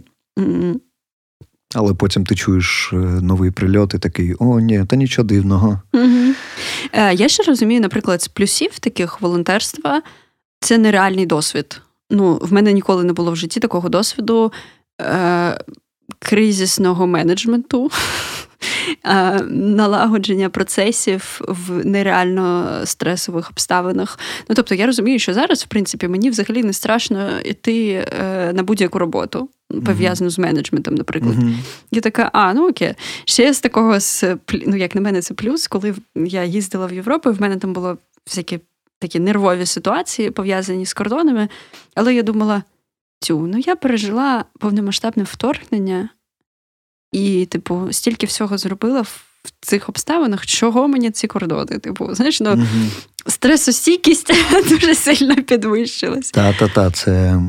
Але 1.75 1.93
потім 1.93 2.25
ти 2.25 2.35
чуєш 2.35 2.89
е, 2.93 2.95
новий 2.95 3.51
прильот 3.51 3.93
і 3.93 3.99
такий: 3.99 4.35
о, 4.39 4.59
ні, 4.59 4.85
та 4.85 4.95
нічого 4.95 5.27
дивного. 5.27 5.81
Угу. 5.93 6.33
Я 6.93 7.27
ще 7.27 7.43
розумію, 7.43 7.81
наприклад, 7.81 8.21
з 8.21 8.27
плюсів 8.27 8.79
таких 8.79 9.21
волонтерства 9.21 10.01
це 10.59 10.77
нереальний 10.77 11.25
досвід. 11.25 11.81
Ну, 12.09 12.39
В 12.41 12.53
мене 12.53 12.73
ніколи 12.73 13.03
не 13.03 13.13
було 13.13 13.31
в 13.31 13.35
житті 13.35 13.59
такого 13.59 13.89
досвіду. 13.89 14.51
Кризисного 16.19 17.07
менеджменту, 17.07 17.91
налагодження 19.49 20.49
процесів 20.49 21.41
в 21.47 21.85
нереально 21.85 22.81
стресових 22.85 23.49
обставинах. 23.49 24.19
Ну 24.49 24.55
тобто, 24.55 24.75
я 24.75 24.85
розумію, 24.85 25.19
що 25.19 25.33
зараз, 25.33 25.63
в 25.63 25.67
принципі, 25.67 26.07
мені 26.07 26.29
взагалі 26.29 26.63
не 26.63 26.73
страшно 26.73 27.39
йти 27.39 28.07
е, 28.19 28.53
на 28.53 28.63
будь-яку 28.63 28.99
роботу. 28.99 29.49
Пов'язану 29.85 30.29
з 30.29 30.39
менеджментом, 30.39 30.95
наприклад. 30.95 31.35
Uh-huh. 31.35 31.57
Я 31.91 32.01
така, 32.01 32.29
а, 32.33 32.53
ну 32.53 32.69
окей. 32.69 32.93
Ще 33.25 33.53
з 33.53 33.59
такого, 33.59 33.97
ну, 34.65 34.75
як 34.75 34.95
на 34.95 35.01
мене, 35.01 35.21
це 35.21 35.33
плюс, 35.33 35.67
коли 35.67 35.95
я 36.15 36.43
їздила 36.43 36.85
в 36.85 36.93
Європу, 36.93 37.31
в 37.31 37.41
мене 37.41 37.57
там 37.57 37.73
було 37.73 37.97
всякі 38.27 38.59
такі 38.99 39.19
нервові 39.19 39.65
ситуації, 39.65 40.31
пов'язані 40.31 40.85
з 40.85 40.93
кордонами. 40.93 41.49
Але 41.95 42.15
я 42.15 42.23
думала, 42.23 42.63
цю. 43.19 43.47
Ну, 43.47 43.57
я 43.57 43.75
пережила 43.75 44.45
повномасштабне 44.59 45.23
вторгнення 45.23 46.09
і, 47.11 47.45
типу, 47.45 47.87
стільки 47.91 48.25
всього 48.25 48.57
зробила 48.57 49.01
в 49.01 49.23
цих 49.61 49.89
обставинах, 49.89 50.45
чого 50.45 50.87
мені 50.87 51.11
ці 51.11 51.27
кордони? 51.27 51.79
Типу, 51.79 52.15
знаєш, 52.15 52.41
ну, 52.41 52.53
угу. 52.53 52.65
стресостійкість 53.27 54.33
дуже 54.69 54.95
сильно 54.95 55.35
підвищилась. 55.35 56.31
Та-та-та, 56.31 56.91
це 56.91 57.41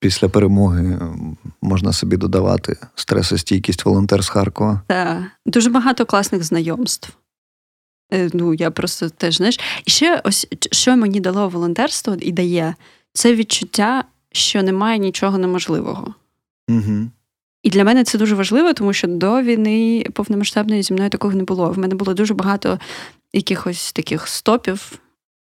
після 0.00 0.28
перемоги 0.28 0.98
можна 1.62 1.92
собі 1.92 2.16
додавати 2.16 2.76
стресостійкість 2.94 3.84
волонтер 3.84 4.24
з 4.24 4.28
Харкова. 4.28 4.82
Так, 4.86 5.22
дуже 5.46 5.70
багато 5.70 6.06
класних 6.06 6.44
знайомств. 6.44 7.12
Е, 8.12 8.30
ну, 8.32 8.54
я 8.54 8.70
просто 8.70 9.08
теж 9.08 9.36
знаєш. 9.36 9.60
І 9.84 9.90
ще 9.90 10.20
ось 10.24 10.46
що 10.72 10.96
мені 10.96 11.20
дало 11.20 11.48
волонтерство 11.48 12.16
і 12.20 12.32
дає, 12.32 12.74
це 13.12 13.34
відчуття, 13.34 14.04
що 14.36 14.62
немає 14.62 14.98
нічого 14.98 15.38
неможливого. 15.38 16.14
Угу. 16.68 17.10
І 17.62 17.70
для 17.70 17.84
мене 17.84 18.04
це 18.04 18.18
дуже 18.18 18.34
важливо, 18.34 18.72
тому 18.72 18.92
що 18.92 19.08
до 19.08 19.42
війни 19.42 20.06
повномасштабної 20.12 20.82
зі 20.82 20.94
мною 20.94 21.10
такого 21.10 21.34
не 21.34 21.44
було. 21.44 21.70
В 21.70 21.78
мене 21.78 21.94
було 21.94 22.14
дуже 22.14 22.34
багато 22.34 22.78
якихось 23.32 23.92
таких 23.92 24.28
стопів. 24.28 24.98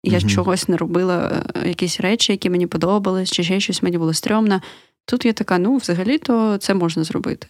Я 0.03 0.19
mm 0.19 0.29
чогось 0.29 0.67
не 0.67 0.77
робила, 0.77 1.43
е, 1.55 1.67
якісь 1.67 1.99
речі, 1.99 2.31
які 2.31 2.49
мені 2.49 2.67
подобались, 2.67 3.31
чи 3.31 3.43
ще 3.43 3.59
щось 3.59 3.83
мені 3.83 3.97
було 3.97 4.13
стрьомно. 4.13 4.61
Тут 5.05 5.25
я 5.25 5.33
така, 5.33 5.57
ну, 5.57 5.77
взагалі-то 5.77 6.57
це 6.57 6.73
можна 6.73 7.03
зробити. 7.03 7.47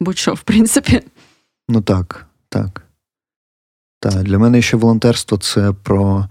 Будь-що, 0.00 0.34
в 0.34 0.42
принципі. 0.42 1.02
Ну 1.68 1.82
так, 1.82 2.26
так. 2.48 2.82
Так, 4.00 4.22
Для 4.22 4.38
мене 4.38 4.62
ще 4.62 4.76
волонтерство 4.76 5.38
це 5.38 5.72
про, 5.72 6.28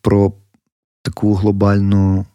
про 0.00 0.32
таку 1.02 1.34
глобальну 1.34 2.26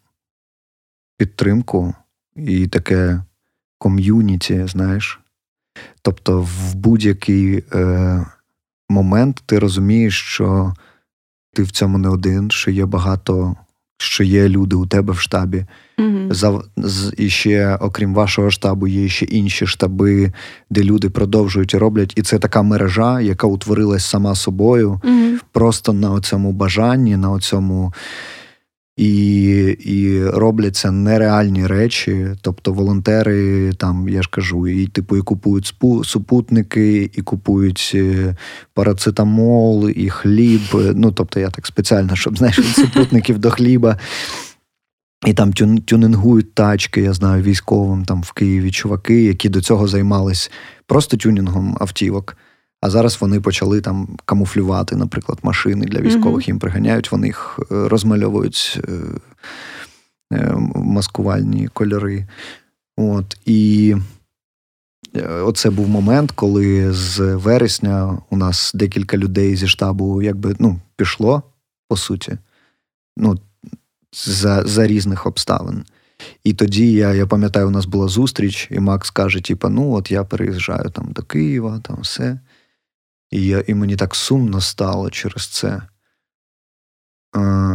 підтримку 1.18 1.94
і 2.36 2.68
таке 2.68 3.22
ком'юніті, 3.78 4.68
знаєш. 4.68 5.20
Тобто, 6.02 6.42
в 6.42 6.76
будь-який 6.76 7.64
е, 7.74 8.26
момент 8.90 9.44
ти 9.46 9.60
розумієш, 9.60 10.22
що 10.22 10.74
ти 11.54 11.64
в 11.64 11.72
цьому 11.72 11.98
не 11.98 12.10
один, 12.10 12.52
що 12.52 12.72
є 12.72 12.86
багато, 12.86 13.56
що 13.98 14.24
є 14.24 14.50
люди 14.50 14.76
у 14.76 14.86
тебе 14.86 15.14
в 15.14 15.20
штабі. 15.20 15.66
Mm-hmm. 15.98 16.34
За, 16.34 16.62
з, 16.78 17.14
І 17.18 17.30
ще, 17.30 17.76
окрім 17.76 18.14
вашого 18.14 18.52
штабу, 18.52 18.88
є 18.88 19.10
ще 19.10 19.26
інші 19.26 19.68
штаби, 19.68 20.34
де 20.70 20.84
люди 20.84 21.10
продовжують 21.10 21.74
і 21.74 21.78
роблять. 21.78 22.14
І 22.16 22.22
це 22.22 22.40
така 22.40 22.62
мережа, 22.62 23.22
яка 23.22 23.48
утворилась 23.48 24.06
сама 24.06 24.36
собою, 24.36 25.02
mm-hmm. 25.04 25.40
просто 25.52 25.94
на 25.94 26.22
цьому 26.22 26.52
бажанні, 26.52 27.18
на 27.18 27.40
цьому 27.40 27.94
і 28.98 29.56
і 29.80 30.24
робляться 30.24 30.92
нереальні 30.92 31.68
речі. 31.68 32.28
Тобто 32.42 32.74
волонтери, 32.74 33.74
там 33.74 34.10
я 34.10 34.22
ж 34.22 34.30
кажу, 34.32 34.68
і 34.68 34.88
типу 34.88 35.18
і 35.18 35.22
купують 35.22 35.66
спу, 35.66 36.04
супутники, 36.04 37.12
і 37.14 37.22
купують 37.22 37.92
е, 37.96 38.36
парацетамол, 38.74 39.90
і 39.90 40.10
хліб. 40.10 40.62
Ну 40.74 41.12
тобто, 41.12 41.40
я 41.40 41.50
так 41.50 41.68
спеціально, 41.68 42.16
щоб 42.16 42.38
знаєш, 42.38 42.60
супутників 42.76 43.40
до 43.40 43.52
хліба. 43.52 43.98
І 45.26 45.34
там 45.34 45.54
тюнингують 45.86 46.54
тачки, 46.54 47.02
я 47.02 47.14
знаю, 47.14 47.44
військовим 47.44 48.06
там 48.06 48.22
в 48.22 48.32
Києві 48.32 48.72
чуваки, 48.72 49.24
які 49.24 49.50
до 49.50 49.62
цього 49.62 49.88
займались 49.88 50.52
просто 50.86 51.18
тюнінгом 51.18 51.78
автівок. 51.80 52.38
А 52.84 52.90
зараз 52.90 53.18
вони 53.22 53.40
почали 53.40 53.82
там 53.82 54.08
камуфлювати, 54.26 54.96
наприклад, 54.96 55.40
машини 55.44 55.86
для 55.86 56.02
військових. 56.02 56.48
Їм 56.48 56.60
приганяють, 56.60 57.12
вони 57.12 57.28
їх 57.28 57.60
е, 57.60 57.88
розмальовують 57.88 58.80
е, 58.88 58.92
е, 60.34 60.54
маскувальні 60.76 61.68
кольори. 61.68 62.28
От, 62.98 63.38
І 63.46 63.96
оце 65.44 65.70
був 65.70 65.90
момент, 65.90 66.32
коли 66.32 66.94
з 66.94 67.36
вересня 67.36 68.18
у 68.30 68.38
нас 68.38 68.72
декілька 68.74 69.18
людей 69.18 69.56
зі 69.56 69.68
штабу 69.68 70.22
якби 70.22 70.56
ну, 70.60 70.80
пішло, 70.96 71.44
по 71.88 71.98
суті, 71.98 72.38
ну, 73.18 73.40
за 74.14 74.64
за 74.66 74.88
різних 74.88 75.26
обставин. 75.26 75.86
І 76.44 76.54
тоді 76.54 76.92
я 76.92 77.14
я 77.14 77.28
пам'ятаю, 77.28 77.68
у 77.68 77.72
нас 77.72 77.86
була 77.86 78.08
зустріч, 78.08 78.68
і 78.72 78.80
Макс 78.80 79.10
каже: 79.10 79.42
типу, 79.42 79.70
ну 79.70 79.94
от 79.94 80.12
я 80.12 80.24
переїжджаю 80.24 80.90
там 80.90 81.12
до 81.12 81.22
Києва, 81.22 81.80
там 81.84 81.98
все. 82.02 82.40
І 83.34 83.46
я, 83.46 83.64
і 83.68 83.74
мені 83.74 83.96
так 83.96 84.16
сумно 84.16 84.62
стало 84.62 85.10
через 85.10 85.48
це. 85.48 85.82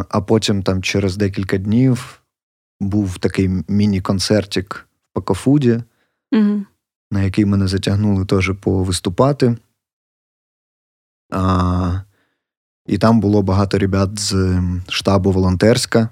А 0.09 0.21
потім, 0.21 0.63
там, 0.63 0.83
через 0.83 1.17
декілька 1.17 1.59
днів, 1.59 2.23
був 2.81 3.19
такий 3.19 3.65
міні-концертик 3.69 4.89
в 5.03 5.13
Пакофуді, 5.13 5.83
угу. 6.33 6.65
на 7.11 7.23
який 7.23 7.45
мене 7.45 7.69
затягнули 7.69 8.25
теж 8.25 8.53
повиступати. 8.61 9.57
А, 11.33 12.01
І 12.87 12.99
там 12.99 13.21
було 13.21 13.43
багато 13.43 13.79
ребят 13.79 14.19
з 14.19 14.63
штабу 14.89 15.33
волонтерська. 15.33 16.09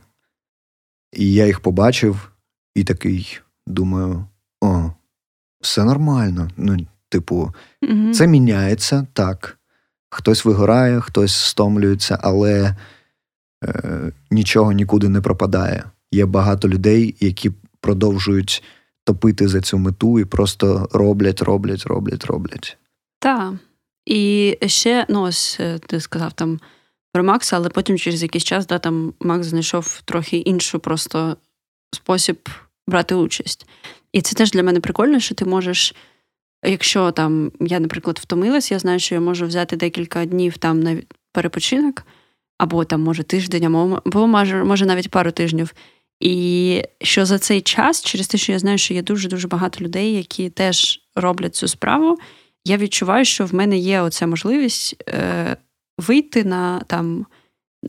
І 1.12 1.32
я 1.32 1.46
їх 1.46 1.60
побачив 1.60 2.32
і 2.74 2.84
такий 2.84 3.40
думаю: 3.66 4.26
о, 4.60 4.90
все 5.60 5.84
нормально. 5.84 6.50
Ну, 6.56 6.86
Типу, 7.08 7.54
угу. 7.82 8.12
це 8.12 8.26
міняється 8.26 9.06
так. 9.12 9.58
Хтось 10.10 10.44
вигорає, 10.44 11.00
хтось 11.00 11.34
стомлюється, 11.34 12.18
але 12.22 12.76
е, 13.64 14.12
нічого 14.30 14.72
нікуди 14.72 15.08
не 15.08 15.20
пропадає. 15.20 15.84
Є 16.12 16.26
багато 16.26 16.68
людей, 16.68 17.16
які 17.20 17.50
продовжують 17.80 18.62
топити 19.04 19.48
за 19.48 19.60
цю 19.60 19.78
мету 19.78 20.20
і 20.20 20.24
просто 20.24 20.88
роблять, 20.92 21.42
роблять, 21.42 21.86
роблять, 21.86 22.24
роблять. 22.24 22.76
Так. 23.18 23.54
І 24.06 24.58
ще, 24.66 25.06
ну, 25.08 25.22
ось 25.22 25.56
е, 25.60 25.78
ти 25.78 26.00
сказав 26.00 26.32
там 26.32 26.60
про 27.12 27.24
Макса, 27.24 27.56
але 27.56 27.68
потім 27.68 27.98
через 27.98 28.22
якийсь 28.22 28.44
час 28.44 28.66
да, 28.66 28.78
там 28.78 29.12
Макс 29.20 29.46
знайшов 29.46 30.00
трохи 30.04 30.36
іншу 30.36 30.78
просто 30.78 31.36
спосіб 31.94 32.48
брати 32.86 33.14
участь. 33.14 33.66
І 34.12 34.22
це 34.22 34.36
теж 34.36 34.50
для 34.50 34.62
мене 34.62 34.80
прикольно, 34.80 35.20
що 35.20 35.34
ти 35.34 35.44
можеш. 35.44 35.94
Якщо 36.64 37.10
там 37.10 37.52
я, 37.60 37.80
наприклад, 37.80 38.18
втомилась, 38.22 38.70
я 38.70 38.78
знаю, 38.78 38.98
що 38.98 39.14
я 39.14 39.20
можу 39.20 39.46
взяти 39.46 39.76
декілька 39.76 40.24
днів 40.24 40.58
там 40.58 40.80
на 40.80 40.96
перепочинок, 41.32 42.06
або 42.58 42.84
там, 42.84 43.02
може, 43.02 43.22
тиждень, 43.22 43.64
або 43.64 44.26
може, 44.26 44.64
може 44.64 44.86
навіть 44.86 45.10
пару 45.10 45.30
тижнів. 45.30 45.74
І 46.20 46.82
що 47.02 47.26
за 47.26 47.38
цей 47.38 47.60
час, 47.60 48.02
через 48.02 48.28
те, 48.28 48.38
що 48.38 48.52
я 48.52 48.58
знаю, 48.58 48.78
що 48.78 48.94
є 48.94 49.02
дуже-дуже 49.02 49.48
багато 49.48 49.84
людей, 49.84 50.14
які 50.14 50.50
теж 50.50 51.00
роблять 51.14 51.54
цю 51.54 51.68
справу, 51.68 52.18
я 52.64 52.76
відчуваю, 52.76 53.24
що 53.24 53.46
в 53.46 53.54
мене 53.54 53.78
є 53.78 54.00
оця 54.00 54.26
можливість 54.26 55.04
е, 55.08 55.56
вийти 55.98 56.44
на 56.44 56.80
там 56.80 57.26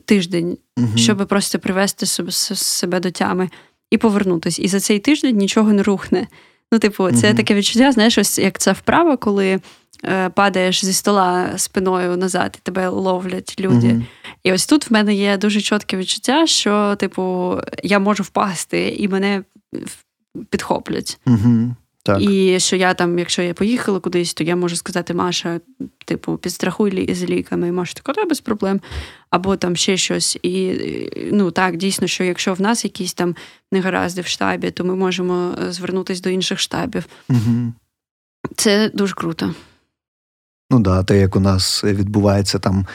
тиждень, 0.04 0.58
угу. 0.76 0.96
щоб 0.96 1.28
просто 1.28 1.58
привести 1.58 2.06
себе, 2.06 2.32
себе 2.32 3.00
до 3.00 3.10
тями 3.10 3.50
і 3.90 3.98
повернутися. 3.98 4.62
І 4.62 4.68
за 4.68 4.80
цей 4.80 4.98
тиждень 4.98 5.36
нічого 5.36 5.72
не 5.72 5.82
рухне. 5.82 6.28
Ну, 6.72 6.78
типу, 6.78 7.12
це 7.12 7.30
mm-hmm. 7.30 7.36
таке 7.36 7.54
відчуття, 7.54 7.92
знаєш, 7.92 8.18
ось 8.18 8.38
як 8.38 8.58
ця 8.58 8.72
вправа, 8.72 9.16
коли 9.16 9.60
е, 10.04 10.28
падаєш 10.28 10.84
зі 10.84 10.92
стола 10.92 11.58
спиною 11.58 12.16
назад, 12.16 12.58
і 12.58 12.60
тебе 12.62 12.88
ловлять 12.88 13.56
люди. 13.60 13.86
Mm-hmm. 13.86 14.04
І 14.42 14.52
ось 14.52 14.66
тут 14.66 14.90
в 14.90 14.92
мене 14.92 15.14
є 15.14 15.36
дуже 15.36 15.60
чітке 15.60 15.96
відчуття, 15.96 16.46
що, 16.46 16.96
типу, 16.96 17.56
я 17.82 17.98
можу 17.98 18.22
впасти, 18.22 18.96
і 18.98 19.08
мене 19.08 19.42
підхоплять. 20.50 21.18
Mm-hmm. 21.26 21.70
Так. 22.08 22.22
І 22.22 22.60
що 22.60 22.76
я 22.76 22.94
там, 22.94 23.18
якщо 23.18 23.42
я 23.42 23.54
поїхала 23.54 24.00
кудись, 24.00 24.34
то 24.34 24.44
я 24.44 24.56
можу 24.56 24.76
сказати, 24.76 25.14
Маша, 25.14 25.60
типу, 26.04 26.36
підстрахуй 26.36 27.14
з 27.14 27.24
ліками, 27.24 27.68
і 27.68 27.72
Маша 27.72 27.94
така, 28.02 28.24
без 28.24 28.40
проблем. 28.40 28.80
Або 29.30 29.56
там 29.56 29.76
ще 29.76 29.96
щось. 29.96 30.38
І 30.42 30.72
ну 31.32 31.50
так, 31.50 31.76
дійсно, 31.76 32.06
що 32.06 32.24
якщо 32.24 32.54
в 32.54 32.60
нас 32.60 32.84
якісь 32.84 33.14
там 33.14 33.36
негаразди 33.72 34.20
в 34.20 34.26
штабі, 34.26 34.70
то 34.70 34.84
ми 34.84 34.94
можемо 34.94 35.54
е, 35.62 35.72
звернутися 35.72 36.22
до 36.22 36.30
інших 36.30 36.60
штабів. 36.60 37.04
Угу. 37.28 37.72
Це 38.56 38.90
дуже 38.94 39.14
круто. 39.14 39.54
Ну 40.70 40.80
да, 40.80 41.02
те, 41.02 41.18
як 41.18 41.36
у 41.36 41.40
нас 41.40 41.84
відбувається 41.84 42.58
там 42.58 42.86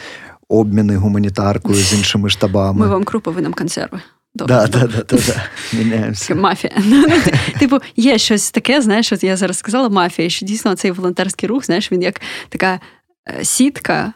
обміни 0.49 0.95
гуманітаркою 0.95 1.75
з 1.75 1.93
іншими 1.93 2.29
штабами. 2.29 2.79
Ми 2.79 2.87
вам 2.87 3.03
крупи, 3.03 3.31
ви 3.31 3.41
нам 3.41 3.53
консерви. 3.53 4.01
Да, 4.35 4.45
да, 4.45 4.67
да, 4.67 5.03
да, 5.09 5.43
Міняємося. 5.73 6.35
Мафія. 6.35 6.73
Ну, 6.85 7.05
ну, 7.09 7.15
типу, 7.59 7.79
є 7.95 8.17
щось 8.17 8.51
таке, 8.51 8.81
знаєш, 8.81 9.11
от 9.11 9.23
я 9.23 9.37
зараз 9.37 9.57
сказала 9.57 9.89
мафія, 9.89 10.29
що 10.29 10.45
дійсно 10.45 10.75
цей 10.75 10.91
волонтерський 10.91 11.49
рух, 11.49 11.65
знаєш, 11.65 11.91
він 11.91 12.01
як 12.01 12.21
така 12.49 12.79
е, 13.39 13.43
сітка, 13.43 14.13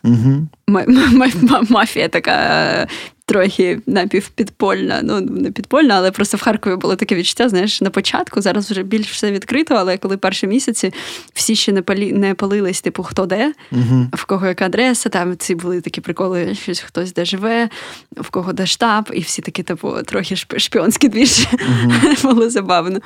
мафія 1.69 2.07
така 2.07 2.87
трохи 3.27 3.79
напівпідпольна. 3.85 4.99
Ну, 5.03 5.21
не 5.21 5.51
підпольна, 5.51 5.95
але 5.95 6.11
просто 6.11 6.37
в 6.37 6.41
Харкові 6.41 6.75
було 6.75 6.95
таке 6.95 7.15
відчуття. 7.15 7.49
Знаєш, 7.49 7.81
на 7.81 7.89
початку 7.89 8.41
зараз 8.41 8.71
вже 8.71 8.83
більш 8.83 9.11
все 9.11 9.31
відкрито, 9.31 9.75
але 9.75 9.97
коли 9.97 10.17
перші 10.17 10.47
місяці 10.47 10.93
всі 11.33 11.55
ще 11.55 11.71
не 11.71 11.81
палі 11.81 12.13
не 12.13 12.33
палились, 12.33 12.81
типу, 12.81 13.03
хто 13.03 13.25
де, 13.25 13.53
угу. 13.71 14.07
в 14.13 14.25
кого 14.25 14.47
яка 14.47 14.65
адреса, 14.65 15.09
там 15.09 15.37
ці 15.37 15.55
були 15.55 15.81
такі 15.81 16.01
приколи, 16.01 16.55
щось 16.55 16.79
хтось 16.79 17.13
де 17.13 17.25
живе, 17.25 17.69
в 18.17 18.29
кого 18.29 18.53
де 18.53 18.65
штаб, 18.65 19.09
і 19.13 19.19
всі 19.19 19.41
такі, 19.41 19.63
типу, 19.63 19.93
трохи 20.05 20.35
шпіонські 20.35 21.09
двіжі. 21.09 21.47
Угу. 21.53 22.13
Було 22.33 22.49
забавно. 22.49 22.99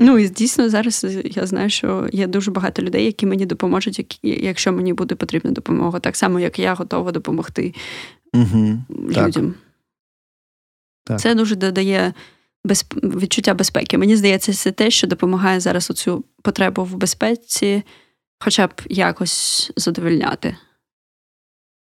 Ну 0.00 0.18
і 0.18 0.28
дійсно 0.28 0.68
зараз 0.68 1.06
я 1.24 1.46
знаю, 1.46 1.70
що 1.70 2.08
є 2.12 2.26
дуже 2.26 2.50
багато 2.50 2.82
людей, 2.82 3.04
які 3.04 3.26
мені 3.26 3.46
допоможуть, 3.46 4.18
якщо 4.22 4.72
мені 4.72 4.92
буде 4.92 5.14
потрібна 5.14 5.50
допомога, 5.50 6.00
так 6.00 6.16
само 6.16 6.40
як 6.40 6.58
я 6.58 6.74
готова 6.74 7.12
допомогти 7.12 7.74
угу. 8.34 8.78
людям. 8.90 9.54
Так. 11.04 11.20
Це 11.20 11.34
дуже 11.34 11.56
додає 11.56 12.14
без, 12.64 12.86
відчуття 13.02 13.54
безпеки. 13.54 13.98
Мені 13.98 14.16
здається, 14.16 14.52
це 14.52 14.72
те, 14.72 14.90
що 14.90 15.06
допомагає 15.06 15.60
зараз 15.60 15.90
оцю 15.90 16.24
потребу 16.42 16.84
в 16.84 16.94
безпеці, 16.94 17.82
хоча 18.40 18.66
б 18.66 18.72
якось 18.88 19.72
задовольняти. 19.76 20.56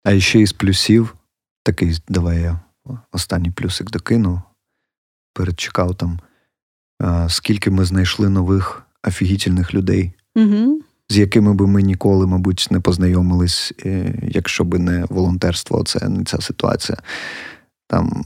А 0.04 0.20
ще 0.20 0.40
із 0.40 0.52
плюсів, 0.52 1.16
такий, 1.62 1.98
давай 2.08 2.40
я 2.40 2.60
останній 3.12 3.50
плюсик 3.50 3.90
докину 3.90 4.42
перед 5.34 5.60
чекаутом, 5.60 6.20
скільки 7.28 7.70
ми 7.70 7.84
знайшли 7.84 8.28
нових 8.28 8.82
офігітельних 9.02 9.74
людей, 9.74 10.12
угу. 10.34 10.80
З 11.08 11.18
якими 11.18 11.54
би 11.54 11.66
ми 11.66 11.82
ніколи, 11.82 12.26
мабуть, 12.26 12.68
не 12.70 12.80
познайомились, 12.80 13.72
е, 13.84 14.14
якщо 14.22 14.64
би 14.64 14.78
не 14.78 15.04
волонтерство, 15.08 15.84
це 15.84 16.08
не 16.08 16.24
ця 16.24 16.40
ситуація. 16.40 16.98
Там 17.88 18.24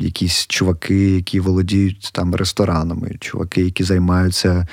якісь 0.00 0.46
чуваки, 0.46 1.10
які 1.10 1.40
володіють 1.40 2.10
там 2.12 2.34
ресторанами, 2.34 3.16
чуваки, 3.20 3.62
які 3.62 3.84
займаються 3.84 4.66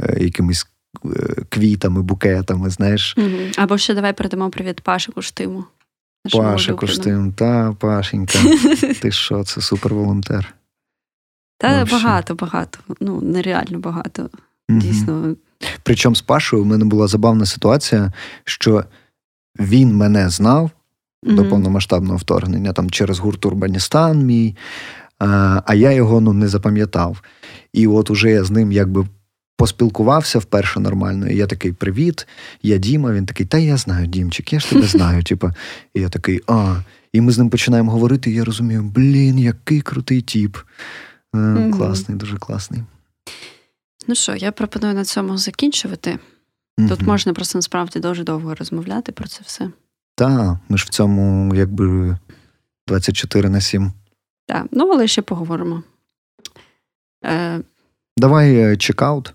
е, 0.00 0.16
якимись 0.20 0.66
е, 1.04 1.08
квітами, 1.48 2.02
букетами, 2.02 2.70
знаєш. 2.70 3.16
Або 3.56 3.78
ще 3.78 3.94
давай 3.94 4.12
передамо 4.12 4.50
привіт 4.50 4.80
Паші 4.80 5.12
Куштиму. 5.12 5.64
Паша 6.32 6.74
Куштим, 6.74 7.32
та 7.32 7.72
Пашенька. 7.72 8.38
Ти 9.00 9.10
що, 9.10 9.44
це 9.44 9.60
суперволонтер. 9.60 10.54
Та 11.58 11.76
Вообще. 11.76 11.96
багато, 11.96 12.34
багато. 12.34 12.78
Ну, 13.00 13.20
нереально 13.20 13.78
багато. 13.78 14.30
Дійсно. 14.68 15.36
Причому 15.82 16.16
з 16.16 16.22
Пашою 16.22 16.62
в 16.62 16.66
мене 16.66 16.84
була 16.84 17.06
забавна 17.06 17.46
ситуація, 17.46 18.12
що 18.44 18.84
він 19.60 19.96
мене 19.96 20.30
знав 20.30 20.70
угу. 21.22 21.36
до 21.36 21.48
повномасштабного 21.48 22.16
вторгнення 22.16 22.72
там 22.72 22.90
через 22.90 23.18
гурт 23.18 23.46
Урбаністан 23.46 24.18
мій, 24.18 24.56
а 25.18 25.74
я 25.74 25.92
його 25.92 26.20
ну, 26.20 26.32
не 26.32 26.48
запам'ятав. 26.48 27.22
І 27.72 27.86
от 27.86 28.10
уже 28.10 28.30
я 28.30 28.44
з 28.44 28.50
ним 28.50 28.72
якби 28.72 29.06
поспілкувався 29.56 30.38
вперше 30.38 30.80
нормально. 30.80 31.28
І 31.28 31.36
я 31.36 31.46
такий: 31.46 31.72
Привіт, 31.72 32.26
я 32.62 32.78
Діма. 32.78 33.12
Він 33.12 33.26
такий, 33.26 33.46
та 33.46 33.58
я 33.58 33.76
знаю, 33.76 34.06
Дімчик, 34.06 34.52
я 34.52 34.60
ж 34.60 34.70
тебе 34.70 34.82
знаю. 34.86 35.22
Типу. 35.22 35.50
І 35.94 36.00
я 36.00 36.08
такий, 36.08 36.40
а. 36.46 36.76
І 37.12 37.20
ми 37.20 37.32
з 37.32 37.38
ним 37.38 37.50
починаємо 37.50 37.92
говорити, 37.92 38.30
і 38.30 38.34
я 38.34 38.44
розумію, 38.44 38.82
блін, 38.82 39.38
який 39.38 39.80
крутий 39.80 40.20
тіп. 40.20 40.56
Угу. 41.34 41.70
Класний, 41.70 42.18
дуже 42.18 42.36
класний. 42.36 42.82
Ну 44.06 44.14
що, 44.14 44.34
я 44.34 44.52
пропоную 44.52 44.94
на 44.94 45.04
цьому 45.04 45.38
закінчувати. 45.38 46.18
Тут 46.88 47.02
можна 47.02 47.32
просто 47.32 47.58
насправді 47.58 48.00
дуже 48.00 48.24
довго 48.24 48.54
розмовляти 48.54 49.12
про 49.12 49.28
це 49.28 49.40
все. 49.46 49.70
Так, 50.14 50.56
ми 50.68 50.78
ж 50.78 50.84
в 50.84 50.88
цьому 50.88 51.54
якби 51.54 52.18
24 52.86 53.48
на 53.48 53.60
7. 53.60 53.92
Так, 54.46 54.66
ну 54.70 54.90
але 54.92 55.06
ще 55.06 55.22
поговоримо. 55.22 55.82
Е, 57.24 57.60
Давай 58.16 58.76
чекаут. 58.76 59.34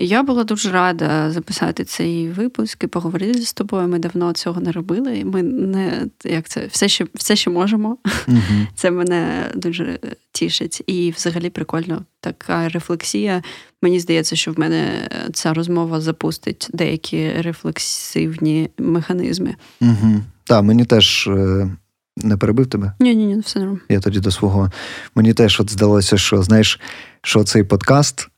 Я 0.00 0.22
була 0.22 0.44
дуже 0.44 0.70
рада 0.70 1.30
записати 1.30 1.84
цей 1.84 2.28
випуск 2.28 2.84
і 2.84 2.86
поговорити 2.86 3.40
з 3.40 3.52
тобою. 3.52 3.88
Ми 3.88 3.98
давно 3.98 4.32
цього 4.32 4.60
не 4.60 4.72
робили. 4.72 5.24
Ми 5.24 5.42
не 5.42 6.06
як 6.24 6.48
це 6.48 6.66
все, 6.66 6.88
що 6.88 7.06
все, 7.14 7.36
що 7.36 7.50
можемо. 7.50 7.98
uh 8.04 8.66
Це 8.74 8.90
мене 8.90 9.50
дуже 9.54 9.98
тішить. 10.32 10.82
І 10.86 11.10
взагалі 11.16 11.50
прикольно 11.50 12.02
така 12.20 12.68
рефлексія. 12.68 13.42
Мені 13.82 14.00
здається, 14.00 14.36
що 14.36 14.52
в 14.52 14.58
мене 14.58 15.08
ця 15.32 15.54
розмова 15.54 16.00
запустить 16.00 16.68
деякі 16.72 17.32
рефлексивні 17.32 18.70
механізми. 18.78 19.54
Угу. 19.80 20.20
Так, 20.44 20.62
мені 20.62 20.84
теж. 20.84 21.26
Е, 21.26 21.70
не 22.16 22.36
перебив 22.36 22.66
тебе? 22.66 22.92
Ні, 23.00 23.14
ні, 23.14 23.26
ні, 23.26 23.40
все 23.40 23.58
нормально. 23.58 23.80
Я 23.88 24.00
тоді 24.00 24.20
до 24.20 24.30
свого. 24.30 24.70
Мені 25.14 25.34
теж 25.34 25.60
от 25.60 25.70
здалося, 25.70 26.18
що 26.18 26.42
знаєш, 26.42 26.80
що 27.22 27.44
цей 27.44 27.64
подкаст 27.64 28.28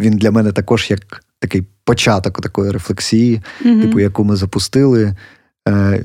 він 0.00 0.16
для 0.16 0.30
мене 0.30 0.52
також 0.52 0.90
як 0.90 1.24
такий 1.38 1.64
початок 1.84 2.40
такої 2.40 2.70
рефлексії, 2.70 3.42
mm 3.64 3.82
типу, 3.82 4.00
яку 4.00 4.24
ми 4.24 4.36
запустили. 4.36 5.16
Е, 5.68 6.04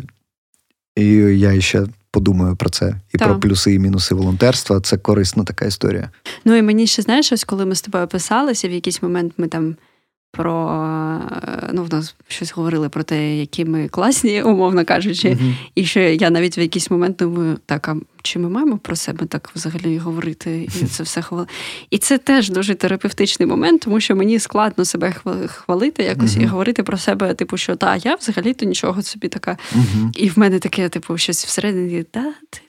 і 0.95 1.05
я 1.39 1.61
ще 1.61 1.85
подумаю 2.11 2.55
про 2.55 2.69
це 2.69 2.95
і 3.13 3.17
так. 3.17 3.27
про 3.27 3.39
плюси 3.39 3.73
і 3.73 3.79
мінуси 3.79 4.15
волонтерства. 4.15 4.81
Це 4.81 4.97
корисна 4.97 5.43
така 5.43 5.65
історія. 5.65 6.09
Ну 6.45 6.55
і 6.55 6.61
мені 6.61 6.87
ще 6.87 7.01
знаєш, 7.01 7.31
ось 7.31 7.43
коли 7.43 7.65
ми 7.65 7.75
з 7.75 7.81
тобою 7.81 8.07
писалися, 8.07 8.67
в 8.67 8.71
якийсь 8.71 9.03
момент 9.03 9.33
ми 9.37 9.47
там 9.47 9.75
про 10.31 10.69
е, 11.43 11.69
ну, 11.73 11.83
в 11.83 11.93
нас 11.93 12.15
щось 12.27 12.53
говорили 12.53 12.89
про 12.89 13.03
те, 13.03 13.35
які 13.37 13.65
ми 13.65 13.87
класні, 13.87 14.41
умовно 14.43 14.85
кажучи. 14.85 15.29
Uh-huh. 15.29 15.55
І 15.75 15.85
що 15.85 15.99
я 15.99 16.29
навіть 16.29 16.57
в 16.57 16.59
якийсь 16.59 16.91
момент 16.91 17.17
думаю, 17.17 17.57
так, 17.65 17.87
а 17.87 17.95
чи 18.21 18.39
ми 18.39 18.49
маємо 18.49 18.77
про 18.77 18.95
себе 18.95 19.25
так 19.25 19.51
взагалі 19.55 19.97
говорити? 19.97 20.67
І 20.81 20.85
це 20.85 21.03
все 21.03 21.21
хвали. 21.21 21.47
І 21.89 21.97
це 21.97 22.17
теж 22.17 22.49
дуже 22.49 22.75
терапевтичний 22.75 23.49
момент, 23.49 23.81
тому 23.81 23.99
що 23.99 24.15
мені 24.15 24.39
складно 24.39 24.85
себе 24.85 25.13
хвалити 25.47 26.03
якось 26.03 26.37
uh-huh. 26.37 26.43
і 26.43 26.45
говорити 26.45 26.83
про 26.83 26.97
себе, 26.97 27.33
типу, 27.33 27.57
що 27.57 27.75
та, 27.75 27.95
я 27.95 28.15
взагалі-то 28.15 28.65
нічого 28.65 29.01
собі 29.01 29.27
така. 29.27 29.57
Uh-huh. 29.75 30.09
І 30.13 30.29
в 30.29 30.39
мене 30.39 30.59
таке, 30.59 30.89
типу, 30.89 31.17
щось 31.17 31.45
всередині, 31.45 32.03
та, 32.03 32.33
ти. 32.49 32.61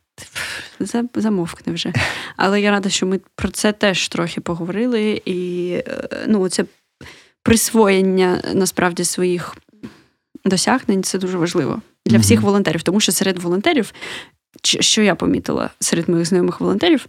Замовкне 1.15 1.73
вже. 1.73 1.93
Але 2.37 2.61
я 2.61 2.71
рада, 2.71 2.89
що 2.89 3.07
ми 3.07 3.21
про 3.35 3.49
це 3.49 3.73
теж 3.73 4.09
трохи 4.09 4.41
поговорили. 4.41 5.23
І 5.25 5.71
е, 5.73 6.09
ну, 6.29 6.49
це 6.49 6.65
присвоєння 7.51 8.43
насправді 8.55 9.05
своїх 9.05 9.57
досягнень 10.45 11.03
це 11.03 11.19
дуже 11.19 11.39
важливо 11.39 11.83
для 12.07 12.17
mm-hmm. 12.17 12.21
всіх 12.21 12.41
волонтерів, 12.41 12.83
тому 12.83 13.01
що 13.01 13.13
серед 13.13 13.39
волонтерів, 13.39 13.93
що 14.63 15.03
я 15.03 15.15
помітила 15.15 15.71
серед 15.81 16.09
моїх 16.09 16.27
знайомих 16.27 16.61
волонтерів, 16.61 17.07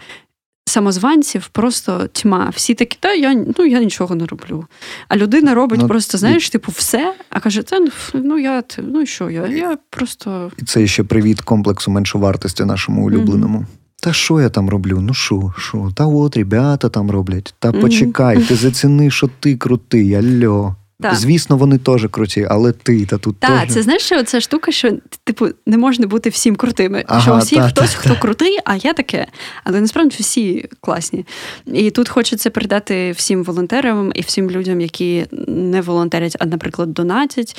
самозванців 0.65 1.47
просто 1.47 2.07
тьма. 2.07 2.51
Всі 2.55 2.73
такі, 2.73 2.97
та 2.99 3.13
я 3.13 3.45
ну 3.57 3.65
я 3.65 3.79
нічого 3.79 4.15
не 4.15 4.25
роблю. 4.25 4.65
А 5.07 5.17
людина 5.17 5.53
робить 5.53 5.79
ну, 5.81 5.87
просто, 5.87 6.17
знаєш, 6.17 6.47
і... 6.47 6.51
типу, 6.51 6.71
все, 6.71 7.15
а 7.29 7.39
каже, 7.39 7.63
та 7.63 7.79
ну 8.13 8.39
я 8.39 8.63
ну 8.77 9.05
що, 9.05 9.29
я 9.29 9.47
я 9.47 9.77
просто. 9.89 10.51
І 10.57 10.65
це 10.65 10.87
ще 10.87 11.03
привіт 11.03 11.41
комплексу 11.41 11.91
меншовартості 11.91 12.65
нашому 12.65 13.05
улюбленому. 13.05 13.59
Mm-hmm. 13.59 13.80
Та 14.03 14.13
що 14.13 14.41
я 14.41 14.49
там 14.49 14.69
роблю? 14.69 14.99
Ну 15.01 15.13
що, 15.13 15.53
що? 15.57 15.91
Та 15.95 16.05
от 16.05 16.37
ребята 16.37 16.89
там 16.89 17.11
роблять. 17.11 17.53
Та 17.59 17.71
почекай, 17.71 18.37
ти 18.43 18.55
заціни, 18.55 19.11
що 19.11 19.29
ти 19.39 19.57
крутий, 19.57 20.15
альо. 20.15 20.75
Так. 21.01 21.15
Звісно, 21.15 21.57
вони 21.57 21.77
теж 21.77 22.07
круті, 22.11 22.47
але 22.49 22.71
ти 22.71 23.05
та 23.05 23.17
тут. 23.17 23.39
Так, 23.39 23.61
теж... 23.61 23.73
це 23.73 23.81
знаєш, 23.81 24.01
що 24.01 24.23
ця 24.23 24.41
штука, 24.41 24.71
що 24.71 24.91
типу 25.23 25.47
не 25.65 25.77
можна 25.77 26.07
бути 26.07 26.29
всім 26.29 26.55
крутими. 26.55 27.03
Ага, 27.07 27.21
що 27.21 27.35
усі 27.35 27.55
та, 27.55 27.67
хтось, 27.67 27.91
та, 27.91 27.97
хто 27.97 28.15
крутий, 28.15 28.57
а 28.65 28.75
я 28.75 28.93
таке. 28.93 29.27
Але 29.63 29.81
насправді 29.81 30.15
всі 30.19 30.69
класні. 30.81 31.25
І 31.73 31.91
тут 31.91 32.09
хочеться 32.09 32.49
передати 32.49 33.11
всім 33.11 33.43
волонтерам 33.43 34.11
і 34.15 34.21
всім 34.21 34.51
людям, 34.51 34.81
які 34.81 35.25
не 35.47 35.81
волонтерять, 35.81 36.37
а, 36.39 36.45
наприклад, 36.45 36.93
донатять. 36.93 37.57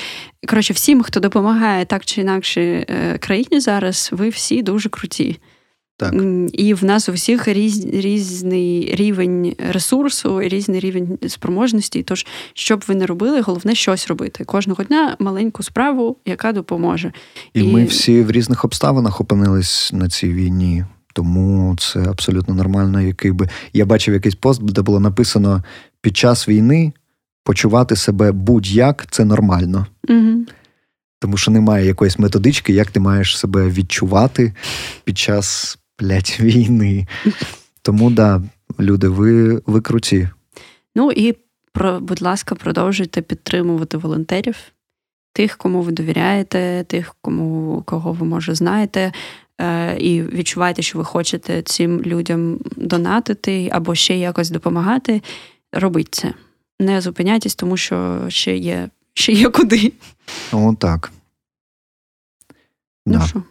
Коротше, 0.49 0.73
всім, 0.73 1.03
хто 1.03 1.19
допомагає 1.19 1.85
так 1.85 2.05
чи 2.05 2.21
інакше 2.21 2.61
е, 2.61 3.17
країні 3.17 3.59
зараз, 3.59 4.09
ви 4.13 4.29
всі 4.29 4.61
дуже 4.61 4.89
круті. 4.89 5.39
Так. 5.97 6.13
І 6.53 6.73
в 6.73 6.83
нас 6.83 7.09
у 7.09 7.13
всіх 7.13 7.47
різ, 7.47 7.85
різний 7.85 8.95
рівень 8.95 9.55
ресурсу, 9.69 10.41
різний 10.41 10.79
рівень 10.79 11.17
спроможності. 11.27 12.03
Тож, 12.03 12.25
що 12.53 12.77
б 12.77 12.83
ви 12.87 12.95
не 12.95 13.05
робили, 13.05 13.41
головне 13.41 13.75
щось 13.75 14.07
робити. 14.07 14.43
Кожного 14.43 14.83
дня 14.83 15.15
маленьку 15.19 15.63
справу, 15.63 16.17
яка 16.25 16.51
допоможе. 16.51 17.13
І, 17.53 17.61
І 17.61 17.73
ми 17.73 17.85
всі 17.85 18.21
в 18.21 18.31
різних 18.31 18.65
обставинах 18.65 19.21
опинились 19.21 19.93
на 19.93 20.09
цій 20.09 20.33
війні. 20.33 20.85
Тому 21.13 21.75
це 21.79 21.99
абсолютно 21.99 22.53
нормально. 22.53 23.01
Який 23.01 23.31
би 23.31 23.49
я 23.73 23.85
бачив 23.85 24.13
якийсь 24.13 24.35
пост, 24.35 24.63
де 24.63 24.81
було 24.81 24.99
написано: 24.99 25.63
під 26.01 26.17
час 26.17 26.47
війни 26.47 26.93
почувати 27.43 27.95
себе 27.95 28.31
будь-як 28.31 29.07
це 29.11 29.25
нормально. 29.25 29.85
Угу. 30.09 30.45
Тому 31.19 31.37
що 31.37 31.51
немає 31.51 31.85
якоїсь 31.85 32.19
методички, 32.19 32.73
як 32.73 32.91
ти 32.91 32.99
маєш 32.99 33.37
себе 33.37 33.69
відчувати 33.69 34.53
під 35.03 35.17
час 35.17 35.77
блядь, 35.99 36.37
війни. 36.39 37.07
Тому 37.81 38.09
да, 38.09 38.41
люди, 38.79 39.07
ви, 39.07 39.61
ви 39.65 39.81
круті. 39.81 40.29
Ну 40.95 41.11
і 41.11 41.35
про, 41.71 41.99
будь 41.99 42.21
ласка, 42.21 42.55
продовжуйте 42.55 43.21
підтримувати 43.21 43.97
волонтерів, 43.97 44.55
тих, 45.33 45.57
кому 45.57 45.81
ви 45.81 45.91
довіряєте, 45.91 46.85
тих, 46.87 47.15
кому 47.21 47.83
кого 47.85 48.13
ви 48.13 48.25
може 48.25 48.55
знаєте. 48.55 49.11
Е, 49.61 49.97
і 49.97 50.21
відчуваєте, 50.21 50.81
що 50.81 50.97
ви 50.97 51.05
хочете 51.05 51.61
цим 51.61 52.01
людям 52.01 52.59
донатити 52.75 53.69
або 53.71 53.95
ще 53.95 54.17
якось 54.17 54.49
допомагати. 54.49 55.21
Робіть 55.71 56.15
це. 56.15 56.33
Не 56.79 57.01
зупиняйтесь, 57.01 57.55
тому 57.55 57.77
що 57.77 58.25
ще 58.27 58.57
є 58.57 58.89
ще 59.13 59.31
є 59.31 59.49
куди. 59.49 59.93
О, 60.51 60.75
так. 60.79 61.11
Ну, 63.05 63.19
да. 63.19 63.25
що? 63.27 63.43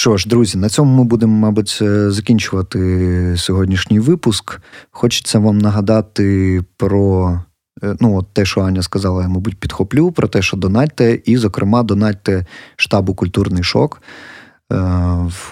Що 0.00 0.16
ж, 0.16 0.28
друзі, 0.28 0.58
на 0.58 0.68
цьому 0.68 0.96
ми 0.96 1.04
будемо, 1.04 1.36
мабуть, 1.36 1.78
е, 1.82 2.10
закінчувати 2.10 3.34
сьогоднішній 3.36 4.00
випуск. 4.00 4.60
Хочеться 4.90 5.38
вам 5.38 5.58
нагадати 5.58 6.60
про 6.76 7.40
е, 7.82 7.96
ну, 8.00 8.16
от 8.16 8.26
те, 8.32 8.44
що 8.44 8.60
Аня 8.60 8.82
сказала, 8.82 9.22
я, 9.22 9.28
мабуть, 9.28 9.60
підхоплю, 9.60 10.12
про 10.12 10.28
те, 10.28 10.42
що 10.42 10.56
донатьте, 10.56 11.20
і, 11.24 11.36
зокрема, 11.36 11.82
донатьте 11.82 12.46
штабу 12.76 13.14
Культурний 13.14 13.62
шок. 13.62 14.02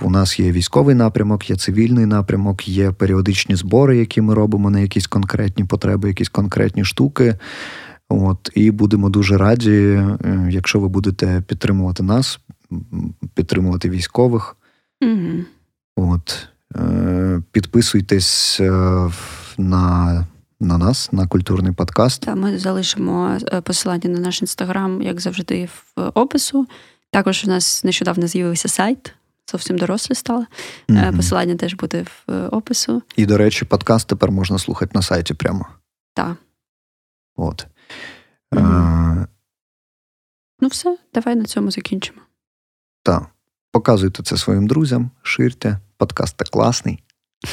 У 0.03 0.11
нас 0.11 0.41
є 0.41 0.53
військовий 0.53 0.95
напрямок, 0.95 1.51
є 1.51 1.57
цивільний 1.57 2.07
напрямок, 2.07 2.69
є 2.69 2.93
періодичні 2.93 3.57
збори, 3.57 3.99
які 3.99 4.21
ми 4.21 4.35
робимо 4.35 4.71
на 4.71 4.81
якісь 4.81 5.07
конкретні 5.07 5.65
потреби, 5.65 6.09
якісь 6.09 6.29
конкретні 6.29 6.85
штуки. 6.85 7.35
От, 8.09 8.51
І 8.55 8.71
будемо 8.71 9.11
дуже 9.11 9.39
раді, 9.39 9.73
е, 9.73 10.49
якщо 10.51 10.81
ви 10.81 10.89
будете 10.89 11.43
підтримувати 11.47 12.03
нас, 12.03 12.41
підтримувати 13.35 13.91
військових. 13.91 14.57
Угу. 15.03 15.45
От, 15.97 16.49
Підписуйтесь 17.53 18.61
на 19.59 20.27
на 20.61 20.79
нас, 20.79 21.13
на 21.13 21.27
культурний 21.27 21.73
подкаст. 21.73 22.23
Та 22.23 22.35
ми 22.35 22.59
залишимо 22.59 23.39
посилання 23.63 24.11
на 24.11 24.19
наш 24.19 24.41
інстаграм, 24.41 25.03
як 25.03 25.21
завжди, 25.21 25.69
в 25.97 26.11
опису. 26.15 26.67
Також 27.11 27.45
у 27.45 27.49
нас 27.49 27.85
нещодавно 27.85 28.27
з'явився 28.27 28.69
сайт, 28.69 29.15
зовсім 29.51 29.79
дорослі 29.79 30.15
стали. 30.15 30.47
Mm-hmm. 30.89 31.17
Посилання 31.17 31.57
теж 31.57 31.75
буде 31.75 32.03
в 32.03 32.33
е, 32.33 32.49
опису. 32.49 33.03
І, 33.17 33.27
до 33.27 33.39
речі, 33.39 33.65
подкаст 33.65 34.09
тепер 34.09 34.31
можна 34.31 34.59
слухати 34.59 34.93
на 34.95 35.03
сайті 35.03 35.35
прямо. 35.35 35.67
Так. 36.15 36.37
От. 37.37 37.67
Mm-hmm. 38.53 38.65
А... 38.65 39.27
Ну, 40.61 40.69
все, 40.69 40.99
давай 41.15 41.37
на 41.37 41.45
цьому 41.45 41.71
закінчимо. 41.71 42.21
Так. 43.09 43.23
Показуйте 43.73 44.23
це 44.23 44.37
своїм 44.37 44.67
друзям, 44.67 45.11
ширте. 45.23 45.79
Подкаст 45.97 46.43
класний. 46.43 47.03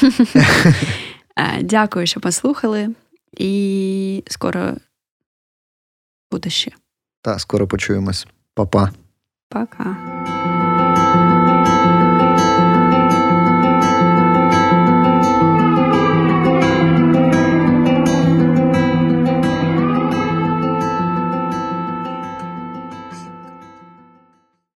Дякую, 1.62 2.06
що 2.06 2.20
послухали, 2.20 2.88
і 3.32 4.24
скоро 4.26 4.72
буде 6.30 6.50
ще. 6.50 6.70
Та 7.22 7.38
скоро 7.38 7.68
почуємось. 7.68 8.26
Па-па. 8.54 8.90
Пока. 9.48 9.96